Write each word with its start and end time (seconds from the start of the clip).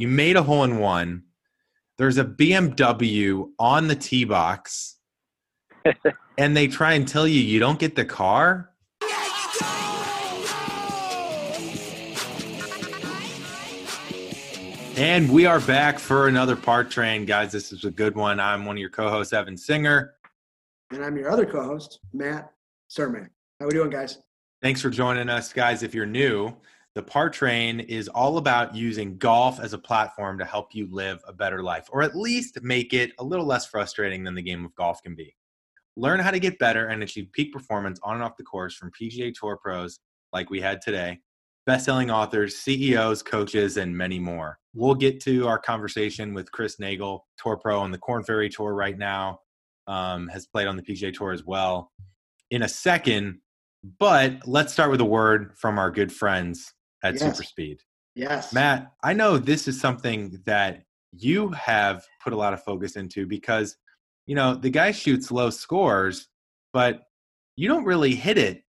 You 0.00 0.08
made 0.08 0.36
a 0.36 0.42
hole 0.42 0.64
in 0.64 0.78
one. 0.78 1.24
There's 1.98 2.16
a 2.16 2.24
BMW 2.24 3.50
on 3.58 3.86
the 3.86 3.94
tee 3.94 4.24
box, 4.24 4.96
and 6.38 6.56
they 6.56 6.68
try 6.68 6.94
and 6.94 7.06
tell 7.06 7.28
you 7.28 7.38
you 7.38 7.60
don't 7.60 7.78
get 7.78 7.96
the 7.96 8.06
car. 8.06 8.70
And 14.96 15.30
we 15.30 15.44
are 15.44 15.60
back 15.60 15.98
for 15.98 16.28
another 16.28 16.56
Par 16.56 16.84
Train, 16.84 17.26
guys. 17.26 17.52
This 17.52 17.70
is 17.70 17.84
a 17.84 17.90
good 17.90 18.16
one. 18.16 18.40
I'm 18.40 18.64
one 18.64 18.76
of 18.76 18.80
your 18.80 18.88
co-hosts, 18.88 19.34
Evan 19.34 19.58
Singer. 19.58 20.14
And 20.92 21.04
I'm 21.04 21.14
your 21.18 21.30
other 21.30 21.44
co-host, 21.44 22.00
Matt 22.14 22.50
Serman. 22.88 23.28
How 23.60 23.66
we 23.66 23.72
doing, 23.72 23.90
guys? 23.90 24.16
Thanks 24.62 24.80
for 24.80 24.88
joining 24.88 25.28
us, 25.28 25.52
guys. 25.52 25.82
If 25.82 25.94
you're 25.94 26.06
new, 26.06 26.56
the 26.94 27.02
Par 27.02 27.30
Train 27.30 27.78
is 27.78 28.08
all 28.08 28.36
about 28.36 28.74
using 28.74 29.16
golf 29.16 29.60
as 29.60 29.72
a 29.72 29.78
platform 29.78 30.38
to 30.38 30.44
help 30.44 30.74
you 30.74 30.88
live 30.90 31.20
a 31.26 31.32
better 31.32 31.62
life, 31.62 31.88
or 31.92 32.02
at 32.02 32.16
least 32.16 32.60
make 32.62 32.92
it 32.92 33.12
a 33.18 33.24
little 33.24 33.46
less 33.46 33.66
frustrating 33.66 34.24
than 34.24 34.34
the 34.34 34.42
game 34.42 34.64
of 34.64 34.74
golf 34.74 35.00
can 35.02 35.14
be. 35.14 35.36
Learn 35.96 36.18
how 36.18 36.32
to 36.32 36.40
get 36.40 36.58
better 36.58 36.86
and 36.86 37.02
achieve 37.02 37.28
peak 37.32 37.52
performance 37.52 38.00
on 38.02 38.14
and 38.14 38.24
off 38.24 38.36
the 38.36 38.42
course 38.42 38.74
from 38.74 38.90
PGA 38.90 39.32
Tour 39.32 39.56
pros 39.56 40.00
like 40.32 40.50
we 40.50 40.60
had 40.60 40.80
today, 40.80 41.20
best-selling 41.64 42.10
authors, 42.10 42.56
CEOs, 42.56 43.22
coaches, 43.22 43.76
and 43.76 43.96
many 43.96 44.18
more. 44.18 44.58
We'll 44.74 44.94
get 44.94 45.20
to 45.22 45.46
our 45.46 45.58
conversation 45.58 46.34
with 46.34 46.50
Chris 46.50 46.76
Naegel, 46.80 47.20
Tour 47.40 47.56
Pro 47.56 47.78
on 47.78 47.92
the 47.92 47.98
Korn 47.98 48.24
Ferry 48.24 48.48
Tour 48.48 48.74
right 48.74 48.98
now, 48.98 49.40
um, 49.86 50.26
has 50.28 50.46
played 50.46 50.66
on 50.66 50.76
the 50.76 50.82
PGA 50.82 51.12
Tour 51.12 51.32
as 51.32 51.44
well. 51.44 51.92
In 52.50 52.62
a 52.62 52.68
second, 52.68 53.40
but 53.98 54.46
let's 54.46 54.72
start 54.72 54.90
with 54.90 55.00
a 55.00 55.04
word 55.04 55.52
from 55.56 55.78
our 55.78 55.90
good 55.90 56.12
friends 56.12 56.72
at 57.02 57.14
Yes. 57.14 57.22
Super 57.22 57.42
Speed. 57.42 57.80
Yes. 58.14 58.52
Matt, 58.52 58.92
I 59.02 59.12
know 59.12 59.38
this 59.38 59.68
is 59.68 59.80
something 59.80 60.40
that 60.44 60.82
you 61.12 61.48
have 61.50 62.04
put 62.22 62.32
a 62.32 62.36
lot 62.36 62.52
of 62.52 62.62
focus 62.62 62.96
into 62.96 63.26
because, 63.26 63.76
you 64.26 64.34
know, 64.34 64.54
the 64.54 64.70
guy 64.70 64.90
shoots 64.92 65.30
low 65.30 65.50
scores, 65.50 66.28
but 66.72 67.02
you 67.56 67.68
don't 67.68 67.84
really 67.84 68.14
hit 68.14 68.38
it 68.38 68.62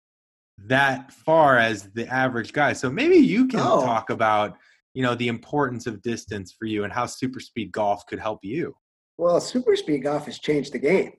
that 0.66 1.12
far 1.12 1.56
as 1.58 1.84
the 1.92 2.06
average 2.08 2.52
guy. 2.52 2.72
So 2.72 2.90
maybe 2.90 3.16
you 3.16 3.46
can 3.46 3.60
No. 3.60 3.80
talk 3.82 4.10
about, 4.10 4.56
you 4.94 5.02
know, 5.02 5.14
the 5.14 5.28
importance 5.28 5.86
of 5.86 6.02
distance 6.02 6.52
for 6.58 6.66
you 6.66 6.84
and 6.84 6.92
how 6.92 7.06
super 7.06 7.40
speed 7.40 7.70
golf 7.72 8.04
could 8.06 8.18
help 8.18 8.40
you. 8.44 8.74
Well, 9.16 9.40
super 9.40 9.76
speed 9.76 10.02
golf 10.02 10.26
has 10.26 10.38
changed 10.38 10.72
the 10.72 10.78
game 10.78 11.12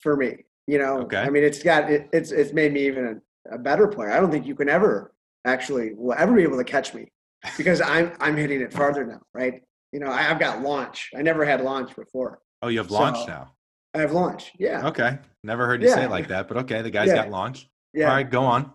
for 0.00 0.16
me. 0.16 0.44
You 0.66 0.78
know, 0.78 1.00
Okay. 1.02 1.18
I 1.18 1.28
mean, 1.28 1.44
it's 1.44 1.62
got 1.62 1.90
it, 1.90 2.08
it's 2.12 2.32
it's 2.32 2.54
made 2.54 2.72
me 2.72 2.86
even 2.86 3.20
a, 3.50 3.54
a 3.54 3.58
better 3.58 3.86
player. 3.86 4.10
I 4.12 4.20
don't 4.20 4.30
think 4.30 4.46
you 4.46 4.54
can 4.54 4.70
ever 4.70 5.14
actually 5.44 5.92
will 5.94 6.14
ever 6.16 6.32
be 6.34 6.42
able 6.42 6.56
to 6.58 6.64
catch 6.64 6.94
me 6.94 7.08
because 7.56 7.80
I'm 7.80 8.12
I'm 8.20 8.36
hitting 8.36 8.60
it 8.60 8.72
farther 8.72 9.04
now, 9.04 9.20
right? 9.32 9.62
You 9.92 10.00
know, 10.00 10.06
I, 10.06 10.30
I've 10.30 10.38
got 10.40 10.62
launch. 10.62 11.10
I 11.16 11.22
never 11.22 11.44
had 11.44 11.60
launch 11.60 11.94
before. 11.94 12.40
Oh, 12.62 12.68
you 12.68 12.78
have 12.78 12.90
launch 12.90 13.18
So- 13.18 13.26
now. 13.26 13.50
I 13.96 13.98
have 14.00 14.10
launch. 14.12 14.50
Yeah. 14.58 14.88
Okay. 14.88 15.18
Never 15.44 15.66
heard 15.66 15.80
you 15.80 15.88
say 15.88 16.02
it 16.02 16.10
like 16.10 16.26
that, 16.26 16.48
but 16.48 16.56
okay, 16.58 16.82
the 16.82 16.90
guy's 16.90 17.06
Yeah. 17.08 17.14
got 17.14 17.30
launch. 17.30 17.68
Yeah. 17.92 18.08
All 18.08 18.16
right, 18.16 18.28
go 18.28 18.42
on. 18.42 18.72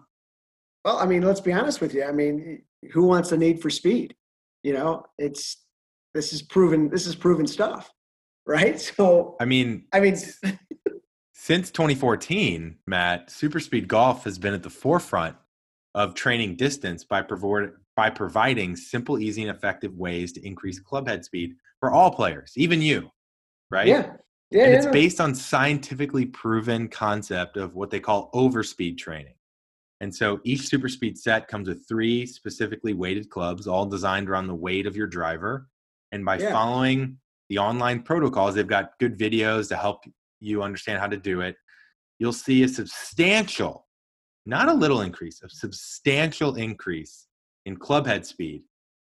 Well, 0.85 0.97
I 0.97 1.05
mean, 1.05 1.23
let's 1.23 1.41
be 1.41 1.51
honest 1.51 1.81
with 1.81 1.93
you. 1.93 2.05
I 2.05 2.13
mean, 2.13 2.61
who 2.93 3.03
wants 3.03 3.33
a 3.33 3.37
need 3.37 3.61
for 3.61 3.69
speed? 3.69 4.15
You 4.63 4.71
know, 4.71 5.03
it's 5.17 5.57
this 6.13 6.31
is 6.31 6.41
proven 6.41 6.89
this 6.89 7.05
is 7.05 7.15
proven 7.15 7.47
stuff, 7.47 7.91
right? 8.47 8.79
So 8.95 9.35
I 9.41 9.45
mean, 9.45 9.87
I 9.91 9.99
mean, 9.99 10.15
Since 11.33 11.71
2014, 11.71 12.77
Matt, 12.87 13.29
Super 13.31 13.59
Speed 13.59 13.87
Golf 13.87 14.23
has 14.25 14.37
been 14.37 14.53
at 14.53 14.63
the 14.63 14.69
forefront 14.69 15.35
of 15.95 16.13
training 16.13 16.55
distance 16.55 17.03
by, 17.03 17.21
provo- 17.21 17.71
by 17.95 18.09
providing 18.09 18.75
simple, 18.75 19.19
easy, 19.19 19.41
and 19.41 19.51
effective 19.55 19.95
ways 19.97 20.31
to 20.33 20.45
increase 20.45 20.79
club 20.79 21.07
head 21.07 21.25
speed 21.25 21.55
for 21.79 21.91
all 21.91 22.11
players, 22.11 22.53
even 22.55 22.81
you, 22.81 23.09
right? 23.71 23.87
yeah, 23.87 24.13
yeah, 24.51 24.63
and 24.63 24.71
yeah, 24.71 24.77
it's 24.77 24.85
no. 24.85 24.91
based 24.91 25.19
on 25.21 25.33
scientifically 25.33 26.25
proven 26.25 26.87
concept 26.87 27.57
of 27.57 27.75
what 27.75 27.89
they 27.89 27.99
call 27.99 28.29
overspeed 28.33 28.97
training. 28.97 29.33
And 30.01 30.15
so 30.15 30.39
each 30.45 30.61
super 30.61 30.87
speed 30.87 31.17
set 31.17 31.47
comes 31.47 31.67
with 31.67 31.85
three 31.87 32.25
specifically 32.25 32.93
weighted 32.93 33.29
clubs, 33.29 33.67
all 33.67 33.85
designed 33.85 34.29
around 34.29 34.47
the 34.47 34.55
weight 34.55 34.87
of 34.87 34.95
your 34.95 35.07
driver. 35.07 35.67
And 36.11 36.23
by 36.23 36.37
Yeah. 36.37 36.51
following 36.51 37.19
the 37.49 37.57
online 37.57 38.03
protocols, 38.03 38.55
they've 38.55 38.65
got 38.65 38.97
good 38.99 39.17
videos 39.17 39.67
to 39.69 39.75
help 39.75 40.05
you 40.39 40.63
understand 40.63 40.99
how 40.99 41.07
to 41.07 41.17
do 41.17 41.41
it. 41.41 41.57
You'll 42.17 42.31
see 42.31 42.63
a 42.63 42.67
substantial, 42.67 43.87
not 44.49 44.67
a 44.67 44.73
little 44.73 45.01
increase, 45.01 45.41
a 45.43 45.49
substantial 45.49 46.55
increase 46.55 47.27
in 47.65 47.77
club 47.77 48.07
head 48.07 48.25
speed. 48.25 48.63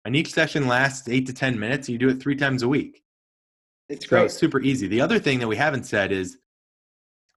And 0.06 0.16
each 0.16 0.34
session 0.34 0.68
lasts 0.68 1.08
eight 1.08 1.26
to 1.28 1.34
10 1.34 1.58
minutes. 1.58 1.88
And 1.88 1.94
You 1.94 2.00
do 2.00 2.10
it 2.10 2.22
three 2.22 2.36
times 2.36 2.62
a 2.62 2.68
week. 2.68 3.02
it's 3.88 4.06
So 4.06 4.10
great. 4.10 4.26
it's 4.26 4.34
super 4.38 4.60
easy. 4.60 4.88
The 4.88 5.02
other 5.02 5.18
thing 5.20 5.40
that 5.40 5.48
we 5.48 5.56
haven't 5.56 5.86
said 5.86 6.12
is 6.12 6.38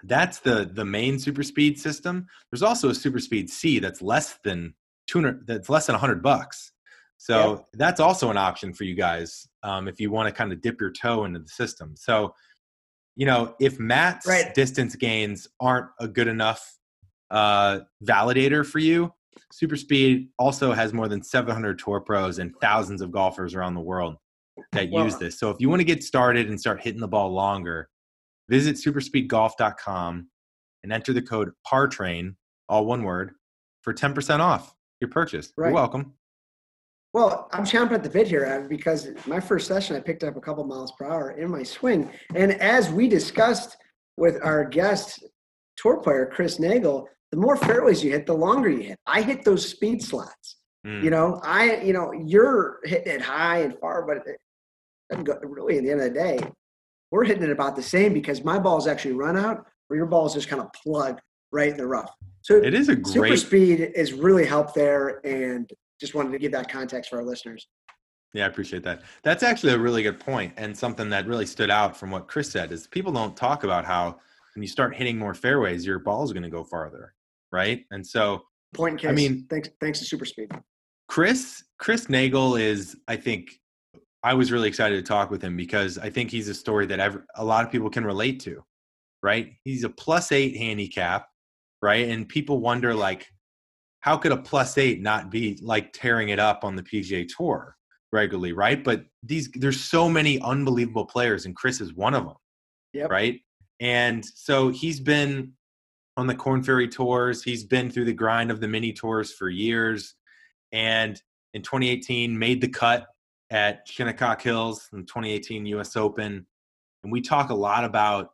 that's 0.04 0.40
the 0.40 0.68
the 0.72 0.84
main 0.84 1.18
super 1.18 1.44
speed 1.44 1.78
system. 1.78 2.26
There's 2.50 2.62
also 2.62 2.88
a 2.90 2.94
super 2.94 3.20
speed 3.20 3.48
C 3.48 3.78
that's 3.78 4.02
less 4.02 4.38
than 4.42 4.74
200 5.06 5.46
that's 5.46 5.69
less 5.69 5.86
than 5.86 5.94
100 5.94 6.22
bucks. 6.22 6.72
So 7.19 7.66
that's 7.74 8.00
also 8.00 8.30
an 8.30 8.36
option 8.36 8.74
for 8.74 8.82
you 8.82 8.96
guys 8.96 9.46
um, 9.62 9.86
if 9.86 10.00
you 10.00 10.10
want 10.10 10.26
to 10.28 10.34
kind 10.34 10.52
of 10.52 10.60
dip 10.60 10.80
your 10.80 10.90
toe 10.90 11.24
into 11.24 11.38
the 11.38 11.48
system. 11.48 11.94
So 11.96 12.34
you 13.14 13.26
know 13.26 13.54
if 13.60 13.78
Matt's 13.78 14.26
Right. 14.26 14.52
distance 14.54 14.96
gains 14.96 15.46
aren't 15.60 15.86
a 16.00 16.08
good 16.08 16.26
enough 16.26 16.78
uh, 17.32 17.81
validator 18.04 18.65
for 18.65 18.78
you, 18.78 19.12
Super 19.50 19.76
Speed 19.76 20.28
also 20.38 20.72
has 20.72 20.93
more 20.93 21.09
than 21.09 21.22
700 21.22 21.78
tour 21.78 22.00
pros 22.00 22.38
and 22.38 22.54
thousands 22.60 23.00
of 23.00 23.10
golfers 23.10 23.54
around 23.54 23.75
the 23.75 23.81
world 23.81 24.16
that 24.72 24.91
Well- 24.91 25.04
use 25.04 25.16
this. 25.16 25.38
So 25.38 25.50
if 25.50 25.56
you 25.59 25.69
want 25.69 25.81
to 25.81 25.84
get 25.84 26.04
started 26.04 26.48
and 26.48 26.60
start 26.60 26.82
hitting 26.82 27.00
the 27.00 27.09
ball 27.09 27.32
longer, 27.32 27.88
visit 28.48 28.76
superspeedgolf.com 28.76 30.28
and 30.82 30.93
enter 30.93 31.12
the 31.12 31.22
code 31.22 31.53
PARTRAIN, 31.66 32.37
all 32.69 32.87
one 32.87 33.03
word, 33.03 33.32
for 33.82 33.94
10% 33.94 34.41
off 34.41 34.75
your 35.00 35.10
purchase. 35.10 35.53
Right. 35.56 35.69
You're 35.69 35.75
welcome. 35.75 36.14
Well, 37.14 37.49
I'm 37.53 37.64
chomping 37.64 37.93
at 37.93 38.03
the 38.03 38.09
bit 38.09 38.26
here 38.26 38.66
because 38.70 39.09
my 39.26 39.38
first 39.38 39.66
session 39.66 39.97
I 39.97 40.00
picked 40.00 40.25
up 40.25 40.37
a 40.37 40.41
couple 40.41 40.64
miles 40.64 40.93
per 40.93 41.04
hour 41.04 41.32
in 41.32 41.50
my 41.50 41.62
swing, 41.62 42.10
and 42.34 42.53
as 42.53 42.91
we 42.91 43.06
discussed 43.06 43.76
with 44.16 44.43
our 44.43 44.64
guest 44.64 45.22
tour 45.82 45.98
player 45.98 46.31
Chris 46.32 46.59
Naegel, 46.59 47.06
the 47.31 47.37
more 47.37 47.56
fairways 47.56 48.04
you 48.04 48.12
hit, 48.12 48.26
the 48.26 48.32
longer 48.32 48.70
you 48.70 48.82
hit. 48.82 48.98
I 49.06 49.22
hit 49.22 49.44
those 49.44 49.69
speed 49.69 50.03
slots. 50.03 50.56
Mm. 50.87 51.03
You 51.03 51.10
know, 51.10 51.41
I 51.44 51.81
you 51.82 51.93
know 51.93 52.12
you're 52.12 52.78
hitting 52.84 53.12
it 53.15 53.20
high 53.20 53.59
and 53.59 53.78
far, 53.78 54.06
but 54.06 54.19
it 54.26 54.38
doesn't 55.10 55.25
go, 55.25 55.38
really 55.43 55.78
at 55.78 55.84
the 55.84 55.91
end 55.91 56.00
of 56.00 56.12
the 56.12 56.19
day, 56.19 56.38
we're 57.10 57.25
hitting 57.25 57.43
it 57.43 57.50
about 57.50 57.76
the 57.76 57.82
same 57.82 58.12
because 58.12 58.44
my 58.44 58.59
balls 58.59 58.87
actually 58.87 59.12
run 59.15 59.37
out, 59.37 59.66
or 59.91 59.97
your 59.97 60.06
balls 60.06 60.34
just 60.34 60.48
kind 60.48 60.62
of 60.62 60.72
plug 60.72 61.20
right 61.53 61.70
in 61.70 61.76
the 61.76 61.87
rough. 61.87 62.10
So 62.43 62.56
It 62.56 62.75
is 62.75 62.88
a 62.88 62.97
great 62.97 63.12
super 63.12 63.37
speed 63.37 63.93
is 63.94 64.12
really 64.12 64.44
helped 64.44 64.75
there, 64.75 65.25
and 65.25 65.70
just 66.00 66.14
wanted 66.14 66.32
to 66.32 66.38
give 66.38 66.53
that 66.53 66.69
context 66.69 67.10
for 67.10 67.19
our 67.19 67.25
listeners. 67.25 67.69
Yeah, 68.34 68.44
I 68.44 68.49
appreciate 68.49 68.82
that. 68.84 69.03
That's 69.22 69.43
actually 69.43 69.75
a 69.75 69.78
really 69.78 70.03
good 70.03 70.19
point 70.19 70.54
and 70.56 70.76
something 70.76 71.10
that 71.10 71.26
really 71.26 71.44
stood 71.44 71.70
out 71.70 71.97
from 71.97 72.10
what 72.10 72.28
Chris 72.28 72.50
said 72.50 72.72
is 72.72 72.87
people 72.87 73.12
don't 73.12 73.37
talk 73.37 73.62
about 73.62 73.84
how 73.84 74.19
when 74.54 74.62
you 74.62 74.68
start 74.68 74.94
hitting 74.94 75.18
more 75.18 75.34
fairways, 75.34 75.86
your 75.86 75.98
ball's 75.98 76.32
going 76.32 76.42
to 76.42 76.50
go 76.50 76.64
farther, 76.64 77.14
right? 77.50 77.84
And 77.90 78.06
so 78.06 78.42
Point 78.74 79.00
case. 79.00 79.08
I 79.08 79.12
mean- 79.12 79.46
thanks 79.50 79.68
thanks 79.80 79.98
to 79.98 80.04
super 80.04 80.24
speed. 80.24 80.50
Chris 81.08 81.62
Chris 81.78 82.06
Naegel 82.06 82.58
is 82.58 82.96
I 83.06 83.16
think 83.16 83.50
I 84.22 84.34
was 84.34 84.52
really 84.52 84.68
excited 84.68 84.96
to 84.96 85.02
talk 85.02 85.30
with 85.30 85.42
him 85.42 85.56
because 85.56 85.98
I 85.98 86.08
think 86.10 86.30
he's 86.30 86.48
a 86.48 86.54
story 86.54 86.86
that 86.86 87.00
ever, 87.00 87.26
a 87.34 87.44
lot 87.44 87.64
of 87.64 87.72
people 87.72 87.90
can 87.90 88.04
relate 88.04 88.40
to, 88.40 88.62
right? 89.22 89.52
He's 89.64 89.82
a 89.82 89.88
plus 89.88 90.30
8 90.30 90.56
handicap, 90.56 91.26
right? 91.82 92.08
And 92.08 92.28
people 92.28 92.60
wonder 92.60 92.94
like 92.94 93.26
how 94.00 94.16
could 94.16 94.32
a 94.32 94.36
plus 94.36 94.78
8 94.78 95.02
not 95.02 95.30
be 95.30 95.58
like 95.60 95.92
tearing 95.92 96.28
it 96.28 96.38
up 96.38 96.62
on 96.62 96.76
the 96.76 96.82
PGA 96.82 97.26
Tour 97.36 97.76
regularly, 98.12 98.52
right? 98.52 98.82
But 98.82 99.04
these 99.22 99.50
there's 99.54 99.82
so 99.82 100.08
many 100.08 100.40
unbelievable 100.40 101.06
players 101.06 101.44
and 101.44 101.56
Chris 101.56 101.81
is 101.81 101.94
one 101.94 102.14
of 102.14 102.25
them. 102.25 102.37
Yep. 102.93 103.10
Right? 103.10 103.40
And 103.82 104.25
so 104.25 104.69
he's 104.69 105.00
been 105.00 105.52
on 106.17 106.29
the 106.29 106.34
Korn 106.34 106.62
Ferry 106.62 106.87
tours, 106.87 107.43
he's 107.43 107.64
been 107.64 107.90
through 107.90 108.05
the 108.05 108.12
grind 108.12 108.50
of 108.52 108.61
the 108.61 108.69
mini 108.69 108.93
tours 108.93 109.32
for 109.32 109.49
years 109.49 110.14
and 110.70 111.20
in 111.52 111.62
2018 111.62 112.38
made 112.38 112.61
the 112.61 112.69
cut 112.69 113.08
at 113.50 113.87
Shinnecock 113.87 114.40
Hills 114.40 114.88
in 114.93 115.00
2018 115.00 115.67
US 115.67 115.96
Open. 115.96 116.46
And 117.02 117.12
we 117.12 117.20
talk 117.20 117.50
a 117.50 117.55
lot 117.55 117.84
about, 117.84 118.31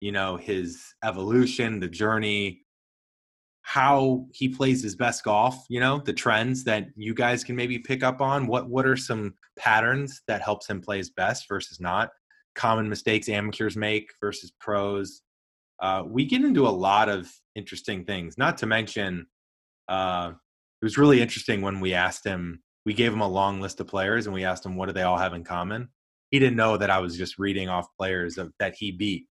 you 0.00 0.12
know, 0.12 0.36
his 0.36 0.94
evolution, 1.04 1.80
the 1.80 1.88
journey, 1.88 2.62
how 3.62 4.26
he 4.32 4.48
plays 4.48 4.82
his 4.82 4.94
best 4.94 5.24
golf, 5.24 5.66
you 5.68 5.80
know, 5.80 5.98
the 5.98 6.12
trends 6.12 6.62
that 6.64 6.86
you 6.94 7.12
guys 7.12 7.42
can 7.42 7.56
maybe 7.56 7.78
pick 7.78 8.04
up 8.04 8.20
on. 8.20 8.46
What 8.46 8.70
what 8.70 8.86
are 8.86 8.96
some 8.96 9.34
patterns 9.58 10.22
that 10.28 10.42
helps 10.42 10.68
him 10.68 10.80
play 10.80 10.98
his 10.98 11.10
best 11.10 11.48
versus 11.48 11.80
not? 11.80 12.10
Common 12.54 12.88
mistakes 12.88 13.28
amateurs 13.28 13.76
make 13.76 14.10
versus 14.20 14.52
pros. 14.60 15.22
Uh, 15.80 16.04
we 16.06 16.24
get 16.24 16.44
into 16.44 16.66
a 16.66 16.70
lot 16.70 17.08
of 17.08 17.30
interesting 17.54 18.04
things. 18.04 18.38
Not 18.38 18.58
to 18.58 18.66
mention, 18.66 19.26
uh, 19.88 20.32
it 20.80 20.84
was 20.84 20.98
really 20.98 21.20
interesting 21.20 21.60
when 21.60 21.80
we 21.80 21.94
asked 21.94 22.24
him 22.24 22.62
we 22.84 22.94
gave 22.94 23.12
him 23.12 23.20
a 23.20 23.28
long 23.28 23.60
list 23.60 23.80
of 23.80 23.86
players 23.86 24.26
and 24.26 24.34
we 24.34 24.44
asked 24.44 24.66
him 24.66 24.76
what 24.76 24.86
do 24.86 24.92
they 24.92 25.02
all 25.02 25.18
have 25.18 25.34
in 25.34 25.44
common. 25.44 25.88
He 26.30 26.38
didn't 26.38 26.56
know 26.56 26.76
that 26.76 26.90
I 26.90 26.98
was 26.98 27.16
just 27.16 27.38
reading 27.38 27.68
off 27.68 27.86
players 27.98 28.38
of, 28.38 28.52
that 28.58 28.74
he 28.74 28.90
beat 28.90 29.26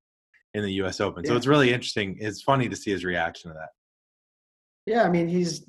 in 0.53 0.63
the 0.63 0.73
U.S. 0.73 0.99
Open. 0.99 1.25
So 1.25 1.35
it's 1.35 1.47
really 1.47 1.73
interesting. 1.73 2.17
It's 2.19 2.41
funny 2.41 2.69
to 2.69 2.75
see 2.75 2.91
his 2.91 3.03
reaction 3.03 3.51
to 3.51 3.55
that. 3.55 3.69
Yeah, 4.85 5.03
I 5.03 5.09
mean 5.09 5.27
he's 5.27 5.65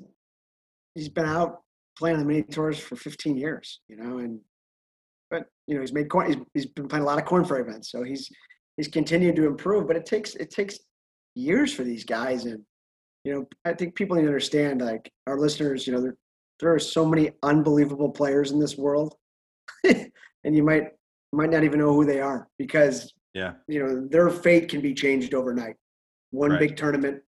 he's 0.95 1.09
been 1.09 1.25
out 1.25 1.61
playing 1.97 2.17
on 2.17 2.21
the 2.21 2.27
mini 2.27 2.43
tours 2.43 2.79
for 2.79 2.95
15 2.95 3.37
years, 3.37 3.81
you 3.87 3.95
know, 3.95 4.17
and 4.17 4.39
but 5.33 5.47
you 5.65 5.73
know 5.73 5.81
he's 5.81 5.93
made 5.93 6.09
Korn. 6.09 6.27
He's, 6.27 6.37
he's 6.53 6.65
been 6.67 6.87
playing 6.87 7.03
a 7.03 7.07
lot 7.07 7.17
of 7.17 7.25
Korn 7.25 7.43
Ferry 7.43 7.61
events, 7.61 7.91
so 7.91 8.03
he's 8.03 8.29
he's 8.77 8.87
continued 8.87 9.35
to 9.37 9.47
improve. 9.47 9.87
But 9.87 9.95
it 9.95 10.05
takes 10.05 10.35
it 10.35 10.51
takes 10.51 10.77
years 11.33 11.73
for 11.73 11.83
these 11.83 12.05
guys, 12.05 12.45
and 12.45 12.61
you 13.23 13.33
know 13.33 13.45
I 13.65 13.73
think 13.73 13.95
people 13.95 14.15
need 14.15 14.21
to 14.23 14.27
understand, 14.27 14.81
like 14.81 15.11
our 15.25 15.39
listeners, 15.39 15.87
you 15.87 15.93
know, 15.93 16.01
there 16.01 16.15
there 16.59 16.73
are 16.73 16.79
so 16.79 17.03
many 17.03 17.31
unbelievable 17.41 18.11
players 18.11 18.51
in 18.51 18.59
this 18.59 18.77
world, 18.77 19.15
and 19.83 20.11
you 20.43 20.61
might 20.63 20.89
might 21.33 21.49
not 21.49 21.63
even 21.63 21.79
know 21.79 21.93
who 21.93 22.05
they 22.05 22.21
are 22.21 22.47
because 22.59 23.11
Yeah. 23.33 23.53
you 23.67 23.79
know 23.83 24.07
their 24.07 24.29
fate 24.29 24.69
can 24.69 24.81
be 24.81 24.93
changed 24.93 25.33
overnight. 25.33 25.75
One 26.29 26.51
Right. 26.51 26.59
big 26.59 26.77
tournament, 26.77 27.23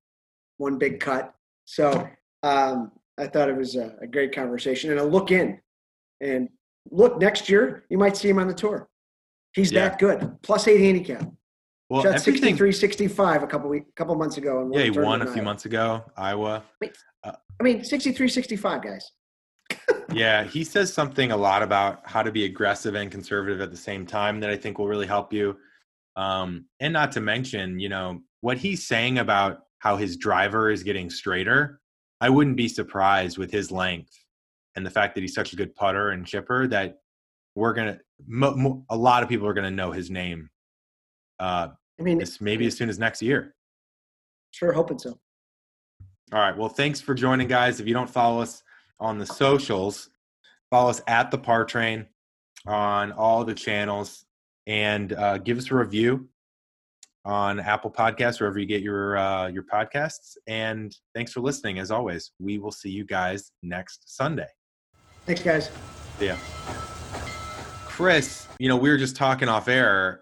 one 0.57 0.77
big 0.77 0.99
cut. 0.99 1.33
So 1.65 2.07
um, 2.43 2.91
I 3.17 3.25
thought 3.25 3.49
it 3.49 3.57
was 3.57 3.75
a, 3.75 3.95
a 4.01 4.07
great 4.07 4.31
conversation 4.35 4.91
and 4.91 4.99
a 4.99 5.03
look 5.03 5.31
in. 5.31 5.59
And 6.21 6.49
look, 6.91 7.19
next 7.19 7.49
year 7.49 7.83
you 7.89 7.97
might 7.97 8.15
see 8.17 8.29
him 8.29 8.39
on 8.39 8.47
the 8.47 8.53
tour. 8.53 8.87
He's 9.53 9.71
Yeah. 9.71 9.89
that 9.89 9.99
good. 9.99 10.37
Plus 10.41 10.67
eight 10.67 10.79
handicap. 10.81 11.29
Well, 11.89 12.01
Shot 12.01 12.15
everything. 12.15 12.33
63, 12.33 12.71
65 12.71 13.43
a 13.43 13.47
couple 13.47 13.69
week, 13.69 13.83
couple 13.95 14.15
months 14.15 14.37
ago. 14.37 14.61
And 14.61 14.73
Yeah, 14.73 14.81
he 14.83 14.89
won 14.91 15.21
a 15.21 15.25
few 15.25 15.35
Iowa. 15.35 15.43
months 15.43 15.65
ago, 15.65 16.03
Iowa. 16.17 16.63
Wait, 16.81 16.97
I 17.23 17.33
mean, 17.61 17.83
63, 17.83 18.27
65 18.27 18.81
guys. 18.83 19.11
Yeah, 20.13 20.43
he 20.45 20.63
says 20.63 20.93
something 20.93 21.31
a 21.31 21.37
lot 21.37 21.61
about 21.63 22.01
how 22.07 22.21
to 22.23 22.31
be 22.31 22.45
aggressive 22.45 22.95
and 22.95 23.11
conservative 23.11 23.59
at 23.59 23.71
the 23.71 23.77
same 23.77 24.05
time 24.05 24.39
that 24.39 24.49
I 24.49 24.55
think 24.55 24.77
will 24.77 24.87
really 24.87 25.07
help 25.07 25.33
you. 25.33 25.57
Um, 26.15 26.65
and 26.79 26.93
not 26.93 27.11
to 27.13 27.21
mention, 27.21 27.79
you 27.79 27.89
know, 27.89 28.21
what 28.41 28.57
he's 28.57 28.87
saying 28.87 29.17
about 29.17 29.63
how 29.79 29.97
his 29.97 30.15
driver 30.15 30.69
is 30.69 30.83
getting 30.83 31.09
straighter. 31.09 31.81
I 32.21 32.29
wouldn't 32.29 32.55
be 32.55 32.67
surprised 32.69 33.37
with 33.37 33.51
his 33.51 33.71
length 33.71 34.13
and 34.75 34.85
the 34.85 34.89
fact 34.89 35.15
that 35.15 35.21
he's 35.21 35.33
such 35.33 35.53
a 35.53 35.55
good 35.55 35.75
putter 35.75 36.09
and 36.11 36.25
chipper 36.25 36.67
that 36.67 36.99
we're 37.55 37.73
gonna 37.73 37.99
mo- 38.27 38.55
mo- 38.55 38.85
a 38.89 38.97
lot 38.97 39.23
of 39.23 39.29
people 39.29 39.47
are 39.47 39.53
gonna 39.53 39.71
know 39.71 39.91
his 39.91 40.09
name. 40.09 40.49
Uh, 41.39 41.69
I 41.99 42.03
mean, 42.03 42.17
this 42.17 42.41
maybe 42.41 42.65
as 42.67 42.77
soon 42.77 42.89
as 42.89 42.99
next 42.99 43.21
year. 43.21 43.55
sure 44.51 44.73
hoping 44.73 44.99
so. 44.99 45.19
All 46.33 46.39
right. 46.39 46.57
Well, 46.57 46.69
thanks 46.69 46.99
for 46.99 47.13
joining, 47.13 47.47
guys. 47.47 47.79
If 47.79 47.87
you 47.87 47.93
don't 47.93 48.09
follow 48.09 48.41
us 48.41 48.63
on 48.99 49.19
the 49.19 49.25
socials, 49.25 50.09
follow 50.69 50.89
us 50.89 51.01
at 51.07 51.29
the 51.29 51.37
Par 51.37 51.65
Train 51.65 52.07
on 52.65 53.11
all 53.11 53.45
the 53.45 53.53
channels 53.53 54.25
and 54.65 55.13
uh, 55.13 55.37
give 55.37 55.57
us 55.57 55.69
a 55.69 55.75
review 55.75 56.27
on 57.25 57.59
Apple 57.59 57.91
Podcasts, 57.91 58.39
wherever 58.39 58.59
you 58.59 58.65
get 58.65 58.81
your 58.81 59.17
uh, 59.17 59.47
your 59.47 59.63
podcasts. 59.63 60.37
And 60.47 60.95
thanks 61.13 61.31
for 61.31 61.41
listening. 61.41 61.79
As 61.79 61.91
always, 61.91 62.31
we 62.39 62.57
will 62.57 62.71
see 62.71 62.89
you 62.89 63.05
guys 63.05 63.51
next 63.63 64.15
Sunday. 64.15 64.47
Thanks, 65.25 65.41
guys. 65.41 65.71
Yeah. 66.19 66.37
Chris, 67.85 68.47
you 68.59 68.69
know, 68.69 68.75
we 68.75 68.89
were 68.89 68.97
just 68.97 69.15
talking 69.15 69.49
off 69.49 69.67
air. 69.67 70.21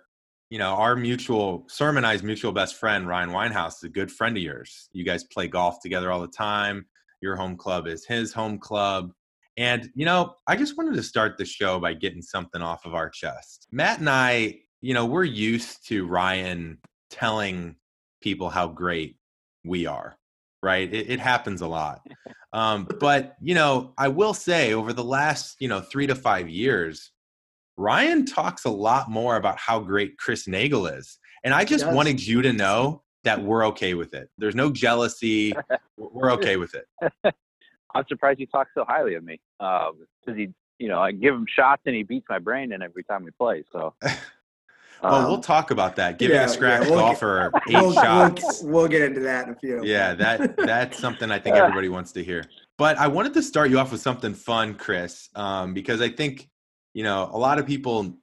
You 0.50 0.60
know, 0.60 0.76
our 0.76 0.96
mutual, 0.96 1.66
sermonized 1.68 2.24
mutual 2.24 2.52
best 2.52 2.76
friend, 2.76 3.08
Ryan 3.08 3.32
Winehouse, 3.32 3.78
is 3.78 3.84
a 3.84 3.90
good 3.90 4.12
friend 4.12 4.38
of 4.38 4.44
yours. 4.44 4.90
You 4.94 5.04
guys 5.04 5.24
play 5.24 5.48
golf 5.48 5.80
together 5.82 6.12
all 6.12 6.22
the 6.22 6.28
time. 6.28 6.86
Your 7.22 7.36
home 7.36 7.58
club 7.58 7.88
is 7.88 8.06
his 8.06 8.32
home 8.32 8.60
club. 8.60 9.12
And, 9.58 9.90
you 9.96 10.06
know, 10.06 10.36
I 10.48 10.56
just 10.56 10.78
wanted 10.78 10.96
to 10.96 11.04
start 11.04 11.38
the 11.38 11.46
show 11.46 11.80
by 11.80 11.94
getting 11.94 12.22
something 12.22 12.62
off 12.62 12.86
of 12.86 12.94
our 12.94 13.10
chest. 13.10 13.68
Matt 13.72 14.00
and 14.00 14.10
I, 14.10 14.60
you 14.82 14.94
know, 14.94 15.06
we're 15.06 15.24
used 15.24 15.88
to 15.88 16.06
Ryan 16.06 16.78
telling 17.10 17.76
people 18.22 18.50
how 18.50 18.68
great 18.68 19.18
we 19.66 19.86
are, 19.86 20.18
right? 20.64 20.92
It, 20.92 21.10
it 21.12 21.20
happens 21.20 21.62
a 21.62 21.68
lot. 21.68 22.02
Um, 22.56 22.88
but 23.00 23.36
you 23.42 23.56
know, 23.56 23.96
I 23.98 24.10
will 24.10 24.36
say 24.36 24.76
over 24.76 24.94
the 24.94 25.04
last 25.04 25.56
you 25.60 25.68
know 25.68 25.82
three 25.82 26.06
to 26.06 26.14
five 26.14 26.48
years, 26.48 27.12
Ryan 27.78 28.28
talks 28.28 28.66
a 28.66 28.70
lot 28.70 29.10
more 29.10 29.38
about 29.38 29.58
how 29.58 29.80
great 29.80 30.20
Chris 30.20 30.48
Naegel 30.48 30.86
is, 30.86 31.18
and 31.44 31.52
I 31.52 31.66
just 31.66 31.88
wanted 31.88 32.24
you 32.24 32.44
to 32.44 32.54
know 32.54 33.02
that 33.24 33.42
we're 33.42 33.66
okay 33.68 33.94
with 33.94 34.14
it. 34.14 34.30
There's 34.38 34.56
no 34.56 34.70
jealousy. 34.70 35.54
We're 35.98 36.32
okay 36.34 36.58
with 36.58 36.76
it. 36.76 36.86
I'm 37.96 38.06
surprised 38.08 38.40
he 38.40 38.46
talks 38.46 38.72
so 38.76 38.86
highly 38.88 39.16
of 39.16 39.24
me. 39.24 39.40
Because 39.60 40.38
he, 40.38 40.50
you 40.80 40.90
know, 40.90 41.00
I 41.00 41.12
give 41.12 41.34
him 41.34 41.46
shots 41.56 41.84
and 41.86 41.96
he 41.96 42.04
beats 42.04 42.26
my 42.30 42.40
brain 42.40 42.74
in 42.74 42.82
every 42.82 43.04
time 43.04 43.24
we 43.24 43.32
play. 43.32 43.64
So, 43.72 43.94
Well, 45.04 45.16
um, 45.16 45.26
we'll 45.26 45.42
talk 45.42 45.72
about 45.72 45.96
that. 45.98 46.18
Giving 46.18 46.38
yeah, 46.38 46.46
a 46.46 46.50
scratch 46.50 46.84
yeah, 46.84 46.90
we'll 46.90 47.00
get- 47.00 47.20
golfer 47.20 47.52
8 47.70 47.74
We'll, 47.74 47.94
shots. 47.94 48.62
we'll, 48.64 48.72
we'll 48.74 48.88
get 48.88 49.02
into 49.02 49.20
that 49.22 49.48
in 49.48 49.54
a 49.54 49.56
few. 49.58 49.84
Yeah, 49.84 50.14
that 50.16 50.56
that's 50.66 50.98
something 50.98 51.30
I 51.30 51.40
think 51.40 51.56
everybody 51.58 51.90
wants 51.90 52.12
to 52.14 52.24
hear. 52.24 52.46
But 52.78 52.98
I 52.98 53.08
wanted 53.08 53.34
to 53.36 53.44
start 53.44 53.70
you 53.70 53.80
off 53.80 53.92
with 53.92 54.02
something 54.02 54.34
fun, 54.34 54.76
Chris, 54.76 55.30
um, 55.36 55.74
because 55.74 56.02
I 56.02 56.10
think 56.10 56.50
you 56.94 57.04
know 57.04 57.30
a 57.32 57.38
lot 57.38 57.60
of 57.60 57.68
people 57.68 58.16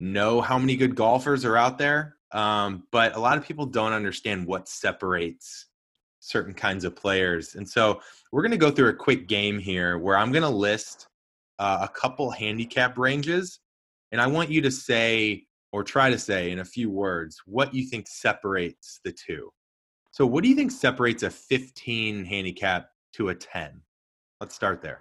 know 0.00 0.40
how 0.40 0.58
many 0.58 0.76
good 0.76 0.94
golfers 0.96 1.44
are 1.44 1.56
out 1.56 1.78
there, 1.78 2.16
um, 2.32 2.84
but 2.90 3.14
a 3.14 3.20
lot 3.20 3.36
of 3.36 3.44
people 3.44 3.66
don't 3.66 3.92
understand 3.92 4.46
what 4.46 4.68
separates 4.68 5.66
certain 6.20 6.54
kinds 6.54 6.84
of 6.84 6.96
players. 6.96 7.54
And 7.56 7.68
so 7.68 8.00
we're 8.32 8.42
going 8.42 8.52
to 8.52 8.56
go 8.56 8.70
through 8.70 8.88
a 8.88 8.94
quick 8.94 9.26
game 9.28 9.58
here 9.58 9.98
where 9.98 10.16
I'm 10.16 10.32
going 10.32 10.42
to 10.42 10.48
list 10.48 11.08
uh, 11.58 11.80
a 11.82 11.88
couple 11.88 12.30
handicap 12.30 12.96
ranges, 12.96 13.60
and 14.10 14.20
I 14.20 14.26
want 14.26 14.50
you 14.50 14.60
to 14.62 14.70
say 14.70 15.44
or 15.72 15.82
try 15.82 16.10
to 16.10 16.18
say 16.18 16.50
in 16.50 16.58
a 16.60 16.64
few 16.64 16.90
words 16.90 17.40
what 17.46 17.74
you 17.74 17.84
think 17.86 18.06
separates 18.06 19.00
the 19.04 19.12
two. 19.12 19.50
So, 20.10 20.26
what 20.26 20.42
do 20.42 20.48
you 20.50 20.54
think 20.54 20.70
separates 20.70 21.22
a 21.22 21.30
15 21.30 22.24
handicap 22.24 22.90
to 23.14 23.30
a 23.30 23.34
10? 23.34 23.80
Let's 24.40 24.54
start 24.54 24.82
there. 24.82 25.00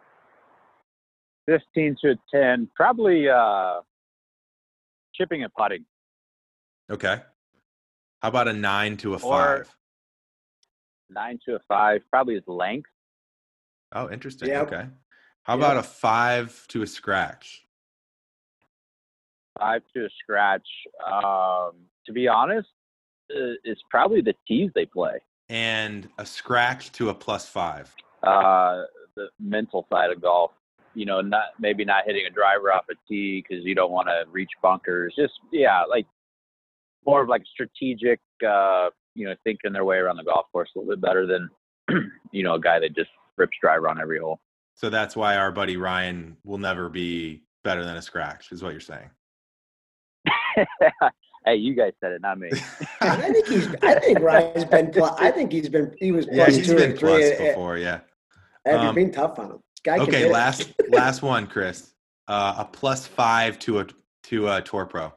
15 1.48 1.98
to 2.04 2.16
10, 2.34 2.70
probably 2.76 3.28
uh, 3.28 3.82
chipping 5.14 5.44
and 5.44 5.54
putting. 5.54 5.86
Okay. 6.90 7.22
How 8.22 8.30
about 8.30 8.48
a 8.48 8.54
nine 8.54 8.96
to 8.98 9.12
a 9.14 9.18
Or- 9.18 9.20
five? 9.66 9.76
Nine 11.10 11.40
to 11.46 11.56
a 11.56 11.60
five, 11.68 12.02
probably 12.10 12.36
his 12.36 12.44
length. 12.48 12.90
Oh, 13.92 14.10
interesting. 14.10 14.48
Yep. 14.48 14.68
Okay. 14.68 14.88
How 15.44 15.56
Yep. 15.56 15.60
about 15.60 15.78
a 15.78 15.84
five 15.84 16.66
to 16.70 16.84
a 16.84 16.88
scratch? 16.88 17.66
Five 19.59 19.81
to 19.95 20.06
a 20.06 20.09
scratch. 20.21 20.67
Um, 21.05 21.74
to 22.05 22.13
be 22.13 22.27
honest, 22.27 22.70
uh, 23.31 23.55
it's 23.63 23.81
probably 23.89 24.22
the 24.22 24.34
tees 24.48 24.72
they 24.74 24.86
play. 24.86 25.20
And 25.50 26.08
a 26.17 26.25
scratch 26.25 26.91
to 26.93 27.10
a 27.10 27.13
plus 27.13 27.48
five. 27.48 27.93
Uh, 28.24 28.84
the 29.15 29.27
mental 29.39 29.86
side 29.91 30.12
of 30.12 30.22
golf. 30.22 30.51
You 30.93 31.05
know, 31.05 31.22
not 31.22 31.46
maybe 31.60 31.86
not 31.86 32.03
hitting 32.05 32.25
a 32.25 32.29
driver 32.29 32.72
off 32.72 32.86
a 32.89 32.96
tee 33.08 33.43
because 33.48 33.63
you 33.63 33.75
don't 33.75 33.91
want 33.91 34.08
to 34.10 34.24
reach 34.29 34.50
bunkers. 34.62 35.13
Just 35.17 35.34
yeah, 35.51 35.84
like 35.84 36.05
more 37.05 37.22
of 37.22 37.29
like 37.29 37.43
strategic. 37.51 38.20
Uh, 38.46 38.89
you 39.15 39.27
know, 39.27 39.36
thinking 39.43 39.74
their 39.74 39.86
way 39.86 39.98
around 39.98 40.17
the 40.17 40.24
golf 40.24 40.46
course 40.51 40.70
a 40.75 40.79
little 40.79 40.93
bit 40.93 41.01
better 41.01 41.25
than 41.25 41.50
you 42.31 42.43
know 42.43 42.55
a 42.55 42.60
guy 42.60 42.79
that 42.79 42.96
just 42.96 43.10
rips 43.38 43.58
driver 43.62 43.88
on 43.88 44.01
every 44.01 44.20
hole. 44.20 44.39
So 44.75 44.89
that's 44.89 45.15
why 45.15 45.38
our 45.38 45.51
buddy 45.51 45.77
Ryan 45.77 46.38
will 46.43 46.58
never 46.58 46.89
be 46.89 47.43
better 47.63 47.84
than 47.84 47.98
a 47.98 48.01
scratch, 48.01 48.51
is 48.51 48.63
what 48.63 48.72
you're 48.72 48.79
saying. 48.79 49.10
hey, 51.46 51.55
you 51.55 51.75
guys 51.75 51.93
said 52.01 52.12
it, 52.13 52.22
not 52.22 52.39
me. 52.39 52.50
I 53.01 53.15
think 53.31 53.48
he's. 53.48 53.67
I 53.81 54.00
think 54.00 54.20
Ryan's 54.20 54.65
been. 54.65 54.91
Plus, 54.91 55.13
I 55.20 55.31
think 55.31 55.51
he's 55.51 55.70
been. 55.70 55.93
He 56.00 56.12
was 56.12 56.27
yeah, 56.31 56.46
plus 56.46 56.55
he's 56.58 56.67
two 56.67 56.75
been 56.75 56.91
or 56.93 56.98
three. 56.98 57.10
plus 57.10 57.24
eh, 57.39 57.48
before, 57.50 57.77
yeah. 57.77 58.00
Have 58.65 58.81
you 58.84 58.89
Um, 58.89 58.96
been 58.96 59.12
tough 59.12 59.39
on 59.39 59.51
him? 59.51 59.60
Guy 59.84 59.98
Okay, 60.00 60.31
last 60.31 60.72
last 60.89 61.22
one, 61.22 61.48
Chris. 61.48 61.93
Uh, 62.27 62.55
a 62.60 62.65
plus 62.65 63.08
five 63.08 63.58
to 63.60 63.79
a 63.79 63.88
to 64.24 64.48
a 64.50 64.62
tour 64.62 64.86
pro. 64.86 65.12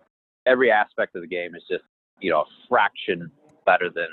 every 0.47 0.71
aspect 0.71 1.15
of 1.15 1.21
the 1.23 1.29
game 1.29 1.55
is 1.55 1.63
just 1.71 1.85
you 2.21 2.31
know 2.31 2.41
a 2.41 2.45
fraction 2.69 3.31
better 3.67 3.91
than 3.95 4.09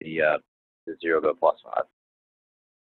the 0.00 0.20
uh, 0.20 0.38
the 0.86 0.94
zero 1.00 1.20
go 1.20 1.32
plus 1.34 1.56
five. 1.64 1.84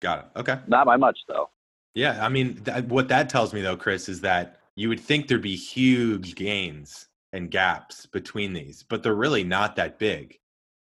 Got 0.02 0.18
it. 0.18 0.24
Okay. 0.40 0.58
Not 0.66 0.84
by 0.86 0.96
much 0.96 1.18
though. 1.28 1.48
Yeah, 1.94 2.24
I 2.24 2.28
mean, 2.28 2.56
th- 2.64 2.84
what 2.84 3.08
that 3.08 3.28
tells 3.28 3.52
me 3.54 3.60
though, 3.60 3.76
Chris, 3.76 4.08
is 4.08 4.20
that 4.22 4.58
you 4.76 4.88
would 4.88 5.00
think 5.00 5.28
there'd 5.28 5.42
be 5.42 5.56
huge 5.56 6.34
gains 6.34 7.08
and 7.32 7.50
gaps 7.50 8.06
between 8.06 8.52
these, 8.52 8.84
but 8.88 9.02
they're 9.02 9.14
really 9.14 9.44
not 9.44 9.76
that 9.76 9.98
big, 9.98 10.38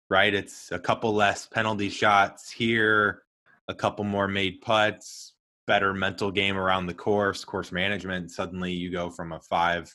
right? 0.09 0.33
It's 0.33 0.71
a 0.71 0.79
couple 0.79 1.13
less 1.13 1.45
penalty 1.45 1.89
shots 1.89 2.51
here, 2.51 3.23
a 3.67 3.75
couple 3.75 4.03
more 4.03 4.27
made 4.27 4.61
putts, 4.61 5.33
better 5.67 5.93
mental 5.93 6.31
game 6.31 6.57
around 6.57 6.87
the 6.87 6.93
course, 6.93 7.45
course 7.45 7.71
management. 7.71 8.31
Suddenly, 8.31 8.73
you 8.73 8.91
go 8.91 9.09
from 9.09 9.31
a 9.31 9.39
five 9.41 9.93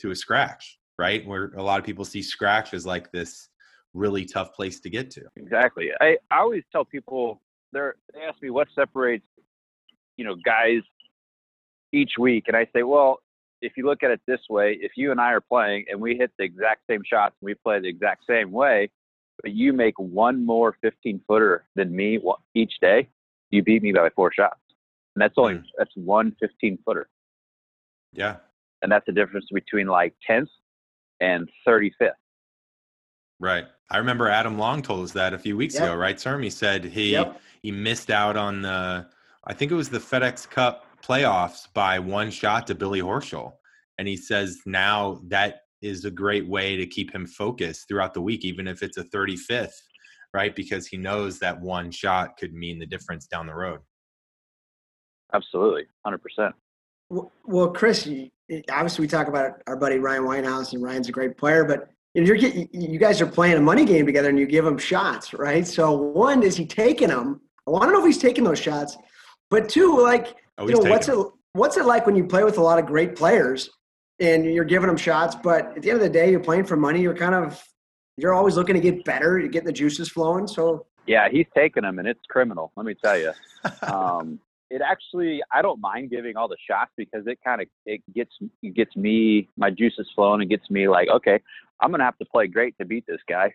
to 0.00 0.10
a 0.10 0.16
scratch, 0.16 0.78
right? 0.98 1.26
Where 1.26 1.52
a 1.56 1.62
lot 1.62 1.80
of 1.80 1.86
people 1.86 2.04
see 2.04 2.22
scratch 2.22 2.74
as 2.74 2.86
like 2.86 3.10
this 3.10 3.48
really 3.94 4.24
tough 4.24 4.52
place 4.54 4.80
to 4.80 4.90
get 4.90 5.10
to. 5.12 5.22
Exactly. 5.36 5.88
I, 6.00 6.16
I 6.30 6.38
always 6.40 6.62
tell 6.70 6.84
people 6.84 7.40
they're 7.72 7.96
they 8.14 8.20
ask 8.20 8.40
me 8.42 8.50
what 8.50 8.68
separates 8.74 9.26
you 10.16 10.24
know 10.24 10.36
guys 10.44 10.82
each 11.92 12.12
week, 12.18 12.44
and 12.48 12.56
I 12.56 12.66
say, 12.74 12.82
well, 12.82 13.20
if 13.60 13.72
you 13.76 13.86
look 13.86 14.02
at 14.02 14.10
it 14.10 14.20
this 14.26 14.40
way, 14.48 14.78
if 14.80 14.92
you 14.96 15.10
and 15.10 15.20
I 15.20 15.32
are 15.32 15.40
playing 15.40 15.86
and 15.90 16.00
we 16.00 16.16
hit 16.16 16.30
the 16.38 16.44
exact 16.44 16.82
same 16.88 17.02
shots 17.04 17.34
and 17.40 17.46
we 17.46 17.54
play 17.54 17.80
the 17.80 17.88
exact 17.88 18.24
same 18.28 18.52
way, 18.52 18.90
but 19.42 19.52
you 19.52 19.72
make 19.72 19.98
one 19.98 20.44
more 20.44 20.76
15 20.82 21.20
footer 21.26 21.66
than 21.74 21.94
me 21.94 22.18
each 22.54 22.74
day, 22.80 23.08
you 23.50 23.62
beat 23.62 23.82
me 23.82 23.92
by 23.92 24.10
four 24.10 24.32
shots. 24.32 24.60
And 25.14 25.22
that's 25.22 25.34
only, 25.36 25.54
mm. 25.54 25.64
that's 25.76 25.90
one 25.94 26.34
15 26.40 26.78
footer. 26.84 27.08
Yeah. 28.12 28.36
And 28.82 28.90
that's 28.90 29.06
the 29.06 29.12
difference 29.12 29.46
between 29.52 29.86
like 29.86 30.14
10th 30.28 30.48
and 31.20 31.48
35th. 31.66 32.12
Right. 33.40 33.66
I 33.90 33.98
remember 33.98 34.28
Adam 34.28 34.58
Long 34.58 34.82
told 34.82 35.04
us 35.04 35.12
that 35.12 35.32
a 35.32 35.38
few 35.38 35.56
weeks 35.56 35.74
yep. 35.74 35.84
ago, 35.84 35.94
right, 35.96 36.16
Serm? 36.16 36.42
He 36.42 36.50
said 36.50 36.84
he 36.84 37.12
yep. 37.12 37.40
he 37.62 37.70
missed 37.70 38.10
out 38.10 38.36
on 38.36 38.62
the 38.62 39.06
I 39.44 39.54
think 39.54 39.70
it 39.70 39.76
was 39.76 39.88
the 39.88 39.98
FedEx 39.98 40.48
Cup 40.50 40.84
playoffs 41.02 41.72
by 41.74 41.98
one 41.98 42.30
shot 42.30 42.66
to 42.66 42.74
Billy 42.74 43.00
Horschel. 43.00 43.52
And 43.98 44.06
he 44.06 44.16
says 44.16 44.58
now 44.66 45.20
that 45.28 45.60
is 45.82 46.04
a 46.04 46.10
great 46.10 46.46
way 46.46 46.76
to 46.76 46.86
keep 46.86 47.14
him 47.14 47.26
focused 47.26 47.88
throughout 47.88 48.14
the 48.14 48.20
week, 48.20 48.44
even 48.44 48.66
if 48.66 48.82
it's 48.82 48.96
a 48.96 49.04
35th, 49.04 49.70
right? 50.34 50.54
Because 50.54 50.86
he 50.86 50.96
knows 50.96 51.38
that 51.38 51.60
one 51.60 51.90
shot 51.90 52.36
could 52.36 52.52
mean 52.52 52.78
the 52.78 52.86
difference 52.86 53.26
down 53.26 53.46
the 53.46 53.54
road. 53.54 53.80
Absolutely, 55.32 55.86
100%. 56.06 56.52
Well, 57.10 57.70
Chris, 57.70 58.08
obviously 58.70 59.02
we 59.02 59.08
talk 59.08 59.28
about 59.28 59.62
our 59.66 59.76
buddy 59.76 59.98
Ryan 59.98 60.24
Winehouse, 60.24 60.72
and 60.72 60.82
Ryan's 60.82 61.08
a 61.08 61.12
great 61.12 61.36
player, 61.36 61.64
but 61.64 61.88
you're 62.14 62.36
you 62.36 62.98
guys 62.98 63.20
are 63.20 63.26
playing 63.26 63.56
a 63.56 63.60
money 63.60 63.84
game 63.84 64.04
together, 64.06 64.28
and 64.28 64.38
you 64.38 64.46
give 64.46 64.66
him 64.66 64.78
shots, 64.78 65.32
right? 65.34 65.66
So 65.66 65.92
one, 65.92 66.42
is 66.42 66.56
he 66.56 66.66
taking 66.66 67.08
them? 67.08 67.40
I 67.66 67.70
want 67.70 67.84
to 67.84 67.92
know 67.92 68.00
if 68.00 68.06
he's 68.06 68.18
taking 68.18 68.44
those 68.44 68.58
shots, 68.58 68.96
but 69.50 69.68
two, 69.68 70.02
like 70.02 70.34
oh, 70.58 70.68
you 70.68 70.74
know, 70.74 70.90
what's 70.90 71.08
it 71.08 71.18
what's 71.52 71.76
it 71.76 71.84
like 71.84 72.06
when 72.06 72.16
you 72.16 72.24
play 72.24 72.44
with 72.44 72.58
a 72.58 72.62
lot 72.62 72.78
of 72.78 72.86
great 72.86 73.16
players 73.16 73.70
and 74.20 74.44
you're 74.44 74.64
giving 74.64 74.88
them 74.88 74.96
shots, 74.96 75.36
but 75.36 75.76
at 75.76 75.82
the 75.82 75.90
end 75.90 75.96
of 75.96 76.02
the 76.02 76.10
day, 76.10 76.30
you're 76.30 76.40
playing 76.40 76.64
for 76.64 76.76
money. 76.76 77.00
You're 77.00 77.16
kind 77.16 77.34
of 77.34 77.62
you're 78.16 78.34
always 78.34 78.56
looking 78.56 78.74
to 78.74 78.80
get 78.80 79.04
better, 79.04 79.40
to 79.40 79.48
get 79.48 79.64
the 79.64 79.72
juices 79.72 80.08
flowing. 80.08 80.46
So 80.46 80.86
yeah, 81.06 81.28
he's 81.30 81.46
taking 81.56 81.84
them, 81.84 81.98
and 81.98 82.06
it's 82.06 82.20
criminal. 82.28 82.72
Let 82.76 82.86
me 82.86 82.94
tell 82.94 83.18
you. 83.18 83.32
um, 83.82 84.40
it 84.70 84.82
actually 84.82 85.42
I 85.52 85.62
don't 85.62 85.80
mind 85.80 86.10
giving 86.10 86.36
all 86.36 86.48
the 86.48 86.56
shots 86.68 86.90
because 86.96 87.26
it 87.26 87.38
kind 87.42 87.62
of 87.62 87.68
it 87.86 88.02
gets 88.14 88.32
it 88.62 88.74
gets 88.74 88.94
me 88.96 89.48
my 89.56 89.70
juices 89.70 90.06
flowing 90.14 90.42
and 90.42 90.50
gets 90.50 90.68
me 90.68 90.88
like 90.88 91.08
okay 91.08 91.40
I'm 91.80 91.90
gonna 91.90 92.04
have 92.04 92.18
to 92.18 92.26
play 92.26 92.48
great 92.48 92.76
to 92.78 92.84
beat 92.84 93.04
this 93.06 93.20
guy. 93.28 93.52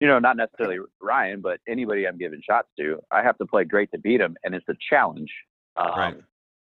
You 0.00 0.08
know, 0.08 0.18
not 0.18 0.36
necessarily 0.36 0.78
Ryan, 1.00 1.40
but 1.40 1.60
anybody 1.68 2.08
I'm 2.08 2.18
giving 2.18 2.42
shots 2.42 2.68
to, 2.78 3.00
I 3.12 3.22
have 3.22 3.38
to 3.38 3.46
play 3.46 3.62
great 3.62 3.90
to 3.92 3.98
beat 3.98 4.20
him, 4.20 4.36
and 4.42 4.52
it's 4.52 4.68
a 4.68 4.74
challenge. 4.90 5.30
Um, 5.76 5.90
right. 5.96 6.16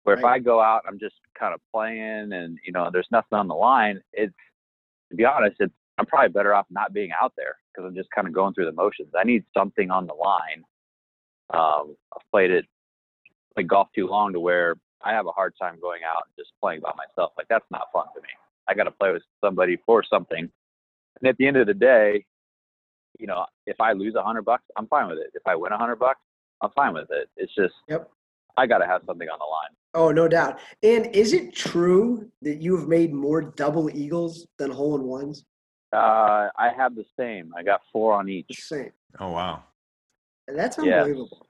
Where 0.05 0.17
right. 0.17 0.21
if 0.21 0.25
I 0.25 0.38
go 0.38 0.61
out, 0.61 0.83
I'm 0.87 0.99
just 0.99 1.17
kind 1.38 1.55
of 1.55 1.61
playing, 1.73 2.33
and 2.33 2.59
you 2.64 2.73
know, 2.73 2.90
there's 2.93 3.09
nothing 3.11 3.38
on 3.38 3.49
the 3.49 3.55
line. 3.55 4.00
It's 4.12 4.35
to 5.11 5.17
be 5.17 5.25
honest, 5.25 5.57
it's 5.61 5.73
I'm 5.99 6.07
probably 6.07 6.28
better 6.28 6.55
off 6.55 6.67
not 6.71 6.93
being 6.93 7.11
out 7.21 7.33
there 7.37 7.57
because 7.73 7.87
I'm 7.88 7.95
just 7.95 8.11
kind 8.11 8.26
of 8.26 8.33
going 8.33 8.55
through 8.55 8.67
the 8.67 8.73
motions. 8.73 9.12
I 9.19 9.25
need 9.25 9.45
something 9.57 9.90
on 9.90 10.07
the 10.07 10.14
line. 10.14 10.64
Um, 11.50 11.97
I've 12.14 12.31
played 12.31 12.50
it 12.50 12.67
played 13.55 13.69
golf 13.69 13.88
too 13.95 14.07
long 14.07 14.33
to 14.33 14.40
where 14.40 14.76
I 15.02 15.12
have 15.12 15.26
a 15.26 15.33
hard 15.33 15.55
time 15.61 15.78
going 15.81 16.02
out 16.05 16.25
and 16.26 16.37
just 16.37 16.52
playing 16.61 16.81
by 16.81 16.93
myself. 16.97 17.33
Like 17.37 17.49
that's 17.49 17.64
not 17.71 17.88
fun 17.93 18.07
to 18.14 18.21
me. 18.21 18.28
I 18.69 18.75
got 18.75 18.85
to 18.85 18.90
play 18.90 19.12
with 19.12 19.23
somebody 19.43 19.78
for 19.85 20.05
something. 20.09 20.49
And 21.21 21.28
at 21.28 21.37
the 21.38 21.47
end 21.47 21.57
of 21.57 21.67
the 21.67 21.75
day, 21.75 22.25
you 23.19 23.26
know, 23.26 23.47
if 23.67 23.81
I 23.81 23.93
lose 23.93 24.14
a 24.14 24.23
hundred 24.23 24.45
bucks, 24.45 24.64
I'm 24.76 24.87
fine 24.87 25.09
with 25.09 25.19
it. 25.19 25.31
If 25.35 25.43
I 25.47 25.57
win 25.57 25.73
a 25.73 25.78
hundred 25.78 25.97
bucks, 25.97 26.21
I'm 26.62 26.71
fine 26.71 26.95
with 26.95 27.09
it. 27.11 27.28
It's 27.37 27.55
just, 27.55 27.75
yep. 27.88 28.11
I 28.59 28.67
got 28.67 28.79
to 28.79 28.87
have 28.87 29.03
something 29.07 29.29
on 29.29 29.38
the 29.38 29.45
line. 29.45 29.71
Oh, 29.95 30.11
no 30.11 30.29
doubt. 30.29 30.59
And 30.83 31.07
is 31.15 31.33
it 31.33 31.55
true 31.55 32.31
that 32.43 32.61
you 32.61 32.77
have 32.77 32.88
made 32.88 33.15
more 33.15 33.41
double 33.41 33.88
eagles 33.97 34.47
than 34.59 34.71
hole 34.71 34.97
in 34.97 35.05
ones? 35.05 35.45
Uh, 35.93 36.49
I 36.59 36.71
have 36.77 36.95
the 36.95 37.05
same. 37.19 37.53
I 37.57 37.62
got 37.62 37.81
four 37.93 38.12
on 38.12 38.29
each. 38.29 38.47
The 38.49 38.55
same. 38.55 38.91
Oh 39.19 39.31
wow. 39.31 39.62
That's 40.47 40.79
unbelievable. 40.79 41.47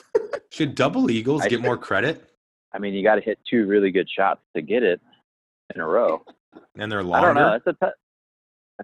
Should 0.50 0.74
double 0.74 1.10
eagles 1.10 1.44
get 1.46 1.60
more 1.60 1.76
credit? 1.90 2.30
I 2.72 2.78
mean, 2.78 2.94
you 2.94 3.02
got 3.02 3.16
to 3.16 3.20
hit 3.20 3.38
two 3.48 3.66
really 3.66 3.90
good 3.90 4.08
shots 4.08 4.40
to 4.56 4.62
get 4.62 4.82
it 4.82 5.00
in 5.74 5.80
a 5.82 5.86
row. 5.86 6.24
And 6.76 6.90
they're 6.90 7.02
longer. 7.02 7.30
I 7.30 7.34
don't 7.34 7.42
know. 7.42 7.52
It's 7.54 7.66
a 7.66 7.86
t- 7.86 7.92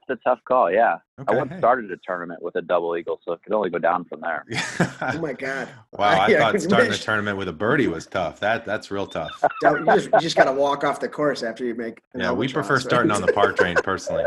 that's 0.06 0.20
a 0.20 0.28
tough 0.28 0.40
call. 0.46 0.70
Yeah, 0.70 0.98
okay. 1.20 1.34
I 1.34 1.38
once 1.38 1.52
started 1.58 1.90
a 1.90 1.96
tournament 2.04 2.42
with 2.42 2.56
a 2.56 2.62
double 2.62 2.96
eagle, 2.96 3.20
so 3.24 3.32
it 3.32 3.42
could 3.42 3.52
only 3.52 3.70
go 3.70 3.78
down 3.78 4.04
from 4.04 4.20
there. 4.20 4.44
oh 5.00 5.18
my 5.18 5.32
god! 5.32 5.68
Wow, 5.92 6.20
I 6.20 6.28
yeah, 6.28 6.38
thought 6.38 6.60
starting 6.60 6.92
a 6.92 6.96
tournament 6.96 7.38
with 7.38 7.48
a 7.48 7.52
birdie 7.52 7.88
was 7.88 8.06
tough. 8.06 8.40
That 8.40 8.64
that's 8.64 8.90
real 8.90 9.06
tough. 9.06 9.44
you 9.62 9.84
just, 9.86 10.08
you 10.12 10.20
just 10.20 10.36
got 10.36 10.44
to 10.44 10.52
walk 10.52 10.84
off 10.84 11.00
the 11.00 11.08
course 11.08 11.42
after 11.42 11.64
you 11.64 11.74
make. 11.74 12.00
Yeah, 12.14 12.32
we 12.32 12.48
prefer 12.48 12.74
right? 12.74 12.82
starting 12.82 13.10
on 13.10 13.22
the 13.22 13.32
par 13.32 13.52
train 13.52 13.76
personally. 13.82 14.24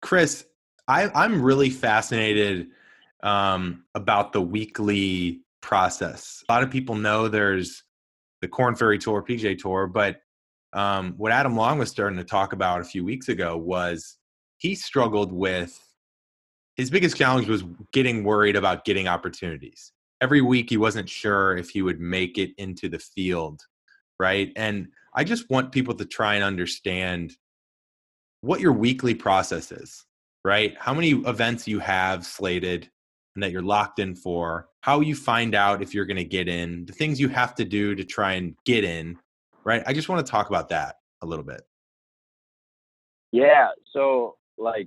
Chris, 0.00 0.46
I, 0.86 1.10
I'm 1.14 1.42
really 1.42 1.70
fascinated 1.70 2.68
um, 3.22 3.84
about 3.94 4.32
the 4.32 4.40
weekly 4.40 5.42
process. 5.60 6.42
A 6.48 6.52
lot 6.52 6.62
of 6.62 6.70
people 6.70 6.94
know 6.94 7.28
there's 7.28 7.84
the 8.40 8.48
Korn 8.48 8.74
Ferry 8.74 8.98
Tour, 8.98 9.22
PGA 9.22 9.58
Tour, 9.58 9.86
but 9.86 10.22
um, 10.72 11.14
what 11.16 11.32
Adam 11.32 11.56
Long 11.56 11.78
was 11.78 11.90
starting 11.90 12.18
to 12.18 12.24
talk 12.24 12.52
about 12.52 12.80
a 12.80 12.84
few 12.84 13.04
weeks 13.04 13.28
ago 13.28 13.56
was 13.56 14.18
he 14.58 14.74
struggled 14.74 15.32
with 15.32 15.78
his 16.76 16.90
biggest 16.90 17.16
challenge 17.16 17.48
was 17.48 17.64
getting 17.92 18.22
worried 18.22 18.56
about 18.56 18.84
getting 18.84 19.08
opportunities. 19.08 19.92
Every 20.20 20.40
week 20.40 20.70
he 20.70 20.76
wasn't 20.76 21.08
sure 21.08 21.56
if 21.56 21.70
he 21.70 21.82
would 21.82 22.00
make 22.00 22.38
it 22.38 22.50
into 22.56 22.88
the 22.88 22.98
field, 22.98 23.62
right? 24.20 24.52
And 24.56 24.88
I 25.14 25.24
just 25.24 25.50
want 25.50 25.72
people 25.72 25.94
to 25.94 26.04
try 26.04 26.36
and 26.36 26.44
understand 26.44 27.36
what 28.42 28.60
your 28.60 28.72
weekly 28.72 29.14
process 29.14 29.72
is, 29.72 30.04
right? 30.44 30.76
How 30.78 30.94
many 30.94 31.10
events 31.10 31.66
you 31.66 31.80
have 31.80 32.24
slated 32.24 32.88
and 33.34 33.42
that 33.42 33.50
you're 33.50 33.62
locked 33.62 33.98
in 33.98 34.14
for, 34.14 34.68
how 34.80 35.00
you 35.00 35.16
find 35.16 35.54
out 35.54 35.82
if 35.82 35.94
you're 35.94 36.06
going 36.06 36.16
to 36.16 36.24
get 36.24 36.48
in, 36.48 36.86
the 36.86 36.92
things 36.92 37.20
you 37.20 37.28
have 37.28 37.54
to 37.56 37.64
do 37.64 37.94
to 37.96 38.04
try 38.04 38.34
and 38.34 38.54
get 38.64 38.84
in, 38.84 39.18
right? 39.68 39.82
I 39.86 39.92
just 39.92 40.08
want 40.08 40.24
to 40.24 40.30
talk 40.30 40.48
about 40.48 40.70
that 40.70 40.96
a 41.20 41.26
little 41.26 41.44
bit. 41.44 41.60
Yeah. 43.32 43.68
So, 43.92 44.36
like, 44.56 44.86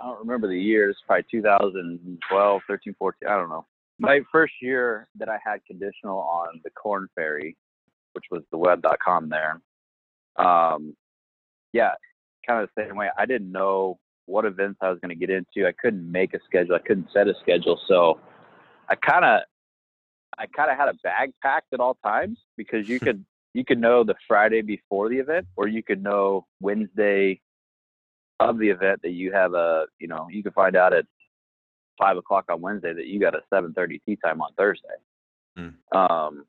I 0.00 0.04
don't 0.04 0.18
remember 0.18 0.48
the 0.48 0.60
years, 0.60 0.96
probably 1.06 1.24
2012, 1.30 2.62
13, 2.68 2.94
14, 2.98 3.28
I 3.28 3.36
don't 3.36 3.48
know. 3.48 3.66
My 3.98 4.20
first 4.30 4.52
year 4.60 5.08
that 5.18 5.30
I 5.30 5.38
had 5.42 5.64
conditional 5.66 6.18
on 6.18 6.60
the 6.62 6.70
Korn 6.70 7.08
Ferry, 7.14 7.56
which 8.12 8.26
was 8.30 8.42
the 8.52 8.58
web.com 8.58 9.30
there, 9.30 9.60
um, 10.36 10.94
yeah, 11.72 11.92
kind 12.46 12.62
of 12.62 12.68
the 12.76 12.84
same 12.84 12.96
way. 12.96 13.08
I 13.16 13.24
didn't 13.24 13.50
know 13.50 13.98
what 14.26 14.44
events 14.44 14.78
I 14.82 14.90
was 14.90 14.98
going 15.00 15.18
to 15.18 15.26
get 15.26 15.30
into. 15.30 15.66
I 15.66 15.72
couldn't 15.72 16.10
make 16.12 16.34
a 16.34 16.38
schedule. 16.44 16.74
I 16.74 16.86
couldn't 16.86 17.08
set 17.14 17.28
a 17.28 17.34
schedule. 17.40 17.80
So 17.88 18.20
I 18.90 18.94
kind 18.94 19.24
of, 19.24 19.40
I 20.38 20.46
kind 20.54 20.70
of 20.70 20.76
had 20.76 20.88
a 20.88 20.94
bag 21.02 21.32
packed 21.42 21.72
at 21.72 21.80
all 21.80 21.96
times 22.04 22.38
because 22.56 22.88
you 22.88 23.00
could 23.04 23.24
you 23.54 23.64
could 23.64 23.80
know 23.80 24.04
the 24.04 24.14
Friday 24.26 24.62
before 24.62 25.08
the 25.08 25.16
event, 25.16 25.46
or 25.56 25.68
you 25.68 25.82
could 25.82 26.02
know 26.02 26.46
Wednesday 26.60 27.40
of 28.40 28.58
the 28.58 28.68
event 28.68 29.00
that 29.02 29.10
you 29.10 29.32
have 29.32 29.54
a, 29.54 29.86
you 29.98 30.08
know, 30.08 30.28
you 30.30 30.42
could 30.42 30.54
find 30.54 30.76
out 30.76 30.92
at 30.92 31.04
five 31.98 32.16
o'clock 32.16 32.44
on 32.50 32.60
Wednesday 32.60 32.94
that 32.94 33.06
you 33.06 33.18
got 33.18 33.34
a 33.34 33.40
seven 33.52 33.72
thirty 33.72 34.00
tee 34.06 34.18
time 34.24 34.40
on 34.40 34.52
Thursday. 34.56 34.88
Mm. 35.58 35.74
Um, 35.96 36.44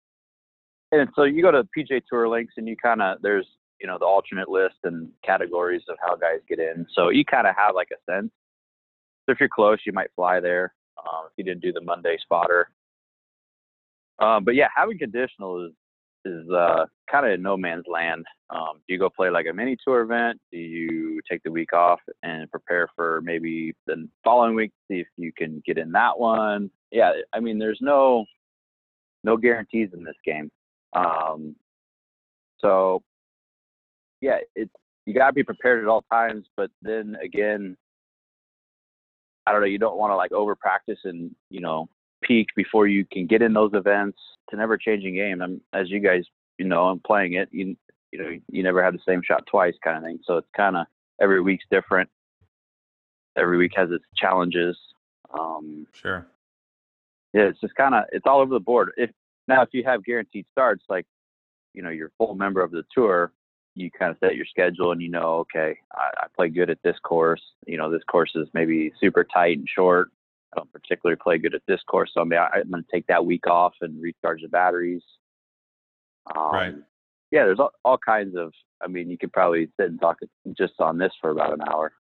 and 0.91 1.10
so 1.15 1.24
you 1.24 1.41
go 1.41 1.51
to 1.51 1.68
PGA 1.77 2.01
Tour 2.08 2.27
links 2.27 2.53
and 2.58 2.68
you 2.68 2.75
kind 2.75 3.01
of 3.01 3.20
there's 3.22 3.48
you 3.79 3.88
know 3.88 3.98
the 3.98 4.06
alternate 4.06 4.50
list 4.50 4.75
and 4.84 5.10
categories 5.25 5.82
of 5.89 5.98
how 6.01 6.15
guys 6.15 6.39
get 6.48 6.60
in. 6.60 6.86
So 6.94 7.10
you 7.10 7.25
kind 7.25 7.48
of 7.48 7.56
have 7.56 7.75
like 7.75 7.89
a 7.91 8.12
sense. 8.12 8.32
So 9.25 9.34
if 9.34 9.39
you're 9.39 9.50
close, 9.50 9.79
you 9.86 9.94
might 9.94 10.10
fly 10.15 10.39
there. 10.39 10.74
Um, 10.98 11.27
if 11.27 11.34
you 11.38 11.44
didn't 11.44 11.62
do 11.62 11.72
the 11.72 11.82
Monday 11.82 12.18
spotter, 12.22 12.70
um, 14.20 14.44
but 14.44 14.56
yeah, 14.56 14.68
having 14.75 14.98
conditional 14.98 15.65
is 15.65 15.72
is 16.25 16.49
uh, 16.49 16.85
kind 17.09 17.25
of 17.25 17.39
no 17.39 17.57
man's 17.57 17.85
land. 17.88 18.25
Um, 18.49 18.81
do 18.88 18.93
you 18.93 18.99
go 18.99 19.09
play 19.09 19.29
like 19.29 19.45
a 19.49 19.53
mini 19.53 19.77
tour 19.83 20.01
event? 20.01 20.39
Do 20.51 20.57
you 20.57 21.21
take 21.29 21.41
the 21.43 21.51
week 21.51 21.73
off 21.73 21.99
and 22.23 22.49
prepare 22.51 22.88
for 22.95 23.21
maybe 23.23 23.73
the 23.88 24.07
following 24.23 24.55
week, 24.55 24.71
to 24.71 24.93
see 24.93 24.99
if 25.01 25.07
you 25.17 25.31
can 25.38 25.61
get 25.65 25.77
in 25.77 25.91
that 25.93 26.17
one? 26.17 26.69
Yeah, 26.91 27.11
I 27.33 27.39
mean, 27.39 27.59
there's 27.59 27.79
no 27.81 28.25
no 29.23 29.38
guarantees 29.38 29.89
in 29.93 30.03
this 30.03 30.15
game. 30.25 30.49
Um, 30.93 31.55
so 32.59 33.03
yeah, 34.21 34.38
it's 34.55 34.71
you 35.05 35.13
gotta 35.13 35.33
be 35.33 35.43
prepared 35.43 35.83
at 35.83 35.89
all 35.89 36.03
times. 36.11 36.45
But 36.57 36.71
then 36.81 37.15
again, 37.23 37.77
I 39.45 39.51
don't 39.51 39.61
know. 39.61 39.67
You 39.67 39.79
don't 39.79 39.97
want 39.97 40.11
to 40.11 40.15
like 40.15 40.31
over 40.31 40.55
practice 40.55 40.99
and 41.03 41.31
you 41.49 41.61
know 41.61 41.88
peak 42.21 42.47
before 42.55 42.88
you 42.88 43.05
can 43.11 43.27
get 43.27 43.41
in 43.41 43.53
those 43.53 43.71
events. 43.73 44.17
It's 44.47 44.53
an 44.53 44.59
ever 44.59 44.77
changing 44.77 45.15
game. 45.15 45.41
I'm, 45.41 45.61
as 45.73 45.89
you 45.89 45.99
guys, 45.99 46.23
you 46.57 46.65
know, 46.65 46.85
I'm 46.85 46.99
playing 46.99 47.33
it. 47.33 47.49
You, 47.51 47.75
you 48.11 48.19
know, 48.19 48.38
you 48.49 48.63
never 48.63 48.83
have 48.83 48.93
the 48.93 48.99
same 49.07 49.21
shot 49.23 49.45
twice, 49.45 49.75
kind 49.83 49.97
of 49.97 50.03
thing. 50.03 50.19
So 50.25 50.38
it's 50.38 50.47
kind 50.55 50.75
of 50.75 50.85
every 51.21 51.41
week's 51.41 51.65
different. 51.71 52.09
Every 53.38 53.57
week 53.57 53.73
has 53.75 53.91
its 53.91 54.05
challenges. 54.15 54.77
Um, 55.38 55.85
sure. 55.93 56.27
Yeah, 57.33 57.43
it's 57.43 57.61
just 57.61 57.75
kind 57.75 57.93
of 57.93 58.05
it's 58.11 58.25
all 58.25 58.41
over 58.41 58.53
the 58.53 58.59
board. 58.59 58.91
If 58.97 59.11
now 59.47 59.61
if 59.61 59.69
you 59.71 59.83
have 59.85 60.03
guaranteed 60.03 60.45
starts, 60.51 60.83
like 60.89 61.05
you 61.73 61.83
know 61.83 61.89
you're 61.89 62.11
full 62.17 62.33
member 62.33 62.61
of 62.61 62.71
the 62.71 62.83
tour, 62.93 63.31
you 63.75 63.91
kind 63.91 64.11
of 64.11 64.17
set 64.19 64.35
your 64.35 64.45
schedule 64.45 64.91
and 64.91 65.01
you 65.01 65.09
know, 65.09 65.39
okay, 65.39 65.77
I, 65.93 66.09
I 66.17 66.27
play 66.35 66.49
good 66.49 66.69
at 66.69 66.79
this 66.83 66.97
course. 67.03 67.41
You 67.67 67.77
know, 67.77 67.91
this 67.91 68.03
course 68.09 68.31
is 68.35 68.47
maybe 68.53 68.91
super 68.99 69.23
tight 69.23 69.57
and 69.57 69.67
short. 69.69 70.09
I 70.53 70.58
don't 70.58 70.72
particularly 70.72 71.18
play 71.22 71.38
good 71.38 71.56
at 71.56 71.62
this 71.68 71.82
course, 71.88 72.12
so 72.13 72.22
I'm, 72.22 72.34
I'm 72.34 72.70
going 72.70 72.84
to 72.84 72.89
take 72.91 73.06
that 73.08 73.25
week 73.25 73.48
off 73.48 73.74
and 73.82 74.01
recharge 74.01 74.41
the 74.41 74.48
batteries. 74.48 75.03
Um, 76.36 76.51
right. 76.51 76.75
Yeah, 77.32 77.46
there's 77.46 77.60
all, 77.60 77.72
all 77.86 77.98
kinds 77.98 78.36
of. 78.36 78.51
I 78.82 78.88
mean, 78.88 79.10
you 79.10 79.18
could 79.18 79.34
probably 79.34 79.70
sit 79.79 79.89
and 79.89 80.00
talk 80.00 80.18
just 80.58 80.74
on 80.79 80.98
this 80.98 81.12
for 81.20 81.32
about 81.32 81.53
an 81.53 81.60
hour. 81.70 81.91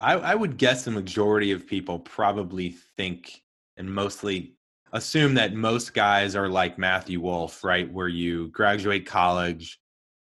I, 0.00 0.14
I 0.14 0.34
would 0.34 0.56
guess 0.56 0.84
the 0.84 0.92
majority 0.92 1.50
of 1.50 1.66
people 1.66 1.98
probably 1.98 2.70
think 2.96 3.42
and 3.76 3.92
mostly 3.92 4.54
assume 4.92 5.34
that 5.34 5.54
most 5.54 5.94
guys 5.94 6.36
are 6.36 6.48
like 6.48 6.78
Matthew 6.78 7.20
Wolff, 7.20 7.64
right? 7.64 7.92
Where 7.92 8.08
you 8.08 8.48
graduate 8.48 9.06
college 9.06 9.80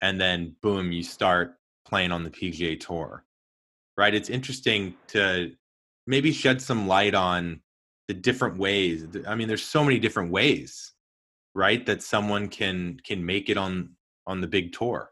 and 0.00 0.20
then 0.20 0.56
boom, 0.60 0.92
you 0.92 1.02
start 1.02 1.54
playing 1.86 2.12
on 2.12 2.24
the 2.24 2.30
PGA 2.30 2.78
Tour, 2.78 3.24
right? 3.96 4.14
It's 4.14 4.28
interesting 4.28 4.94
to 5.08 5.52
maybe 6.06 6.32
shed 6.32 6.60
some 6.60 6.86
light 6.86 7.14
on 7.14 7.60
the 8.08 8.14
different 8.14 8.58
ways. 8.58 9.06
I 9.26 9.34
mean, 9.34 9.48
there's 9.48 9.62
so 9.62 9.84
many 9.84 9.98
different 9.98 10.30
ways, 10.30 10.92
right, 11.54 11.84
that 11.86 12.02
someone 12.02 12.48
can 12.48 12.98
can 13.04 13.24
make 13.24 13.48
it 13.48 13.56
on 13.56 13.90
on 14.26 14.40
the 14.40 14.46
big 14.46 14.72
tour. 14.72 15.10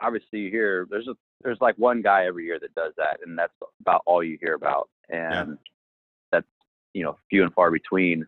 Obviously, 0.00 0.40
you 0.40 0.50
hear 0.50 0.86
there's 0.90 1.08
a 1.08 1.14
there's 1.42 1.60
like 1.60 1.76
one 1.76 2.02
guy 2.02 2.26
every 2.26 2.44
year 2.44 2.58
that 2.60 2.74
does 2.74 2.92
that, 2.96 3.18
and 3.24 3.38
that's 3.38 3.52
about 3.80 4.02
all 4.06 4.22
you 4.22 4.38
hear 4.40 4.54
about, 4.54 4.88
and 5.10 5.50
yeah. 5.50 5.54
that's 6.32 6.46
you 6.92 7.04
know 7.04 7.16
few 7.30 7.42
and 7.42 7.52
far 7.54 7.70
between. 7.70 8.26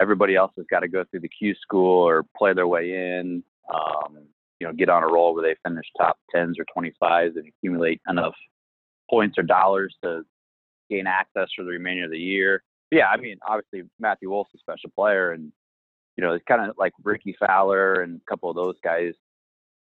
Everybody 0.00 0.34
else 0.34 0.52
has 0.56 0.64
got 0.70 0.80
to 0.80 0.88
go 0.88 1.04
through 1.10 1.20
the 1.20 1.28
Q 1.28 1.54
school 1.60 2.08
or 2.08 2.24
play 2.36 2.54
their 2.54 2.66
way 2.66 3.18
in. 3.18 3.44
Um, 3.72 4.18
you 4.58 4.66
know, 4.66 4.72
get 4.72 4.88
on 4.88 5.02
a 5.02 5.06
roll 5.06 5.34
where 5.34 5.42
they 5.42 5.56
finish 5.66 5.86
top 5.98 6.18
tens 6.34 6.58
or 6.58 6.66
25s 6.76 7.36
and 7.36 7.46
accumulate 7.48 8.00
enough 8.08 8.34
points 9.08 9.38
or 9.38 9.42
dollars 9.42 9.94
to 10.02 10.22
gain 10.90 11.06
access 11.06 11.48
for 11.56 11.64
the 11.64 11.70
remainder 11.70 12.04
of 12.04 12.10
the 12.10 12.18
year. 12.18 12.62
But 12.90 12.98
yeah, 12.98 13.06
I 13.06 13.16
mean, 13.16 13.38
obviously 13.46 13.88
Matthew 13.98 14.30
Wolff's 14.30 14.54
a 14.54 14.58
special 14.58 14.90
player, 14.90 15.32
and 15.32 15.52
you 16.16 16.24
know, 16.24 16.34
it's 16.34 16.44
kind 16.46 16.68
of 16.68 16.76
like 16.78 16.92
Rickie 17.02 17.36
Fowler 17.38 18.02
and 18.02 18.20
a 18.20 18.30
couple 18.30 18.50
of 18.50 18.56
those 18.56 18.76
guys 18.82 19.14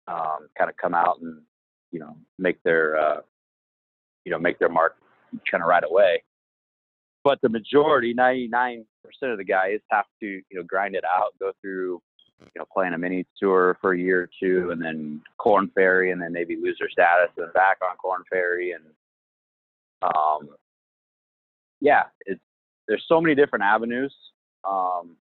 um, 0.08 0.48
kind 0.58 0.70
of 0.70 0.78
come 0.78 0.94
out 0.94 1.20
and 1.22 1.42
you 1.92 2.00
know 2.00 2.16
make 2.40 2.62
their 2.64 2.98
uh, 2.98 3.22
you 4.26 4.32
know 4.32 4.40
make 4.40 4.60
their 4.60 4.70
mark 4.70 4.96
kind 5.50 5.62
of 5.62 5.70
right 5.70 5.84
away. 5.84 6.24
But 7.24 7.40
the 7.42 7.50
majority, 7.50 8.14
99% 8.14 8.84
of 9.24 9.38
the 9.38 9.44
guys 9.44 9.80
have 9.92 10.06
to 10.22 10.26
you 10.26 10.44
know 10.54 10.64
grind 10.64 10.96
it 10.96 11.04
out, 11.06 11.34
go 11.40 11.52
through 11.62 12.02
you 12.40 12.60
know, 12.60 12.66
playing 12.74 12.94
a 12.94 12.98
mini 12.98 13.26
tour 13.40 13.78
for 13.82 13.94
a 13.94 13.98
year 13.98 14.24
or 14.24 14.30
two, 14.42 14.72
and 14.72 14.82
then 14.82 15.22
Korn 15.38 15.72
Ferry, 15.74 16.12
and 16.12 16.22
then 16.22 16.34
maybe 16.34 16.56
lose 16.56 16.78
their 16.80 16.90
status, 16.90 17.30
and 17.38 17.46
then 17.46 17.54
back 17.54 17.78
on 17.82 17.96
Korn 17.98 18.24
Ferry, 18.30 18.72
and 18.72 18.84
um, 20.02 20.50
yeah, 21.84 22.04
it's 22.26 22.40
there's 22.88 23.04
so 23.08 23.20
many 23.20 23.36
different 23.36 23.64
avenues. 23.64 24.16
Um, 24.68 25.18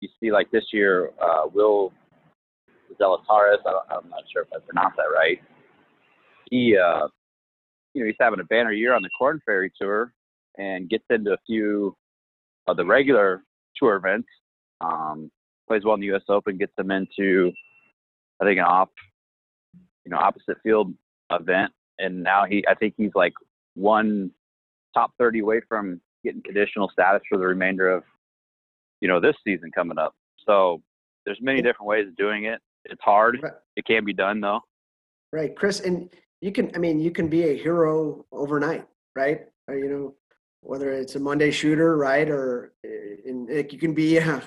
you 0.00 0.08
see, 0.20 0.32
like 0.32 0.50
this 0.50 0.64
year, 0.72 1.10
uh, 1.22 1.42
Will 1.52 1.92
Zalatoris, 3.00 3.58
I 3.64 3.94
am 3.94 4.10
not 4.10 4.24
sure 4.32 4.42
if 4.42 4.48
I 4.52 4.58
pronounced 4.66 4.96
that 4.96 5.14
right. 5.14 5.40
He, 6.50 6.76
uh, 6.76 7.06
you 7.94 8.02
know, 8.02 8.06
he's 8.06 8.16
having 8.20 8.40
a 8.40 8.44
banner 8.44 8.72
year 8.72 8.94
on 8.94 9.02
the 9.02 9.10
Korn 9.16 9.40
Ferry 9.46 9.72
Tour, 9.80 10.12
and 10.58 10.90
gets 10.90 11.04
into 11.08 11.32
a 11.32 11.38
few 11.46 11.96
of 12.66 12.76
the 12.76 12.84
regular 12.84 13.44
tour 13.76 13.94
events. 13.94 14.28
Um, 14.80 15.30
plays 15.68 15.84
well 15.84 15.94
in 15.94 16.00
the 16.00 16.06
U.S. 16.06 16.22
Open, 16.28 16.58
gets 16.58 16.74
them 16.76 16.90
into 16.90 17.52
I 18.40 18.44
think 18.44 18.58
an 18.58 18.64
off, 18.64 18.88
you 20.04 20.10
know, 20.10 20.18
opposite 20.18 20.56
field 20.64 20.92
event, 21.30 21.70
and 22.00 22.24
now 22.24 22.44
he 22.44 22.64
I 22.68 22.74
think 22.74 22.94
he's 22.96 23.14
like 23.14 23.34
one 23.74 24.32
top 24.94 25.12
30 25.18 25.40
away 25.40 25.60
from 25.68 26.00
getting 26.24 26.42
conditional 26.42 26.88
status 26.90 27.22
for 27.28 27.38
the 27.38 27.46
remainder 27.46 27.88
of 27.88 28.02
you 29.00 29.08
know 29.08 29.20
this 29.20 29.36
season 29.44 29.70
coming 29.74 29.98
up. 29.98 30.14
So 30.46 30.82
there's 31.24 31.38
many 31.40 31.62
different 31.62 31.86
ways 31.86 32.08
of 32.08 32.16
doing 32.16 32.44
it. 32.44 32.60
It's 32.84 33.02
hard. 33.02 33.40
It 33.76 33.84
can 33.86 34.04
be 34.04 34.12
done 34.12 34.40
though. 34.40 34.60
Right, 35.32 35.54
Chris, 35.54 35.80
and 35.80 36.10
you 36.40 36.52
can. 36.52 36.70
I 36.74 36.78
mean, 36.78 36.98
you 36.98 37.10
can 37.10 37.28
be 37.28 37.44
a 37.44 37.56
hero 37.56 38.24
overnight, 38.32 38.86
right? 39.14 39.42
Or, 39.68 39.76
you 39.76 39.88
know, 39.88 40.14
whether 40.62 40.90
it's 40.90 41.14
a 41.14 41.20
Monday 41.20 41.50
shooter, 41.50 41.96
right, 41.96 42.28
or 42.28 42.72
in, 42.82 43.46
you 43.48 43.78
can 43.78 43.94
be. 43.94 44.20
Uh, 44.30 44.40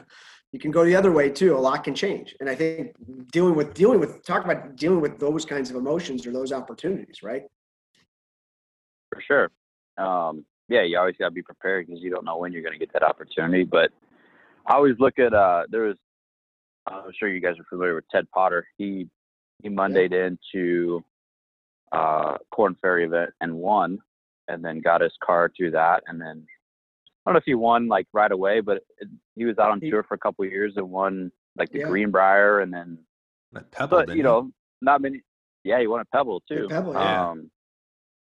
you 0.52 0.60
can 0.60 0.70
go 0.70 0.86
the 0.86 0.96
other 0.96 1.12
way 1.12 1.32
too. 1.32 1.58
A 1.58 1.58
lot 1.58 1.84
can 1.84 1.96
change, 1.96 2.36
and 2.40 2.48
I 2.48 2.54
think 2.54 2.94
dealing 3.32 3.56
with 3.56 3.74
dealing 3.74 4.00
with 4.00 4.24
talk 4.24 4.46
about 4.46 4.76
dealing 4.76 5.02
with 5.02 5.18
those 5.18 5.46
kinds 5.46 5.72
of 5.72 5.76
emotions 5.76 6.28
or 6.28 6.32
those 6.32 6.52
opportunities, 6.52 7.24
right? 7.24 7.42
For 9.12 9.20
sure. 9.20 9.52
Um, 9.98 10.46
yeah, 10.70 10.84
you 10.84 10.98
always 10.98 11.16
got 11.18 11.26
to 11.26 11.32
be 11.32 11.42
prepared 11.42 11.88
because 11.88 12.02
you 12.02 12.10
don't 12.10 12.26
know 12.26 12.38
when 12.38 12.52
you're 12.52 12.62
going 12.62 12.74
to 12.74 12.80
get 12.80 12.94
that 12.94 13.04
opportunity. 13.04 13.64
But 13.64 13.92
I 14.66 14.76
always 14.76 14.96
look 15.00 15.20
at 15.20 15.34
uh, 15.34 15.64
there 15.70 15.84
was. 15.84 15.98
I'm 16.86 17.12
sure 17.18 17.30
you 17.30 17.40
guys 17.40 17.58
are 17.58 17.66
familiar 17.70 17.96
with 17.96 18.06
Ted 18.12 18.26
Potter. 18.34 18.66
He 18.78 19.08
he 19.62 19.70
Mondayed 19.70 20.12
yeah. 20.12 20.28
into 20.28 21.04
uh, 21.92 22.38
Korn 22.52 22.76
Ferry 22.82 23.06
event 23.06 23.32
and 23.40 23.56
won, 23.56 24.00
and 24.48 24.64
then 24.64 24.82
got 24.82 25.02
his 25.02 25.14
car 25.24 25.52
through 25.56 25.72
that, 25.72 26.04
and 26.08 26.20
then 26.20 26.46
I 27.26 27.30
don't 27.30 27.36
know 27.36 27.38
if 27.38 27.46
he 27.46 27.56
won 27.56 27.88
like 27.88 28.08
right 28.12 28.32
away, 28.32 28.60
but 28.60 28.78
it, 29.00 29.08
he 29.36 29.46
was 29.46 29.58
out 29.58 29.72
on 29.72 29.80
tour 29.80 30.04
for 30.04 30.16
a 30.16 30.18
couple 30.18 30.44
years 30.46 30.74
and 30.76 30.90
won 30.90 31.32
like 31.58 31.72
the 31.72 31.80
yeah. 31.80 31.88
Greenbrier 31.88 32.60
and 32.60 32.74
then 32.74 32.98
Pebble. 33.72 34.04
But 34.06 34.16
you 34.16 34.24
know, 34.24 34.52
not 34.82 35.02
many. 35.02 35.22
Yeah, 35.64 35.80
he 35.80 35.88
won 35.88 36.02
a 36.02 36.06
Pebble 36.06 36.44
too. 36.50 36.68
Pebble, 36.70 36.94
yeah. 36.94 37.30
Um, 37.30 37.50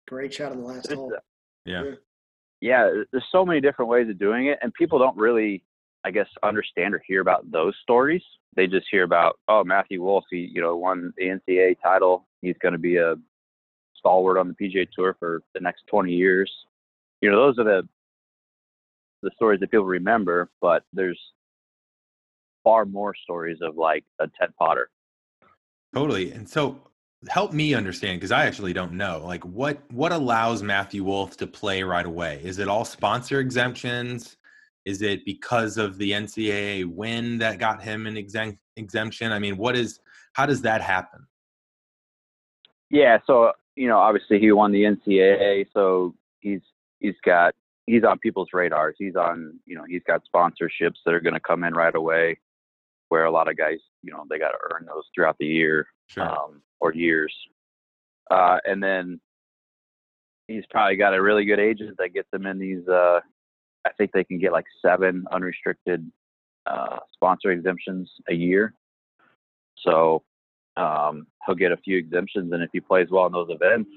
Great 0.06 0.32
shot 0.32 0.52
on 0.52 0.58
the 0.58 0.64
last 0.64 0.90
hole. 0.90 1.12
Yeah. 1.64 1.82
Yeah, 2.60 2.90
there's 3.12 3.24
so 3.30 3.46
many 3.46 3.60
different 3.60 3.88
ways 3.88 4.08
of 4.08 4.18
doing 4.18 4.46
it, 4.46 4.58
and 4.62 4.74
people 4.74 4.98
don't 4.98 5.16
really, 5.16 5.62
I 6.04 6.10
guess, 6.10 6.26
understand 6.42 6.94
or 6.94 7.02
hear 7.06 7.20
about 7.20 7.48
those 7.50 7.74
stories. 7.82 8.22
They 8.56 8.66
just 8.66 8.86
hear 8.90 9.04
about, 9.04 9.38
oh, 9.46 9.62
Matthew 9.62 10.02
Wolff, 10.02 10.24
he, 10.30 10.50
you 10.52 10.60
know, 10.60 10.76
won 10.76 11.12
the 11.16 11.26
NCAA 11.26 11.76
title. 11.80 12.26
He's 12.42 12.56
going 12.60 12.72
to 12.72 12.78
be 12.78 12.96
a 12.96 13.14
stalwart 13.96 14.38
on 14.38 14.48
the 14.48 14.54
PGA 14.54 14.88
Tour 14.90 15.16
for 15.20 15.42
the 15.54 15.60
next 15.60 15.82
20 15.88 16.12
years. 16.12 16.50
You 17.20 17.30
know, 17.30 17.36
those 17.36 17.58
are 17.58 17.64
the 17.64 17.88
the 19.22 19.30
stories 19.34 19.58
that 19.60 19.70
people 19.70 19.84
remember, 19.84 20.48
but 20.60 20.84
there's 20.92 21.18
far 22.62 22.84
more 22.84 23.14
stories 23.14 23.58
of 23.62 23.76
like 23.76 24.04
a 24.20 24.28
Ted 24.38 24.50
Potter. 24.58 24.90
Totally. 25.94 26.32
And 26.32 26.48
so 26.48 26.80
help 27.26 27.52
me 27.52 27.74
understand 27.74 28.20
because 28.20 28.30
I 28.30 28.46
actually 28.46 28.72
don't 28.72 28.92
know. 28.92 29.22
Like 29.24 29.44
what 29.44 29.80
what 29.90 30.12
allows 30.12 30.62
Matthew 30.62 31.04
Wolff 31.04 31.36
to 31.38 31.46
play 31.46 31.82
right 31.82 32.06
away? 32.06 32.40
Is 32.44 32.58
it 32.58 32.68
all 32.68 32.84
sponsor 32.84 33.40
exemptions? 33.40 34.36
Is 34.84 35.02
it 35.02 35.24
because 35.24 35.76
of 35.76 35.98
the 35.98 36.12
NCAA 36.12 36.86
win 36.86 37.38
that 37.38 37.58
got 37.58 37.82
him 37.82 38.06
an 38.06 38.16
exempt 38.16 38.58
exemption? 38.76 39.32
I 39.32 39.38
mean, 39.38 39.56
what 39.56 39.76
is 39.76 40.00
how 40.34 40.46
does 40.46 40.62
that 40.62 40.80
happen? 40.80 41.26
Yeah, 42.90 43.18
so 43.26 43.52
you 43.74 43.88
know, 43.88 43.98
obviously 43.98 44.38
he 44.38 44.52
won 44.52 44.72
the 44.72 44.82
NCAA, 44.82 45.66
so 45.74 46.14
he's 46.40 46.60
he's 47.00 47.16
got 47.24 47.54
he's 47.86 48.04
on 48.04 48.18
people's 48.18 48.48
radars. 48.52 48.96
He's 48.98 49.16
on, 49.16 49.58
you 49.66 49.76
know, 49.76 49.84
he's 49.88 50.02
got 50.06 50.22
sponsorships 50.32 50.98
that 51.04 51.14
are 51.14 51.20
going 51.20 51.34
to 51.34 51.40
come 51.40 51.64
in 51.64 51.74
right 51.74 51.94
away. 51.94 52.38
Where 53.08 53.24
a 53.24 53.30
lot 53.30 53.48
of 53.48 53.56
guys, 53.56 53.78
you 54.02 54.12
know, 54.12 54.24
they 54.28 54.38
got 54.38 54.50
to 54.50 54.58
earn 54.70 54.84
those 54.86 55.04
throughout 55.14 55.36
the 55.38 55.46
year 55.46 55.86
sure. 56.08 56.28
um, 56.28 56.60
or 56.80 56.94
years. 56.94 57.34
Uh, 58.30 58.58
and 58.64 58.82
then 58.82 59.20
he's 60.46 60.64
probably 60.70 60.96
got 60.96 61.14
a 61.14 61.22
really 61.22 61.44
good 61.44 61.60
agent 61.60 61.96
that 61.98 62.14
gets 62.14 62.28
them 62.30 62.46
in 62.46 62.58
these. 62.58 62.86
Uh, 62.88 63.20
I 63.86 63.90
think 63.96 64.12
they 64.12 64.24
can 64.24 64.38
get 64.38 64.52
like 64.52 64.66
seven 64.84 65.24
unrestricted 65.32 66.10
uh, 66.66 66.98
sponsor 67.14 67.50
exemptions 67.50 68.10
a 68.28 68.34
year. 68.34 68.74
So 69.78 70.22
um, 70.76 71.26
he'll 71.46 71.54
get 71.54 71.72
a 71.72 71.76
few 71.78 71.96
exemptions, 71.96 72.52
and 72.52 72.62
if 72.62 72.70
he 72.72 72.80
plays 72.80 73.08
well 73.10 73.26
in 73.26 73.32
those 73.32 73.50
events, 73.50 73.90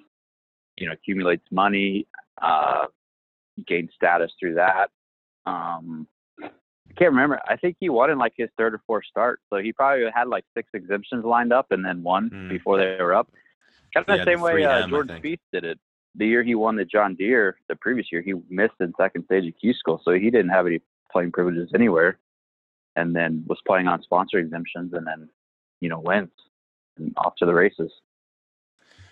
you 0.78 0.88
know, 0.88 0.94
accumulates 0.94 1.46
money, 1.52 2.08
uh, 2.42 2.86
gained 3.68 3.90
status 3.96 4.32
through 4.40 4.56
that. 4.56 4.88
Um, 5.46 6.08
I 6.92 7.00
can't 7.00 7.12
remember. 7.12 7.40
I 7.48 7.56
think 7.56 7.78
he 7.80 7.90
won 7.90 8.10
in 8.10 8.18
like 8.18 8.34
his 8.36 8.50
third 8.58 8.74
or 8.74 8.82
fourth 8.86 9.06
start, 9.10 9.40
so 9.50 9.58
he 9.58 9.72
probably 9.72 10.06
had 10.14 10.28
like 10.28 10.44
six 10.56 10.70
exemptions 10.74 11.24
lined 11.24 11.54
up 11.54 11.68
and 11.72 11.86
then 11.86 12.04
won 12.04 12.30
mm. 12.30 12.50
before 12.50 12.78
they 12.78 12.98
were 13.02 13.14
up. 13.14 13.30
Kind 13.94 14.08
of 14.08 14.20
the 14.20 14.26
same 14.26 14.42
way 14.42 14.64
uh, 14.64 14.88
Jordan 14.88 15.22
Spieth 15.22 15.40
did 15.54 15.64
it. 15.64 15.80
The 16.16 16.28
year 16.28 16.44
he 16.44 16.56
won 16.56 16.76
the 16.76 16.86
John 16.86 17.16
Deere, 17.16 17.56
the 17.70 17.76
previous 17.76 18.08
year 18.12 18.22
he 18.22 18.34
missed 18.50 18.74
in 18.80 18.94
second 19.00 19.26
stage 19.26 19.48
of 19.48 19.54
Q 19.60 19.74
school, 19.74 20.02
so 20.04 20.12
he 20.12 20.30
didn't 20.30 20.50
have 20.50 20.68
any 20.68 20.80
playing 21.12 21.32
privileges 21.32 21.72
anywhere, 21.74 22.20
and 22.96 23.16
then 23.16 23.44
was 23.48 23.60
playing 23.66 23.88
on 23.88 24.02
sponsor 24.04 24.38
exemptions, 24.40 24.94
and 24.94 25.08
then 25.08 25.30
you 25.80 25.88
know 25.90 26.00
wins 26.00 26.32
and 26.98 27.14
off 27.18 27.36
to 27.38 27.46
the 27.46 27.54
races. 27.54 27.92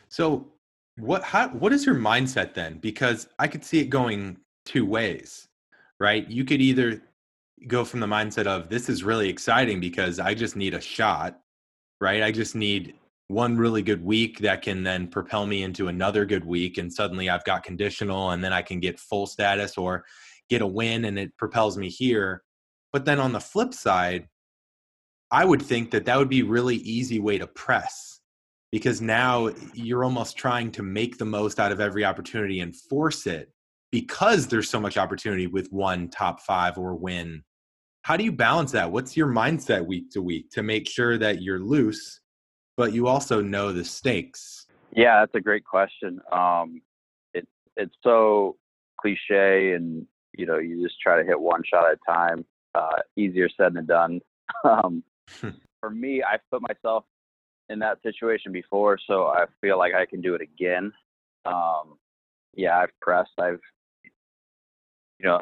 So 0.10 0.52
what 1.00 1.24
how 1.24 1.50
what 1.50 1.74
is 1.74 1.86
your 1.86 1.96
mindset 1.96 2.54
then 2.54 2.78
because 2.78 3.28
i 3.40 3.48
could 3.48 3.64
see 3.64 3.80
it 3.80 3.86
going 3.86 4.38
two 4.66 4.86
ways 4.86 5.48
right 6.00 6.30
you 6.30 6.44
could 6.44 6.62
either 6.62 7.02
go 7.68 7.84
from 7.84 8.00
the 8.00 8.08
mindset 8.08 8.48
of 8.48 8.70
this 8.70 8.90
is 8.90 9.04
really 9.04 9.30
exciting 9.30 9.80
because 9.80 10.20
i 10.20 10.34
just 10.34 10.56
need 10.56 10.74
a 10.74 10.82
shot 10.82 11.40
right? 12.02 12.24
I 12.24 12.32
just 12.32 12.56
need 12.56 12.96
one 13.28 13.58
really 13.58 13.82
good 13.82 14.04
week 14.04 14.40
that 14.40 14.62
can 14.62 14.84
then 14.84 15.08
propel 15.08 15.46
me 15.46 15.64
into 15.64 15.88
another 15.88 16.26
good 16.26 16.46
week 16.46 16.78
and 16.78 16.92
suddenly 16.92 17.30
I've 17.30 17.44
got 17.44 17.64
conditional 17.64 18.32
and 18.32 18.44
then 18.44 18.54
I 18.54 18.62
can 18.62 18.80
get 18.80 19.00
full 19.00 19.28
status 19.28 19.78
or 19.78 20.06
get 20.50 20.62
a 20.62 20.68
win 20.68 21.06
and 21.06 21.20
it 21.20 21.38
propels 21.38 21.78
me 21.78 21.90
here. 21.90 22.44
But 22.92 23.06
then 23.06 23.20
on 23.20 23.34
the 23.34 23.40
flip 23.40 23.74
side, 23.74 24.28
I 25.32 25.46
would 25.46 25.62
think 25.62 25.92
that 25.92 26.06
that 26.06 26.18
would 26.18 26.30
be 26.30 26.42
really 26.42 26.78
easy 26.78 27.20
way 27.20 27.38
to 27.38 27.46
press 27.46 28.20
because 28.72 29.00
now 29.00 29.52
you're 29.74 30.04
almost 30.04 30.38
trying 30.38 30.72
to 30.72 30.82
make 30.82 31.18
the 31.18 31.26
most 31.26 31.60
out 31.60 31.72
of 31.72 31.80
every 31.80 32.04
opportunity 32.04 32.62
and 32.62 32.76
force 32.76 33.28
it 33.28 33.52
because 33.92 34.48
there's 34.48 34.70
so 34.70 34.80
much 34.80 34.98
opportunity 34.98 35.46
with 35.46 35.72
one 35.72 36.10
top 36.10 36.42
5 36.42 36.80
or 36.80 36.96
win. 36.96 37.44
How 38.04 38.18
do 38.18 38.24
you 38.24 38.32
balance 38.32 38.72
that? 38.72 38.92
What's 38.92 39.16
your 39.16 39.28
mindset 39.28 39.86
week 39.86 40.12
to 40.12 40.22
week 40.22 40.50
to 40.52 40.64
make 40.64 40.90
sure 40.90 41.18
that 41.18 41.42
you're 41.42 41.60
loose 41.60 42.20
but 42.80 42.94
you 42.94 43.08
also 43.08 43.42
know 43.42 43.74
the 43.74 43.84
stakes? 43.84 44.66
Yeah, 44.96 45.20
that's 45.20 45.36
a 45.36 45.42
great 45.42 45.66
question. 45.66 46.22
Um, 46.32 46.82
it's 47.34 47.52
it's 47.76 47.94
so 48.02 48.56
cliche, 49.02 49.74
and 49.74 50.08
you 50.38 50.46
know, 50.46 50.60
you 50.60 50.82
just 50.82 50.98
try 51.02 51.22
to 51.22 51.28
hit 51.28 51.38
one 51.38 51.62
shot 51.70 51.92
at 51.92 51.98
a 51.98 52.12
time. 52.12 52.46
Uh, 52.74 53.02
easier 53.18 53.50
said 53.56 53.76
than 53.76 53.86
done. 53.86 54.22
Um, 54.64 55.04
for 55.80 55.92
me, 55.92 56.24
i've 56.24 56.40
put 56.50 56.64
myself 56.64 57.06
in 57.70 57.78
that 57.80 58.02
situation 58.02 58.52
before, 58.52 58.98
so 59.06 59.28
I 59.28 59.46
feel 59.62 59.78
like 59.78 59.94
I 59.94 60.08
can 60.08 60.22
do 60.22 60.34
it 60.34 60.42
again. 60.42 60.92
Um, 61.46 62.00
yeah, 62.56 62.80
I've 62.80 63.00
pressed. 63.00 63.30
I've 63.40 63.60
you 65.20 65.28
know, 65.28 65.40